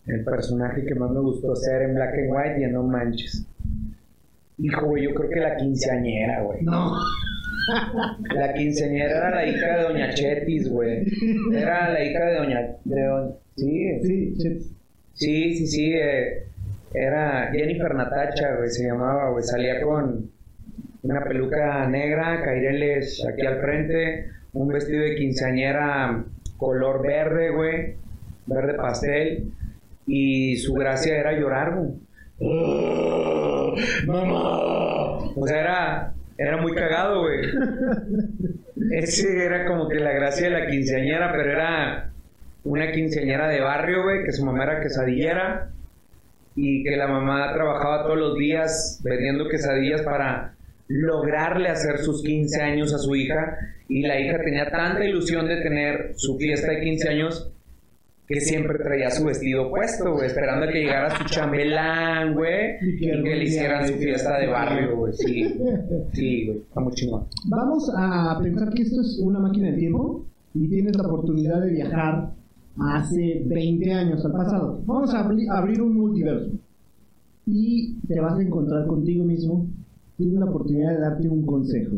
[0.08, 3.46] El personaje que más me gustó hacer en Black and White y en No Manches.
[4.60, 6.64] Hijo, güey, yo creo que la quinceañera, güey.
[6.64, 6.94] No.
[8.34, 11.06] La quinceañera era la hija de Doña Chetis, güey.
[11.54, 12.62] Era la hija de Doña...
[12.86, 14.74] De doña sí, Sí.
[15.14, 15.94] Sí, sí, sí.
[15.94, 16.44] eh,
[16.94, 19.44] era Jennifer Natacha, güey, se llamaba, güey.
[19.44, 20.30] Salía con
[21.04, 26.24] una peluca negra, caireles aquí al frente, un vestido de quinceañera
[26.58, 27.96] color verde, güey,
[28.46, 29.52] verde pastel.
[30.08, 31.92] Y su gracia era llorar, güey.
[32.40, 33.76] ¡Oh,
[34.06, 34.58] ¡Mamá!
[35.36, 37.42] O sea, era, era muy cagado, güey.
[38.92, 42.12] Ese era como que la gracia de la quinceañera, pero era
[42.64, 45.72] una quinceañera de barrio, güey, que su mamá era quesadillera
[46.56, 50.54] y que la mamá trabajaba todos los días vendiendo quesadillas para
[50.88, 53.58] lograrle hacer sus 15 años a su hija
[53.88, 57.52] y la hija tenía tanta ilusión de tener su fiesta de 15 años
[58.28, 62.98] que siempre traía su vestido puesto, güey, esperando a que llegara su chambelán, güey, y
[62.98, 65.14] que, le hicieran su fiesta de barrio, güey.
[65.14, 65.46] Sí,
[66.12, 67.24] sí, güey, está muy chingón.
[67.46, 71.72] Vamos a pensar que esto es una máquina de tiempo y tienes la oportunidad de
[71.72, 72.34] viajar
[72.80, 74.82] hace 20 años al pasado.
[74.86, 75.22] Vamos a
[75.58, 76.52] abrir un multiverso
[77.46, 79.68] y te vas a encontrar contigo mismo.
[80.18, 81.96] Tienes la oportunidad de darte un consejo.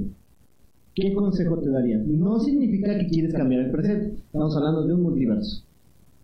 [0.94, 2.06] ¿Qué consejo te darías?
[2.06, 4.18] No significa que quieres cambiar el presente.
[4.26, 5.64] Estamos hablando de un multiverso.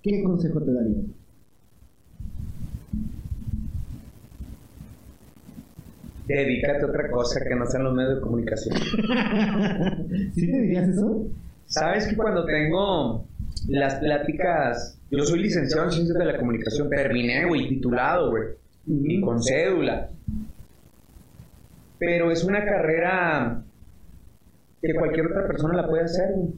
[0.05, 1.01] ¿Qué consejo te daría?
[6.27, 8.75] Dedícate a otra cosa que no sean los medios de comunicación.
[10.35, 11.27] ¿Sí te dirías eso?
[11.65, 13.25] Sabes que cuando tengo
[13.67, 19.41] las pláticas, yo soy licenciado en ciencias de la comunicación, terminé, güey, titulado, güey, con
[19.41, 20.09] cédula.
[21.97, 23.63] Pero es una carrera
[24.81, 26.53] que cualquier otra persona la puede hacer, güey.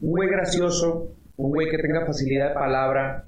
[0.00, 3.24] Un güey gracioso, un güey que tenga facilidad de palabra,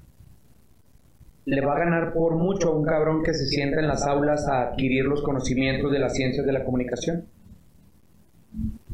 [1.45, 4.47] le va a ganar por mucho a un cabrón que se sienta en las aulas
[4.47, 7.25] a adquirir los conocimientos de las ciencias de la comunicación.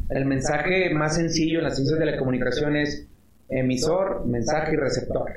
[0.10, 3.08] El mensaje más sencillo en las ciencias de la comunicación es
[3.50, 5.32] emisor, mensaje y receptor.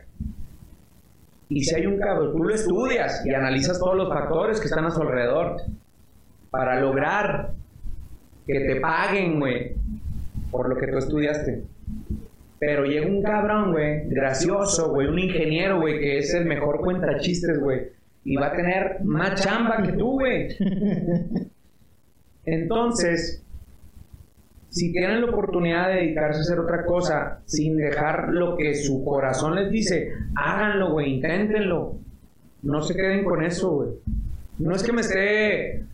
[1.49, 4.85] Y si hay un cabrón, tú lo estudias y analizas todos los factores que están
[4.85, 5.57] a su alrededor
[6.51, 7.51] para lograr
[8.47, 9.75] que te paguen, güey,
[10.53, 11.65] por lo que tú estudiaste.
[12.65, 17.19] Pero llega un cabrón, güey, gracioso, güey, un ingeniero, güey, que es el mejor cuenta
[17.19, 17.89] chistes, güey.
[18.23, 20.47] Y va a tener más chamba que tú, güey.
[22.45, 23.45] Entonces,
[24.69, 29.05] si tienen la oportunidad de dedicarse a hacer otra cosa sin dejar lo que su
[29.05, 31.97] corazón les dice, háganlo, güey, inténtenlo.
[32.63, 33.89] No se queden con eso, güey.
[34.61, 35.85] No es que me esté.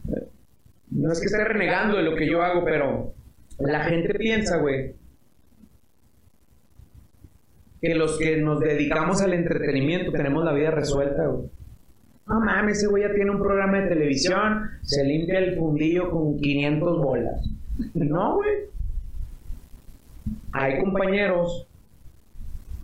[0.90, 3.14] No es que esté renegando de lo que yo hago, pero
[3.58, 4.92] la gente piensa, güey,
[7.80, 11.48] que los que nos dedicamos al entretenimiento tenemos la vida resuelta, güey.
[12.26, 16.36] No mames, ese güey ya tiene un programa de televisión, se limpia el fundillo con
[16.36, 17.48] 500 bolas.
[17.94, 18.50] No, güey.
[20.52, 21.66] Hay compañeros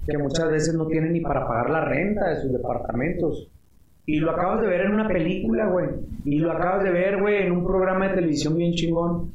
[0.07, 3.51] que muchas veces no tienen ni para pagar la renta de sus departamentos.
[4.07, 5.89] Y lo acabas de ver en una película, güey.
[6.25, 9.33] Y lo acabas de ver, güey, en un programa de televisión bien chingón.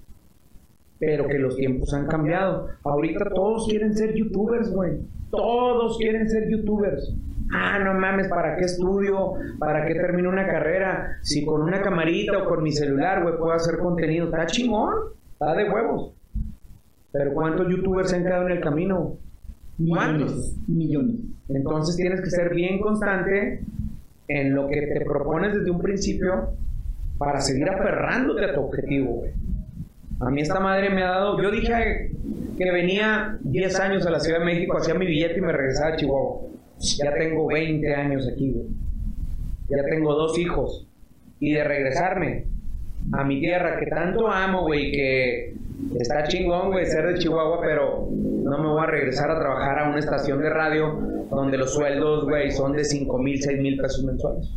[0.99, 2.67] Pero que los tiempos han cambiado.
[2.83, 4.99] Ahorita todos quieren ser youtubers, güey.
[5.31, 7.15] Todos quieren ser youtubers.
[7.51, 9.33] Ah, no mames, ¿para qué estudio?
[9.57, 11.17] ¿Para qué termino una carrera?
[11.21, 14.25] Si con una camarita o con mi celular, güey, puedo hacer contenido.
[14.25, 14.93] Está chingón,
[15.31, 16.13] está de huevos.
[17.11, 19.17] Pero ¿cuántos youtubers se han quedado en el camino?
[19.87, 20.57] ¿Cuántos?
[20.67, 21.15] Millones.
[21.47, 23.63] Entonces tienes que ser bien constante
[24.27, 26.51] en lo que te propones desde un principio
[27.17, 29.31] para seguir aferrándote a tu objetivo, güey.
[30.21, 32.11] A mí esta madre me ha dado, yo dije
[32.57, 35.93] que venía 10 años a la Ciudad de México, hacía mi billete y me regresaba
[35.93, 36.41] a Chihuahua.
[36.79, 38.67] Ya tengo 20 años aquí, güey.
[39.69, 40.87] Ya tengo dos hijos.
[41.39, 42.47] Y de regresarme
[43.13, 45.53] a mi tierra, que tanto amo, güey, que
[45.97, 49.89] está chingón, güey, ser de Chihuahua, pero no me voy a regresar a trabajar a
[49.89, 54.03] una estación de radio donde los sueldos, güey, son de 5 mil, 6 mil pesos
[54.03, 54.49] mensuales.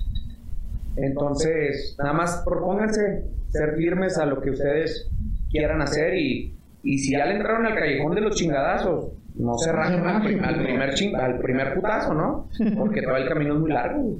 [0.96, 5.08] Entonces, nada más propónganse ser firmes a lo que ustedes
[5.52, 9.72] quieran hacer y, y si ya le entraron al callejón de los chingadazos, no se
[9.72, 10.22] rajen al,
[10.62, 12.48] primer al primer putazo, ¿no?
[12.76, 14.16] Porque todo el camino es muy largo.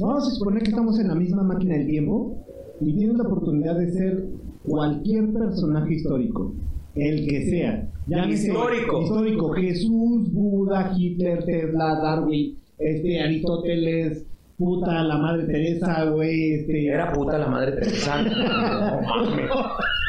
[0.00, 2.44] No, se supone que estamos en la misma máquina del tiempo
[2.80, 4.24] y tienes la oportunidad de ser
[4.64, 6.52] cualquier personaje histórico,
[6.94, 7.88] el que sea.
[8.06, 9.02] Ya histórico.
[9.02, 9.52] Histórico.
[9.52, 14.26] Jesús, Buda, Hitler, Tesla, Darwin, este, Aristóteles,
[14.56, 16.54] puta la madre Teresa, güey.
[16.54, 16.86] Este...
[16.86, 18.22] Era puta la madre Teresa.
[18.22, 19.50] no mames.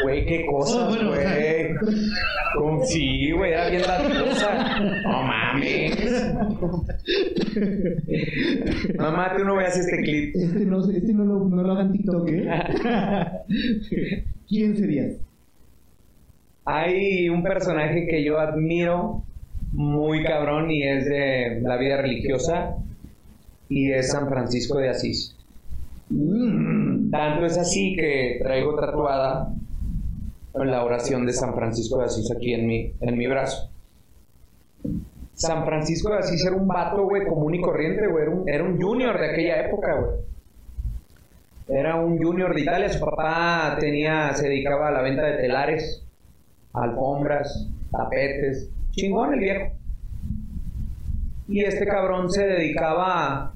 [0.03, 1.75] Güey, qué cosas, oh, güey.
[2.55, 4.79] Con sí, güey, era bien la cosa.
[5.03, 6.35] No mames.
[8.97, 10.35] Mamá, tú no veas este clip.
[10.35, 12.49] Este no, este no, lo, no lo hagan TikTok, ¿eh?
[14.47, 15.13] ¿Quién serías?
[16.65, 19.23] Hay un personaje que yo admiro
[19.71, 22.75] muy cabrón y es de la vida religiosa
[23.75, 25.35] y es San Francisco de Asís.
[26.09, 27.11] Mm.
[27.11, 29.53] Tanto es así que traigo tatuada
[30.53, 33.69] la oración de San Francisco de Asís aquí en mi, en mi brazo.
[35.33, 38.23] San Francisco de Asís era un vato, güey, común y corriente, güey.
[38.23, 40.19] Era un, era un junior de aquella época, güey.
[41.67, 42.87] Era un junior de Italia.
[42.87, 46.01] Su papá tenía, se dedicaba a la venta de telares,
[46.71, 48.69] alfombras, tapetes.
[48.91, 49.73] Chingón el viejo.
[51.49, 53.54] Y este cabrón se dedicaba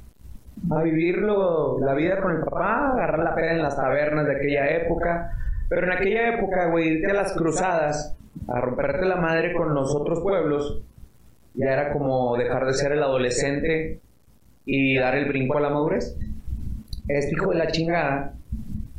[0.72, 4.68] a, vivir la vida con el papá, agarrar la peda en las tabernas de aquella
[4.76, 5.32] época.
[5.68, 8.18] Pero en aquella época, güey, irte a las cruzadas,
[8.48, 10.82] a romperte la madre con los otros pueblos,
[11.54, 14.00] Ya era como dejar de ser el adolescente
[14.66, 16.16] y dar el brinco a la madurez.
[17.08, 18.34] Este hijo de la chingada,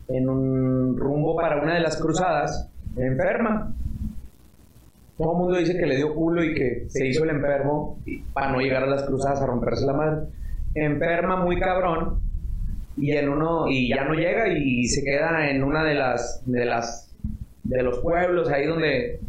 [0.08, 3.72] en un rumbo para una de las cruzadas, enferma.
[5.16, 7.98] Todo el mundo dice que le dio culo y que se hizo el enfermo
[8.32, 10.26] para no llegar a las cruzadas a romperse la madre.
[10.74, 12.20] Enferma muy cabrón
[12.96, 16.64] y en uno y ya no llega y se queda en una de las de
[16.64, 17.12] las
[17.64, 19.20] de los pueblos ahí donde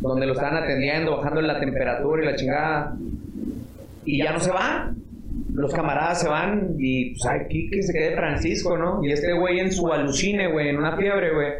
[0.00, 2.96] donde lo están atendiendo, bajando la temperatura y la chingada.
[4.04, 4.94] Y ya no se va.
[5.52, 9.04] Los camaradas se van y pues aquí que se quede Francisco, ¿no?
[9.04, 11.52] Y este güey en su alucine, güey, en una fiebre, güey.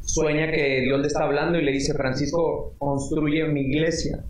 [0.00, 4.20] Sueña que Dios le está hablando y le dice, Francisco, construye mi iglesia.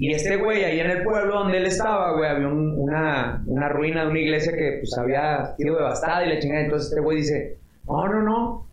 [0.00, 4.04] Y este güey, ahí en el pueblo donde él estaba, güey, había una, una ruina
[4.04, 6.62] de una iglesia que pues había sido devastada y la chingada.
[6.62, 7.56] Entonces este güey dice,
[7.88, 8.66] no, no, no,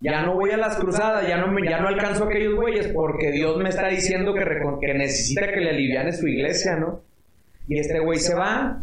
[0.00, 2.88] ya no voy a las cruzadas, ya no, me, ya no alcanzo a aquellos güeyes
[2.88, 4.44] porque Dios me está diciendo que,
[4.80, 7.00] que necesita que le aliviane su iglesia, ¿no?
[7.68, 8.82] Y este güey se va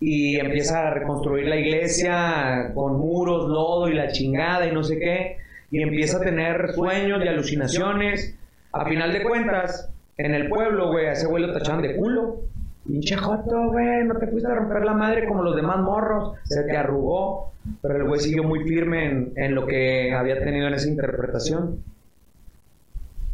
[0.00, 4.98] y empieza a reconstruir la iglesia con muros, lodo y la chingada y no sé
[4.98, 5.36] qué.
[5.70, 8.34] Y empieza a tener sueños y alucinaciones.
[8.72, 12.40] A final de cuentas, en el pueblo, güey, a ese güey lo tachaban de culo.
[12.84, 16.32] Pinche joto, güey, no te fuiste a romper la madre como los demás morros.
[16.44, 17.52] Se te arrugó.
[17.82, 21.82] Pero el güey siguió muy firme en, lo que había tenido en esa interpretación.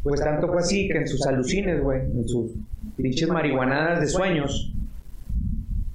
[0.02, 2.52] Pues tanto fue así que en sus alucines, güey, en sus
[2.96, 4.72] pinches marihuanadas de sueños,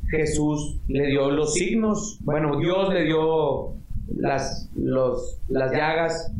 [0.09, 2.17] Jesús le dio los signos.
[2.21, 3.73] Bueno, Dios le dio
[4.15, 6.31] las, los, las llagas.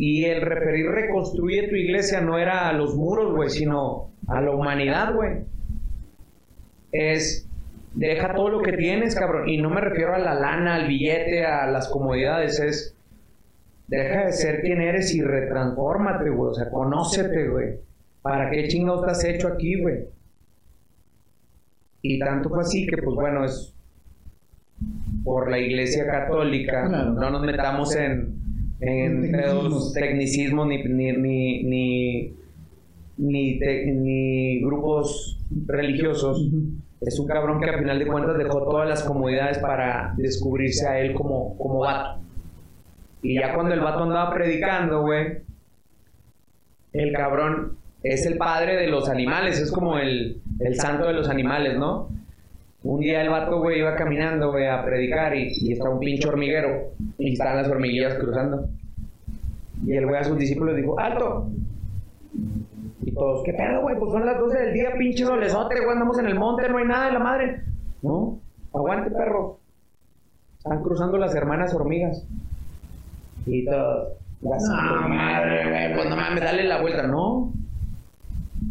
[0.00, 4.52] Y el referir reconstruye tu iglesia no era a los muros, güey, sino a la
[4.52, 5.42] humanidad, güey
[6.92, 7.48] es
[7.94, 9.48] deja todo lo que tienes, cabrón.
[9.48, 12.94] Y no me refiero a la lana, al billete, a las comodidades, es
[13.88, 16.50] deja de ser quien eres y retransfórmate, güey.
[16.50, 17.80] O sea, conócete, güey.
[18.22, 20.04] ¿Para qué chingados estás hecho aquí, güey?
[22.02, 23.74] Y tanto fue así que, pues bueno, es
[25.24, 26.88] por la iglesia católica.
[26.88, 28.36] No nos metamos en,
[28.80, 29.32] en
[29.92, 32.32] tecnicismos ni, ni, ni,
[33.16, 36.48] ni, ni grupos religiosos,
[37.00, 41.00] es un cabrón que a final de cuentas dejó todas las comodidades para descubrirse a
[41.00, 42.20] él como, como vato.
[43.22, 45.38] Y ya cuando el vato andaba predicando, güey,
[46.92, 51.28] el cabrón es el padre de los animales, es como el, el santo de los
[51.28, 52.10] animales, ¿no?
[52.82, 56.28] Un día el vato, güey, iba caminando, güey, a predicar y, y está un pinche
[56.28, 58.68] hormiguero y están las hormiguillas cruzando.
[59.84, 61.48] Y el güey a sus discípulos dijo, alto,
[63.02, 63.96] y todos, ¿qué pedo, güey?
[63.98, 66.84] Pues son las 12 del día, pinche solesote, güey, andamos en el monte, no hay
[66.84, 67.62] nada de la madre.
[68.02, 68.38] No,
[68.72, 69.58] aguante, perro.
[70.58, 72.24] Están cruzando las hermanas hormigas.
[73.46, 74.08] Y todos,
[74.40, 77.06] no, madre, güey, pues no mames, dale la vuelta.
[77.06, 77.52] No.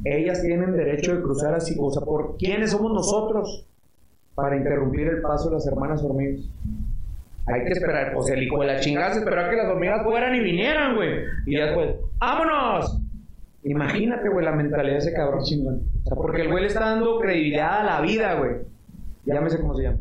[0.06, 3.68] Ellas tienen derecho de cruzar así, o sea, ¿por quiénes somos nosotros
[4.38, 6.46] para interrumpir el paso de las hermanas hormigas?
[7.48, 10.04] Hay que esperar, pues el hijo de la chingada se esperó a que las hormigas
[10.04, 11.24] fueran y vinieran, güey.
[11.48, 13.02] Y después, ¡vámonos!
[13.64, 15.82] Imagínate, güey, la mentalidad de ese cabrón chingón.
[16.04, 18.58] O sea, porque el güey le está dando credibilidad a la vida, güey.
[19.26, 19.98] Llámese cómo se llama.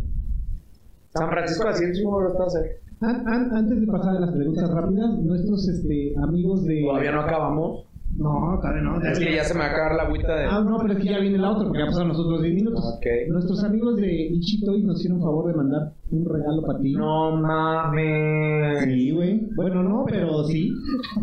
[1.14, 2.80] San Francisco de Asís, lo está hacer.
[3.00, 6.82] Antes de pasar a las preguntas rápidas, nuestros este, amigos de.
[6.82, 7.85] Todavía no acabamos.
[8.18, 9.00] No, cabrón, no.
[9.02, 10.46] Es que ya se me va a acabar la agüita de.
[10.46, 12.54] Ah, no, pero es que ya viene la otra porque ya pasaron los otros 10
[12.54, 12.82] minutos.
[12.98, 13.28] Okay.
[13.28, 16.92] Nuestros amigos de Ichitoy nos hicieron favor de mandar un regalo para ti.
[16.94, 18.84] No mames.
[18.84, 19.46] Sí, güey.
[19.54, 20.72] Bueno, no, pero sí.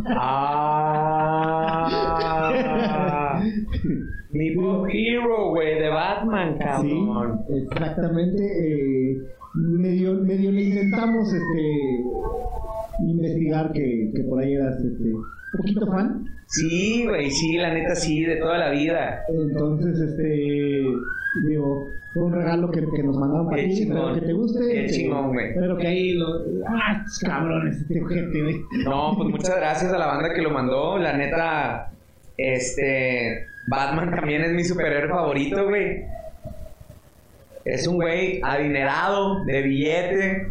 [0.05, 0.83] Ah.
[4.31, 7.41] Mi Pop Hero, güey, de Batman, cabrón.
[7.47, 8.43] Sí, exactamente.
[8.43, 9.17] Eh,
[9.55, 12.03] medio, medio le intentamos este
[12.99, 15.11] investigar que, que por ahí eras este
[15.57, 16.25] poquito fan.
[16.47, 19.23] Sí, güey, sí, la neta sí, de toda la vida.
[19.29, 20.83] Entonces, este,
[21.47, 24.59] digo, fue un regalo que, que nos mandaron para ti, que te guste.
[24.71, 25.53] Qué chingón, güey.
[25.53, 26.27] Pero que ahí lo,
[26.67, 28.61] ah, cabrones, este güey.
[28.83, 31.91] No, pues muchas gracias a la banda que lo mandó, la neta,
[32.37, 36.03] este, Batman también es mi superhéroe favorito, güey.
[37.65, 40.47] Es un güey adinerado, de billete,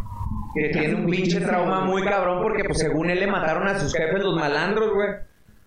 [0.55, 3.95] que tiene un pinche trauma muy cabrón porque pues según él le mataron a sus
[3.95, 5.09] jefes los malandros, güey.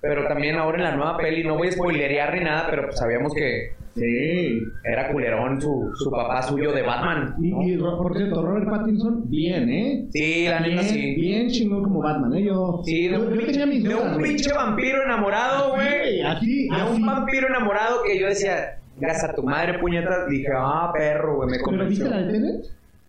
[0.01, 2.99] Pero también ahora en la nueva peli, no voy a spoilerear ni nada, pero pues
[2.99, 7.35] sabíamos que sí, era culerón su, su papá suyo de Batman.
[7.41, 10.05] Y, por cierto, Robert Pattinson, bien, ¿eh?
[10.11, 11.15] Sí, la neta sí.
[11.15, 12.43] Bien chingón como Batman, ¿eh?
[12.43, 16.21] Yo, sí, de, un, tenía mis de un pinche vampiro enamorado, güey.
[16.21, 20.27] así, De un vampiro enamorado que yo decía, gracias a tu madre, puñetas.
[20.29, 22.05] Dije, ah, perro, güey, me convenció.
[22.05, 22.61] ¿Pero viste la de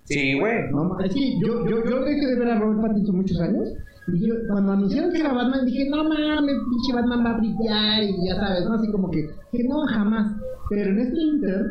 [0.06, 0.70] Sí, güey.
[0.70, 3.68] No, ma- es que yo, yo, yo dejé de ver a Robert Pattinson muchos años.
[4.12, 8.02] Y yo, cuando anunciaron que era Batman, dije, no mames, pinche Batman va a brillar.
[8.04, 8.74] Y ya sabes, ¿no?
[8.74, 10.32] Así como que, que no, jamás.
[10.70, 11.66] Pero en este Inter,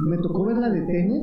[0.00, 1.22] me tocó ver la de Tenet.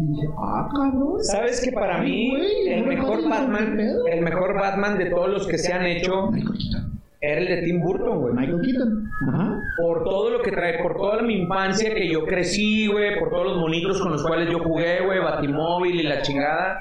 [0.00, 1.22] Y dije, ah, cabrón.
[1.22, 2.32] ¿Sabes que para mí
[2.66, 3.78] el mejor jodas, ¿qué Batman,
[4.12, 6.89] el mejor Batman de todos los que se han hecho Michael Keaton.
[7.22, 8.34] Era el de Tim Burton, güey?
[8.34, 9.10] Michael Keaton.
[9.28, 9.60] Ajá.
[9.76, 13.44] Por todo lo que trae, por toda mi infancia que yo crecí, güey, por todos
[13.48, 16.80] los monitos con los cuales yo jugué, güey, Batimóvil y la chingada.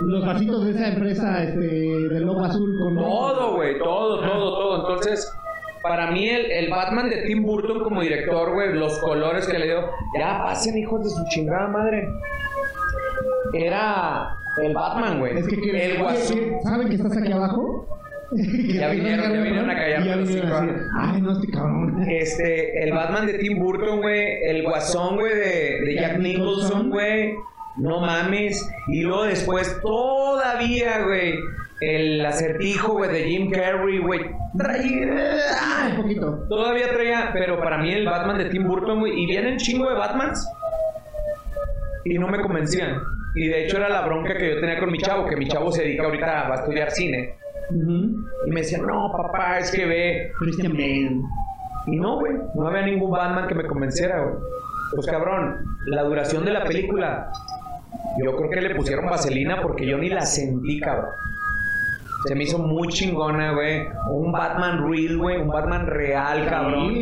[0.00, 4.76] Los vasitos de esa empresa este, de logo azul con Todo, güey, todo, todo, todo.
[4.80, 5.32] Entonces,
[5.82, 9.66] para mí el, el Batman de Tim Burton como director, güey, los colores que le
[9.66, 9.80] dio,
[10.18, 12.06] ya pasen hijos de su chingada madre.
[13.54, 15.38] Era el Batman, güey.
[15.38, 16.36] Es que el guasón.
[16.38, 17.91] ¿Qué- qué- ¿Saben que estás aquí abajo?
[18.72, 22.04] Ya vinieron, ya vinieron a callarme ya los vinieron así, Ay, no, este cabrón.
[22.08, 24.42] Este, el Batman de Tim Burton, güey.
[24.44, 27.34] El guasón, güey, de, de Jack Nicholson, güey.
[27.76, 28.70] No mames.
[28.88, 31.34] Y luego después, todavía, güey.
[31.80, 34.20] El acertijo, güey, de Jim Carrey, güey.
[34.56, 35.90] Traía.
[35.90, 36.46] Un poquito.
[36.48, 39.20] Todavía traía, pero para mí el Batman de Tim Burton, güey.
[39.22, 40.48] Y vienen chingo de Batmans.
[42.04, 42.98] Y no me convencían.
[43.34, 45.72] Y de hecho era la bronca que yo tenía con mi chavo, que mi chavo
[45.72, 47.34] se dedica ahorita a estudiar cine.
[48.46, 51.20] Y me decía, no, papá, es que ve, Christian Bale.
[51.86, 54.34] y no, güey, no había ningún Batman que me convenciera, güey.
[54.94, 57.32] Pues cabrón, la duración de la película,
[58.22, 61.10] yo creo que le pusieron vaselina porque yo ni la sentí, cabrón.
[62.26, 63.84] Se me hizo muy chingona, güey.
[64.10, 66.92] Un Batman real, güey, un Batman real, cabrón.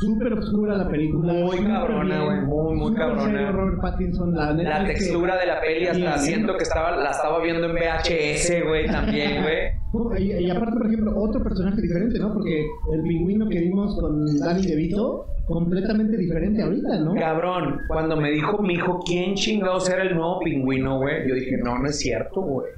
[0.00, 1.32] Súper oscura la película.
[1.32, 3.24] Muy cabrona, güey, muy, muy cabrona.
[3.24, 7.42] serio Robert Pattinson, la, que- textura de la peli, hasta siento que estaba, la estaba
[7.42, 9.80] viendo en VHS, güey, también, güey.
[10.20, 12.32] Y, y aparte, por ejemplo, otro personaje diferente, ¿no?
[12.32, 12.64] Porque
[12.94, 17.12] el pingüino que vimos con Danny DeVito, completamente diferente ahorita, ¿no?
[17.16, 21.56] Cabrón, cuando me dijo mi hijo quién chingados era el nuevo pingüino, güey, yo dije,
[21.56, 22.68] no, no es cierto, güey.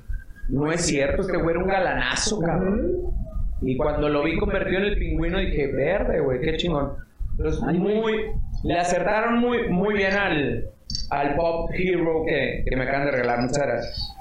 [0.49, 2.93] No es cierto, este güey era un galanazo, cabrón.
[3.61, 6.93] Y cuando lo vi convertido en el pingüino dije, verde, güey, qué chingón.
[7.67, 8.13] Ay, muy,
[8.65, 10.65] le acertaron muy, muy bien al,
[11.11, 13.41] al Pop Hero que, que me acaban de regalar.
[13.43, 14.15] Muchas gracias.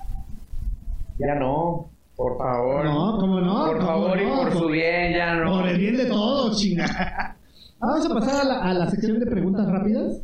[1.20, 2.86] Ya no, por favor.
[2.86, 3.66] No, ¿cómo no?
[3.68, 5.60] Por ¿Cómo favor y por su bien, ya no.
[5.60, 7.36] Por el bien de todos, chinga.
[7.80, 10.22] Vamos a pasar a la, a la sección de preguntas rápidas.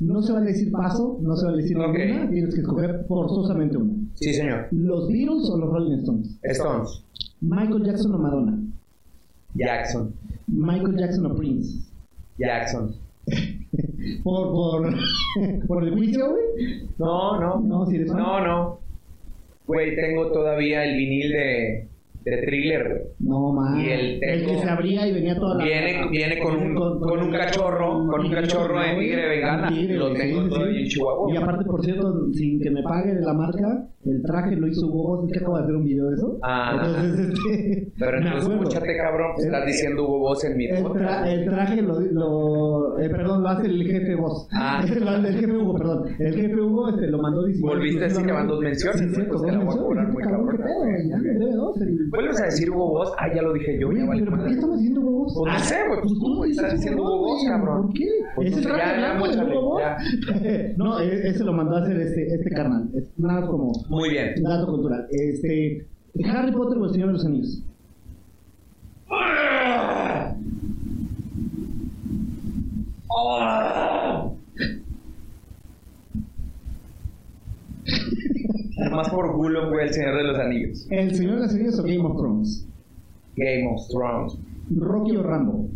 [0.00, 1.96] No se vale decir paso, no se vale decir Ok.
[1.96, 2.30] ninguna.
[2.30, 3.92] Tienes que escoger forzosamente una.
[4.14, 4.68] Sí, señor.
[4.70, 6.38] ¿Los Beatles o los Rolling Stones?
[6.42, 7.02] Stones.
[7.40, 8.58] ¿Michael Jackson o Madonna?
[9.54, 10.14] Jackson.
[10.46, 11.91] ¿Michael Jackson o Prince?
[12.38, 12.94] Jackson.
[14.24, 14.94] ¿Por, por,
[15.66, 16.82] por el juicio, güey?
[16.98, 17.60] No, no.
[17.60, 18.16] No, si fan.
[18.16, 18.78] No, no.
[19.66, 21.88] Güey, tengo todavía el vinil de,
[22.24, 23.02] de thriller, güey.
[23.20, 23.80] No.
[23.80, 25.64] Y el el que se abría y venía toda la...
[25.64, 30.42] Viene, viene con un, con un cachorro, con un cachorro de tigre tigre, Lo tengo
[30.42, 30.82] sí, todavía sí.
[30.82, 31.32] en Chihuahua.
[31.32, 35.16] Y aparte, por cierto, sin que me pague la marca, el traje lo hizo Hugo
[35.16, 36.38] Boss, que acabo de hacer un video de eso.
[36.42, 36.72] Ah.
[36.74, 37.92] Entonces, este...
[37.98, 41.26] Pero me entonces, escúchate, cabrón, pues, El- estás diciendo Hugo Boss en mi El, tra-
[41.28, 44.48] el traje lo, lo eh, perdón, lo hace el jefe Boss.
[44.52, 44.78] Ah.
[44.82, 46.04] Hace el jefe Hugo, perdón.
[46.18, 49.04] El jefe Hugo este, lo mandó diseñar Volviste a decir que van dos menciones, Sí,
[49.06, 51.80] güey, cierto, pues te la voy a cobrar muy Cabrón, pedo, ya, debe dos.
[51.80, 53.12] el- ¿Vuelves a decir Hugo Boss?
[53.18, 55.34] Ah, ya lo dije yo, Oye, ya vale pero ¿por qué estamos diciendo Hugo Boss?
[55.38, 57.82] Pues no sé, güey, pues tú, güey, estás diciendo Hugo Boss, cabrón.
[57.86, 58.08] ¿Por qué?
[58.34, 59.82] Pues ¿Ese traje blanco móchale, Hugo Boss?
[60.76, 62.88] No, e- ese lo mandó a hacer este, este carnal.
[62.94, 64.42] Es nada como Muy bien.
[64.42, 65.06] dato cultural.
[65.10, 65.86] Este,
[66.24, 67.62] Harry Potter o el Señor de los Anillos.
[78.90, 80.86] Más por culo, güey, el Señor de los Anillos.
[80.90, 82.66] El Señor de los Anillos o Game of Thrones.
[83.36, 84.38] Game of Thrones.
[84.74, 85.68] Rocky o Rambo.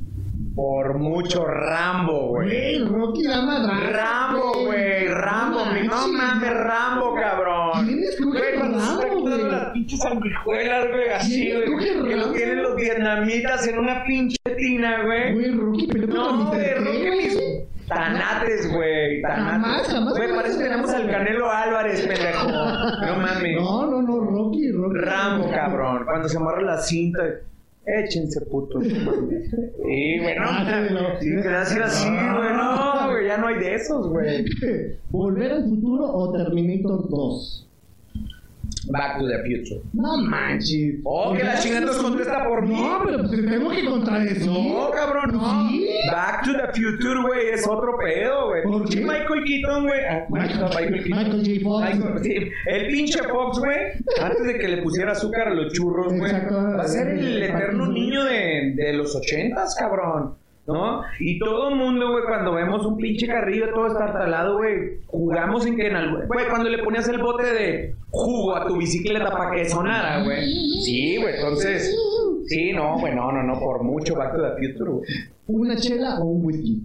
[0.54, 2.78] Por mucho Rambo, güey.
[2.78, 3.92] Rocky la madre.
[3.92, 7.55] Rambo, güey, Rambo, no mames, Rambo, cabrón.
[7.84, 9.42] ¿Quién escoge Güey, güey?
[9.50, 12.08] las pinches sanguijuelas, güey, así, ¿Quién güey.
[12.08, 15.34] Que lo tienen los vietnamitas en una pinche tina, güey.
[15.34, 17.38] Güey, Rocky, pero No, güey, Rocky mis
[17.88, 19.92] tanates, güey, Jamás, tanates.
[19.92, 22.48] jamás Güey, me parece que tenemos al Canelo Álvarez, pendejo.
[22.48, 23.56] No mames.
[23.56, 24.98] No, no, no, Rocky, Rocky.
[24.98, 26.04] Rambo, cabrón.
[26.04, 27.22] Cuando se amarra la cinta,
[27.86, 28.84] échense putos.
[29.86, 31.20] Sí, güey, no Ah, sí, no.
[31.20, 32.52] Sí, que así, así, güey.
[32.56, 34.44] No, güey, ya no hay de esos, güey.
[35.10, 37.65] ¿Volver al futuro o Terminator 2?
[38.88, 39.80] Back to the future.
[39.92, 41.00] No manches.
[41.04, 42.74] Oh, que la chingada nos contesta por mí.
[42.74, 44.46] No, pero pues tengo que contradecir.
[44.50, 45.68] No, cabrón, no.
[45.70, 45.86] Sí.
[46.10, 48.62] Back to the Future, güey, es otro pedo, güey.
[48.62, 49.00] ¿Por qué?
[49.00, 50.00] Michael Keaton, güey.
[50.08, 51.10] Ah, Michael- Keaton.
[51.10, 51.64] Michael J.
[51.64, 51.84] Fox.
[51.96, 53.76] Michael- sí, el pinche Fox, güey,
[54.22, 57.86] antes de que le pusiera azúcar a los churros, güey, va a ser el eterno
[57.90, 60.34] niño de, de los ochentas, cabrón.
[60.66, 61.02] ¿No?
[61.20, 65.76] Y todo el mundo, güey, cuando vemos un pinche carrillo todo estartalado, güey, jugamos en
[65.76, 69.52] que en algo, güey, cuando le ponías el bote de jugo a tu bicicleta para
[69.52, 70.44] que sonara, güey.
[70.82, 71.96] Sí, güey, entonces,
[72.46, 75.04] sí, no, güey, no, no, no, por mucho Back to the Future, güey.
[75.46, 76.82] ¿Una chela o un whisky?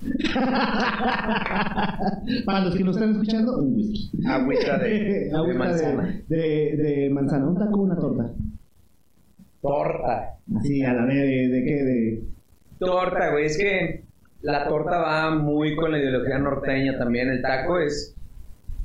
[2.44, 4.10] Para los que nos están escuchando, un whisky.
[4.26, 4.90] Agüita de,
[5.46, 6.22] de manzana.
[6.28, 7.48] De, de, de manzana.
[7.48, 8.30] ¿Un taco o una torta?
[9.68, 10.38] Torta.
[10.58, 11.84] Así, a la de, de, de qué?
[11.84, 12.22] De...
[12.78, 14.04] Torta, güey, es que
[14.42, 17.28] la torta va muy con la ideología norteña también.
[17.28, 18.14] El taco es.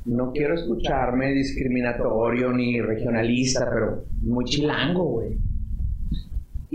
[0.06, 5.38] No quiero escucharme discriminatorio ni regionalista, pero muy chilango, güey.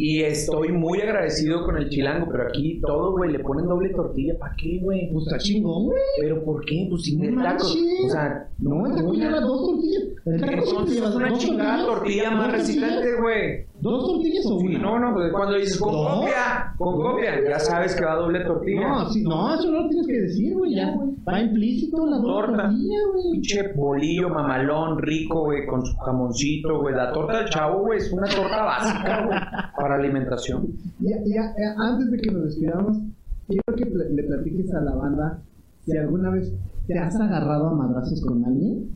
[0.00, 4.38] Y estoy muy agradecido con el chilango, pero aquí todo, güey, le ponen doble tortilla.
[4.38, 5.10] ¿Para qué, güey?
[5.12, 6.00] Pues está chingón, güey.
[6.20, 6.86] ¿Pero por qué?
[6.88, 7.64] Pues sin el taco.
[7.66, 10.02] O sea, No, el taco lleva dos tortillas.
[10.24, 13.66] El taco Entonces lleva una dos chingada tortilla más resistente, güey.
[13.80, 14.78] ¿Dos tortillas o una?
[14.78, 16.18] no, no, pues cuando dices con ¿Dos?
[16.20, 18.88] copia, con copia, ya sabes que va doble tortilla.
[18.88, 20.74] No, sí, no, eso no lo tienes que decir, güey.
[20.74, 20.96] Ya,
[21.28, 22.62] va implícito la dos Torta.
[22.64, 23.30] tortillas, güey.
[23.34, 26.94] Pinche bolillo mamalón, rico, güey, con su jamoncito, güey.
[26.94, 29.38] La torta del chavo, güey, es una torta básica, güey,
[29.88, 30.66] para alimentación.
[31.02, 32.98] Eh, antes de que nos despidamos,
[33.46, 35.42] quiero que le platiques a la banda
[35.84, 36.52] si alguna vez
[36.86, 38.90] te has agarrado a madrazos con alguien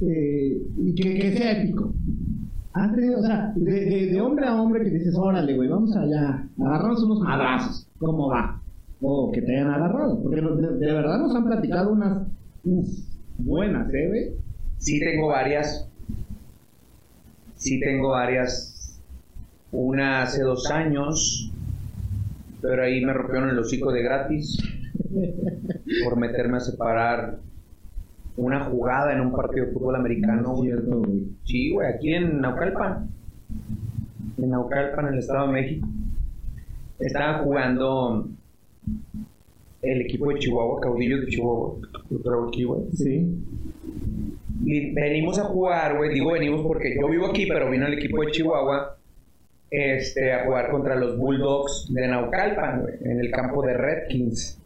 [0.00, 1.92] eh, y que, que sea épico.
[2.74, 7.02] O sea, de, de, de hombre a hombre que dices, órale, güey, vamos allá, agarramos
[7.02, 8.62] unos madrazos, ¿cómo va?
[9.00, 12.26] O que te hayan agarrado, porque de, de verdad nos han platicado unas
[12.64, 12.88] uf,
[13.38, 14.30] buenas, ¿eh, güey?
[14.78, 15.86] Sí tengo varias.
[17.56, 18.67] Sí tengo varias.
[19.70, 21.52] Una hace dos años,
[22.62, 24.58] pero ahí me rompieron el hocico de gratis
[26.04, 27.38] por meterme a separar
[28.36, 30.42] una jugada en un partido de fútbol americano.
[30.42, 30.70] No es güey.
[30.70, 31.28] cierto, güey.
[31.44, 33.08] Sí, güey, aquí en Naucalpan.
[34.38, 35.88] En Naucalpan, en el Estado de México.
[36.98, 38.28] Estaban jugando
[39.82, 41.76] el equipo de Chihuahua, caudillos de Chihuahua.
[42.48, 42.82] Aquí, güey.
[42.92, 43.38] Sí.
[44.64, 46.14] Y venimos a jugar, güey.
[46.14, 48.97] Digo venimos porque yo vivo aquí, pero vino el equipo de Chihuahua
[49.70, 54.60] este, a jugar contra los Bulldogs de Naucalpan, en el campo de Redkins.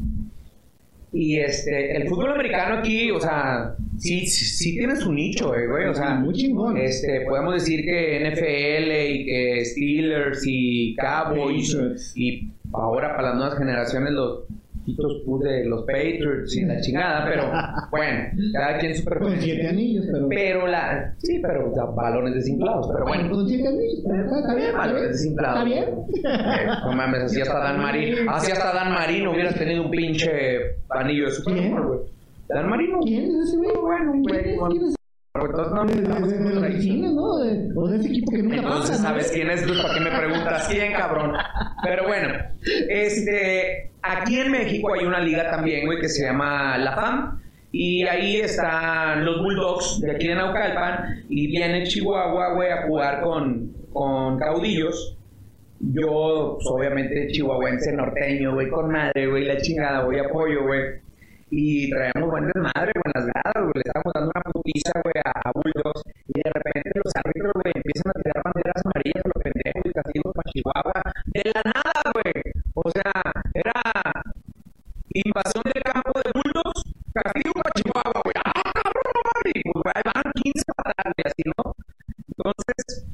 [1.15, 5.67] Y este, el fútbol americano aquí, o sea, sí, sí, sí tiene su nicho, eh,
[5.67, 5.87] güey.
[5.87, 6.79] O sea, Muy chingón.
[6.79, 13.59] este, podemos decir que NFL y que Steelers y Cowboys y ahora para las nuevas
[13.59, 14.45] generaciones los
[14.85, 17.45] pues, de los Patriots y la chingada, pero
[17.91, 20.29] bueno, cada quien su Con siete anillos, pero...
[20.29, 23.31] Pero la, sí, pero o sea, balones desinflados, pero bueno.
[23.31, 25.57] Con siete anillos, pero está, bien, Balones desinflados.
[25.57, 25.85] Está bien.
[25.85, 30.31] Eh, No mames, así hasta Dan Marino, así hasta Dan Marino hubiera tenido un pinche
[30.91, 31.71] anillo de Super.
[31.71, 32.01] Bowl, güey.
[32.49, 33.01] Dan Marino.
[33.01, 33.77] ¿Quién es ese güey?
[33.81, 34.43] Bueno, güey.
[34.71, 34.95] ¿Quién es?
[35.35, 37.39] Entonces, no, De, de- estamos de- de en la otra oficina, ¿no?
[37.39, 39.09] De- o de ese equipo que nunca Entonces pasa, ¿no?
[39.09, 41.33] sabes quién es, pues para qué me preguntas quién, cabrón.
[41.83, 42.35] Pero bueno,
[42.91, 47.39] este, aquí en México hay una liga también, güey, que se llama La FAM.
[47.75, 51.25] Y ahí están los Bulldogs de aquí de Naucalpan.
[51.31, 55.17] Y viene Chihuahua, güey, a jugar con, con caudillos.
[55.81, 61.01] Yo, pues, obviamente, chihuahuense, norteño, güey, con madre, güey, la chingada, voy apoyo, güey.
[61.55, 63.77] Y traíamos buen desmadre, las gradas, güey.
[63.77, 66.03] Le estábamos dando una putiza, güey, a, Bulldogs.
[66.29, 70.33] Y de repente los árbitros, empiezan a tirar banderas amarillas a los pendejos y castigos
[70.33, 71.01] para Chihuahua.
[71.27, 72.41] De la nada, güey.
[72.73, 73.13] O sea,
[73.53, 73.77] era
[75.13, 78.37] invasión del campo de Bulldogs, castigo para Chihuahua, güey.
[78.49, 79.45] ¡Ah, cabrón!
[79.53, 81.77] Y, Pues, van 15 patadas, güey, así, ¿no?
[82.33, 83.05] Entonces,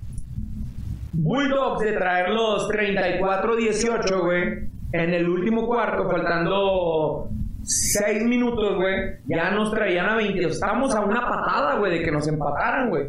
[1.11, 7.29] Bulldogs de traer los 34-18, güey, en el último cuarto, faltando
[7.69, 10.47] 6 minutos, güey, ya nos traían a 20.
[10.47, 13.09] Estamos a una patada, güey, de que nos empataran, güey.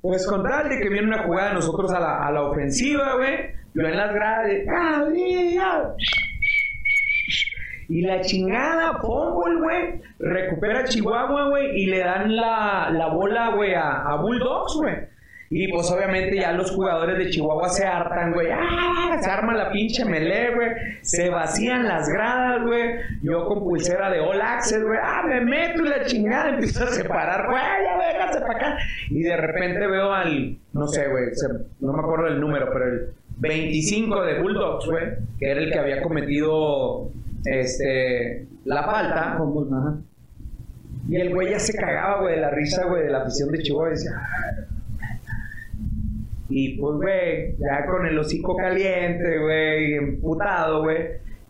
[0.00, 3.16] Pues con tal de que viene una jugada de nosotros a la, a la ofensiva,
[3.16, 4.50] güey, yo en las gradas.
[7.90, 10.02] Y la chingada, fumble, güey.
[10.18, 11.82] Recupera Chihuahua, güey.
[11.82, 14.94] Y le dan la, la bola, güey, a, a Bulldogs, güey.
[15.50, 18.48] Y pues obviamente ya los jugadores de Chihuahua se hartan, güey.
[18.52, 19.16] ¡Ah!
[19.20, 20.68] Se arma la pinche melee, güey.
[21.00, 22.90] Se vacían las gradas, güey.
[23.22, 24.98] Yo con pulsera de All Access, güey.
[25.02, 25.22] ¡Ah!
[25.26, 26.50] Me meto y la chingada.
[26.50, 27.62] Empiezo a separar, güey.
[27.62, 28.78] Ya véngase para acá.
[29.08, 31.24] Y de repente veo al, no sé, güey.
[31.80, 33.08] No me acuerdo del número, pero el
[33.38, 35.04] 25 de Bulldogs, güey.
[35.38, 37.10] Que era el que había cometido,
[37.46, 39.38] este, la falta.
[41.08, 43.62] Y el güey ya se cagaba, güey, de la risa, güey, de la afición de
[43.62, 43.88] Chihuahua.
[43.88, 44.64] Y decía, "Ah".
[46.48, 50.98] Y pues, güey, ya con el hocico caliente, güey, emputado, güey.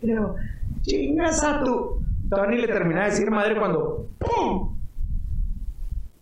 [0.00, 0.34] Pero,
[0.82, 2.02] chingas a tu.
[2.28, 4.76] Tony le terminaba de decir madre cuando ¡pum!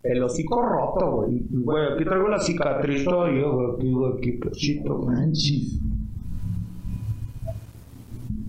[0.02, 1.42] el hocico roto, güey.
[1.50, 3.74] Güey, aquí traigo la cicatriz todavía, güey.
[3.74, 5.06] Aquí, güey, aquí, cachito.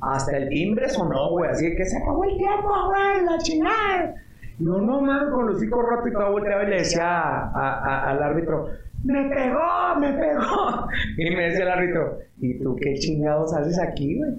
[0.02, 1.50] Hasta el timbre sonó, güey.
[1.50, 4.16] Así que se acabó el tiempo, güey, la chingada.
[4.60, 8.70] Yo, no mames, con el hocico roto y todo volteaba y le decía al árbitro,
[9.04, 10.88] me pegó, me pegó.
[11.18, 14.32] Y me decía el árbitro, ¿y tú qué chingados haces aquí, güey?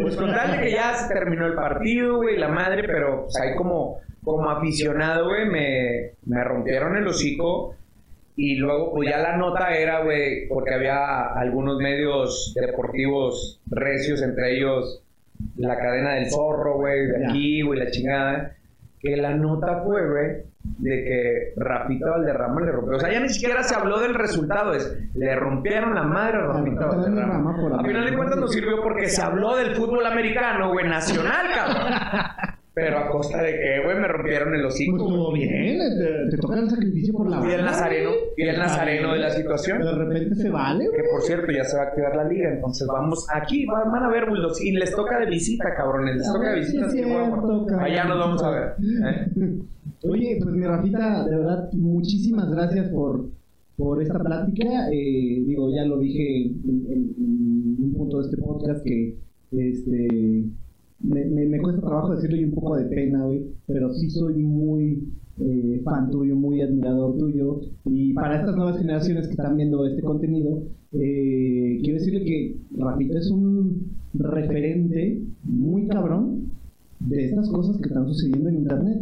[0.00, 3.36] Pues con tal de que ya se terminó el partido, güey, la madre, pero pues,
[3.40, 7.74] ahí como, como aficionado, güey, me, me rompieron el hocico.
[8.36, 14.56] Y luego, pues ya la nota era, güey, porque había algunos medios deportivos recios, entre
[14.56, 15.02] ellos
[15.56, 18.56] la cadena del zorro, güey, de aquí, güey, la chingada.
[19.00, 20.26] Que la nota fue, güey,
[20.78, 22.96] de que Rafita Valderrama le rompió.
[22.96, 26.46] O sea, ya ni siquiera se habló del resultado, es le rompieron la madre a
[26.46, 27.78] Rafita Valderrama.
[27.78, 31.92] A final de cuentas nos sirvió porque se habló del fútbol americano, güey, nacional, cabrón.
[32.80, 34.96] Pero a costa de que, güey, me rompieron el hocico.
[34.98, 35.48] Pues güey.
[35.48, 38.20] bien, te, te toca el sacrificio por la Fui el nazareno, güey.
[38.36, 39.78] fui el nazareno de la situación.
[39.82, 41.10] De repente se vale, Que güey.
[41.10, 44.08] por cierto, ya se va a activar la liga, entonces vamos aquí, van, van a
[44.10, 46.92] ver Bulldogs y les toca de visita, cabrones, les toca de Sí, visita.
[46.94, 48.72] que, bueno, allá nos vamos a ver.
[48.78, 49.58] ¿eh?
[50.08, 53.26] Oye, pues mi Rafita, de verdad, muchísimas gracias por,
[53.76, 54.88] por esta plática.
[54.92, 59.16] Eh, digo, ya lo dije en, en- en un punto de este podcast que
[59.50, 60.44] este
[61.00, 64.34] me, me, me cuesta trabajo decirlo y un poco de pena, güey, pero sí soy
[64.34, 65.08] muy
[65.40, 67.60] eh, fan tuyo, muy admirador tuyo.
[67.84, 73.18] Y para estas nuevas generaciones que están viendo este contenido, eh, quiero decirle que Rafita
[73.18, 76.50] es un referente muy cabrón
[77.00, 78.98] de estas cosas que están sucediendo en Internet.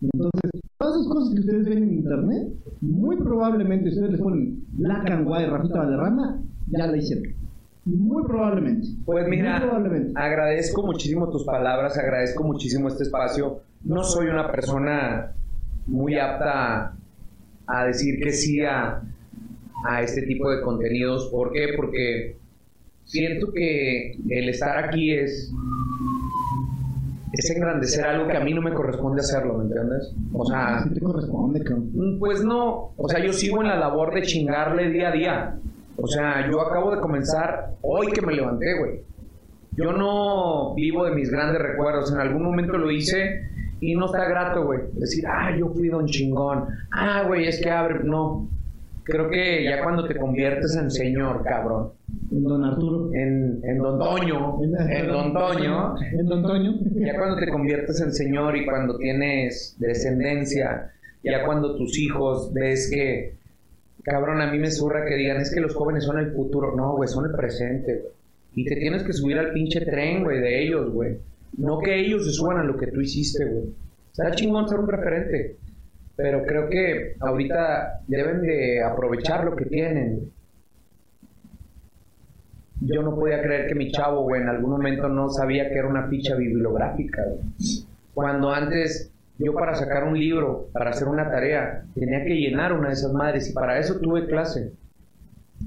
[0.00, 5.10] Entonces, todas esas cosas que ustedes ven en internet, muy probablemente ustedes les ponen Black
[5.10, 7.43] and White, Rafita Valderrama, ya la hicieron.
[7.84, 8.88] Muy probablemente.
[9.04, 10.12] Pues mira, probablemente.
[10.14, 13.60] agradezco muchísimo tus palabras, agradezco muchísimo este espacio.
[13.82, 15.32] No soy una persona
[15.86, 16.94] muy apta
[17.66, 19.02] a decir que sí a,
[19.86, 21.28] a este tipo de contenidos.
[21.30, 21.74] ¿Por qué?
[21.76, 22.36] Porque
[23.04, 25.52] siento que el estar aquí es,
[27.32, 30.14] es engrandecer algo que a mí no me corresponde hacerlo, ¿me entiendes?
[30.32, 32.16] O sea, Sí te corresponde, cabrón.
[32.18, 35.58] Pues no, o sea, yo sigo en la labor de chingarle día a día.
[35.96, 39.00] O sea, yo acabo de comenzar hoy que me levanté, güey.
[39.76, 42.12] Yo no vivo de mis grandes recuerdos.
[42.12, 43.42] En algún momento lo hice
[43.80, 44.80] y no está grato, güey.
[44.92, 46.66] Decir, ah, yo fui don chingón.
[46.92, 48.00] Ah, güey, es que abre.
[48.04, 48.48] No.
[49.04, 51.92] Creo que ya cuando te conviertes en señor, cabrón.
[52.30, 53.10] En Don Arturo.
[53.12, 54.60] En, en don Toño.
[54.62, 55.94] En don Toño.
[56.00, 56.72] En Don Toño.
[56.94, 60.92] Ya cuando te conviertes en señor y cuando tienes descendencia,
[61.22, 63.36] ya cuando tus hijos ves que,
[64.04, 66.76] cabrón, a mí me surra que digan, es que los jóvenes son el futuro.
[66.76, 68.04] No, güey, son el presente.
[68.54, 71.18] Y te tienes que subir al pinche tren, güey, de ellos, güey.
[71.56, 73.64] No que ellos se suban a lo que tú hiciste, güey.
[74.12, 75.56] Está chingón ser un referente.
[76.16, 80.30] Pero creo que ahorita deben de aprovechar lo que tienen.
[82.80, 85.88] Yo no podía creer que mi chavo, güey, en algún momento no sabía que era
[85.88, 87.40] una ficha bibliográfica, güey.
[88.12, 92.88] Cuando antes yo para sacar un libro, para hacer una tarea, tenía que llenar una
[92.88, 94.72] de esas madres y para eso tuve clase.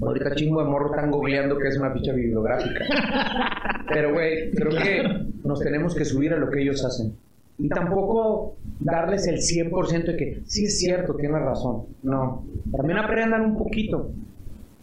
[0.00, 2.84] Ahorita chingo de morro están googleando que es una ficha bibliográfica.
[3.88, 7.16] Pero, güey, creo que nos tenemos que subir a lo que ellos hacen.
[7.58, 11.86] Y tampoco darles el 100% de que sí es cierto, tienes razón.
[12.02, 12.44] No.
[12.70, 14.12] También aprendan un poquito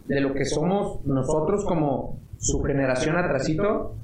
[0.06, 3.94] de lo que somos nosotros como su generación atrasito,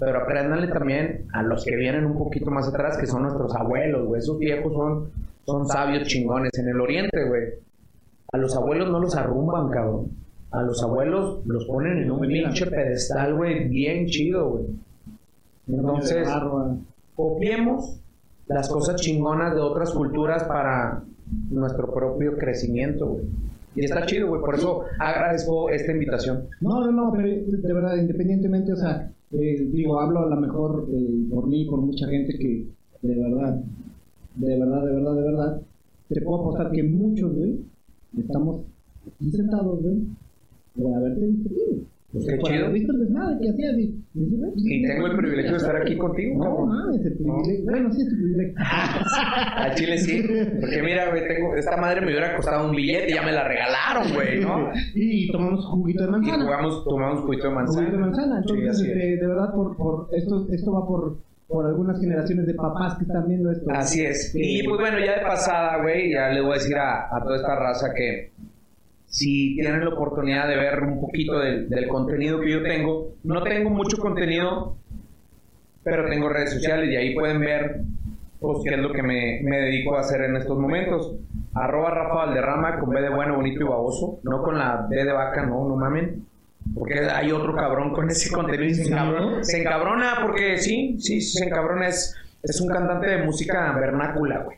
[0.00, 4.06] pero aprendanle también a los que vienen un poquito más atrás, que son nuestros abuelos,
[4.06, 4.18] güey.
[4.18, 5.10] Esos viejos son,
[5.44, 6.58] son sabios chingones.
[6.58, 7.42] En el oriente, güey,
[8.32, 10.08] a los abuelos no los arrumban, cabrón.
[10.52, 14.64] A los abuelos los ponen en un pinche pedestal, güey, bien chido, güey.
[15.68, 16.26] Entonces,
[17.14, 18.00] copiemos
[18.46, 21.02] las cosas chingonas de otras culturas para
[21.50, 23.26] nuestro propio crecimiento, güey.
[23.76, 24.40] Y está chido, güey.
[24.40, 26.48] Por eso agradezco esta invitación.
[26.62, 30.88] No, no, no, pero de verdad, independientemente, o sea, eh, digo, hablo a lo mejor
[30.92, 32.66] eh, por mí, por mucha gente que
[33.02, 33.62] de verdad,
[34.34, 35.62] de verdad, de verdad, de verdad,
[36.08, 37.60] te puedo apostar que muchos, güey,
[38.18, 38.62] estamos
[39.06, 39.98] aquí sentados, güey,
[40.76, 41.50] por haberte visto
[42.12, 42.72] qué chido.
[42.72, 46.68] que y, y Y tengo el privilegio de estar aquí contigo, No, cabrón.
[46.68, 47.64] mames, el privilegio.
[47.64, 48.54] Bueno, sí es tu privilegio.
[49.56, 50.22] A Chile sí.
[50.60, 53.46] Porque mira, güey, tengo, esta madre me hubiera costado un billete y ya me la
[53.46, 54.70] regalaron, güey, ¿no?
[54.94, 56.44] Y tomamos juguito de Y manzana.
[56.44, 57.78] jugamos, tomamos juguito de manzana.
[57.86, 58.42] Juguito de manzana.
[58.42, 58.96] Sí, Entonces, así es.
[58.96, 63.04] este, de verdad, por, por esto, esto va por, por algunas generaciones de papás que
[63.04, 63.70] están viendo esto.
[63.70, 64.32] Así es.
[64.34, 67.36] Y pues bueno, ya de pasada, güey, ya le voy a decir a, a toda
[67.36, 68.30] esta raza que
[69.10, 73.42] si tienen la oportunidad de ver un poquito del, del contenido que yo tengo, no
[73.42, 74.76] tengo mucho contenido,
[75.82, 77.82] pero tengo redes sociales y ahí pueden ver
[78.40, 81.14] pues qué es lo que me, me dedico a hacer en estos momentos.
[81.52, 84.20] Arroba Rafa Valderrama con B de bueno, bonito y baboso.
[84.22, 86.24] No con la B de vaca, no, no mamen.
[86.74, 89.44] Porque hay otro cabrón con ese contenido y se encabrona.
[89.44, 91.88] Se encabrona porque sí, sí, se encabrona.
[91.88, 94.56] Es, es un cantante de música vernácula, güey.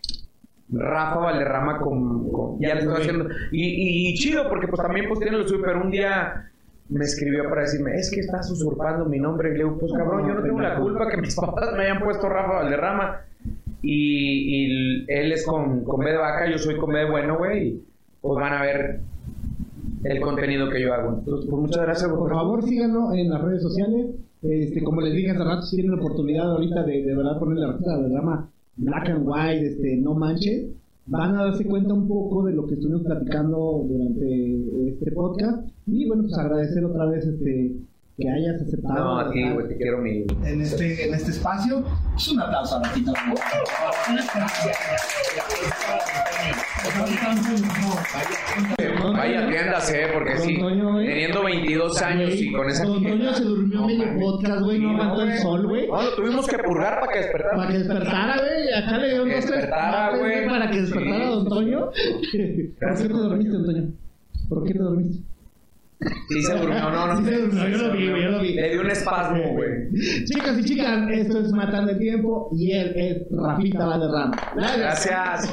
[0.72, 3.26] Rafa Valderrama con, con- ya le estoy haciendo.
[3.50, 6.48] Y, y- y chido porque pues también pues tiene lo suyo pero un día
[6.88, 10.26] me escribió para decirme es que estás usurpando mi nombre y le digo pues cabrón
[10.28, 13.20] yo no tengo la culpa que mis papás me hayan puesto Rafa Valderrama
[13.82, 17.38] y, y él es con, con B de vaca yo soy con B de bueno
[17.38, 17.80] güey
[18.20, 19.00] pues van a ver
[20.04, 21.18] el contenido que yo hago.
[21.18, 24.06] Entonces pues muchas gracias güey, Por favor, síganlo en las redes sociales.
[24.42, 27.66] Este, como les dije hace rato, si tienen la oportunidad ahorita de, de verdad ponerle
[27.66, 30.70] la drama Black and White, este, no manches,
[31.06, 35.68] van a darse cuenta un poco de lo que estuvimos platicando durante este podcast.
[35.86, 37.76] Y bueno, pues agradecer otra vez este,
[38.16, 38.94] que hayas aceptado.
[38.94, 41.84] no a ti güey te quiero mi en este, en este espacio.
[42.16, 43.12] Es un aplauso a Rafita.
[49.14, 53.86] vaya tiendas eh porque sí teniendo 22 años y con esa Don Toño se durmió
[53.86, 55.88] medio podcast, güey, no aguantó el sol, güey.
[55.88, 57.56] No, lo tuvimos que purgar para que despertara.
[57.56, 58.72] Para que despertara, güey.
[58.72, 60.46] Acá le dos, tres despertara, güey.
[60.46, 61.26] Para que despertara.
[61.26, 61.80] Don Toño.
[61.86, 63.92] ¿Por qué te dormiste, Don Toño?
[64.48, 65.31] ¿Por qué te dormiste?
[66.28, 67.18] Sí, se durmió, no, no.
[67.18, 68.54] Sí se durmió, yo lo vi, güey, yo lo vi.
[68.54, 69.70] Le dio un espasmo, güey.
[70.24, 74.36] Chicas y chicas, esto es Matando el Tiempo y él es Rafita Valderrama.
[74.56, 75.52] Gracias.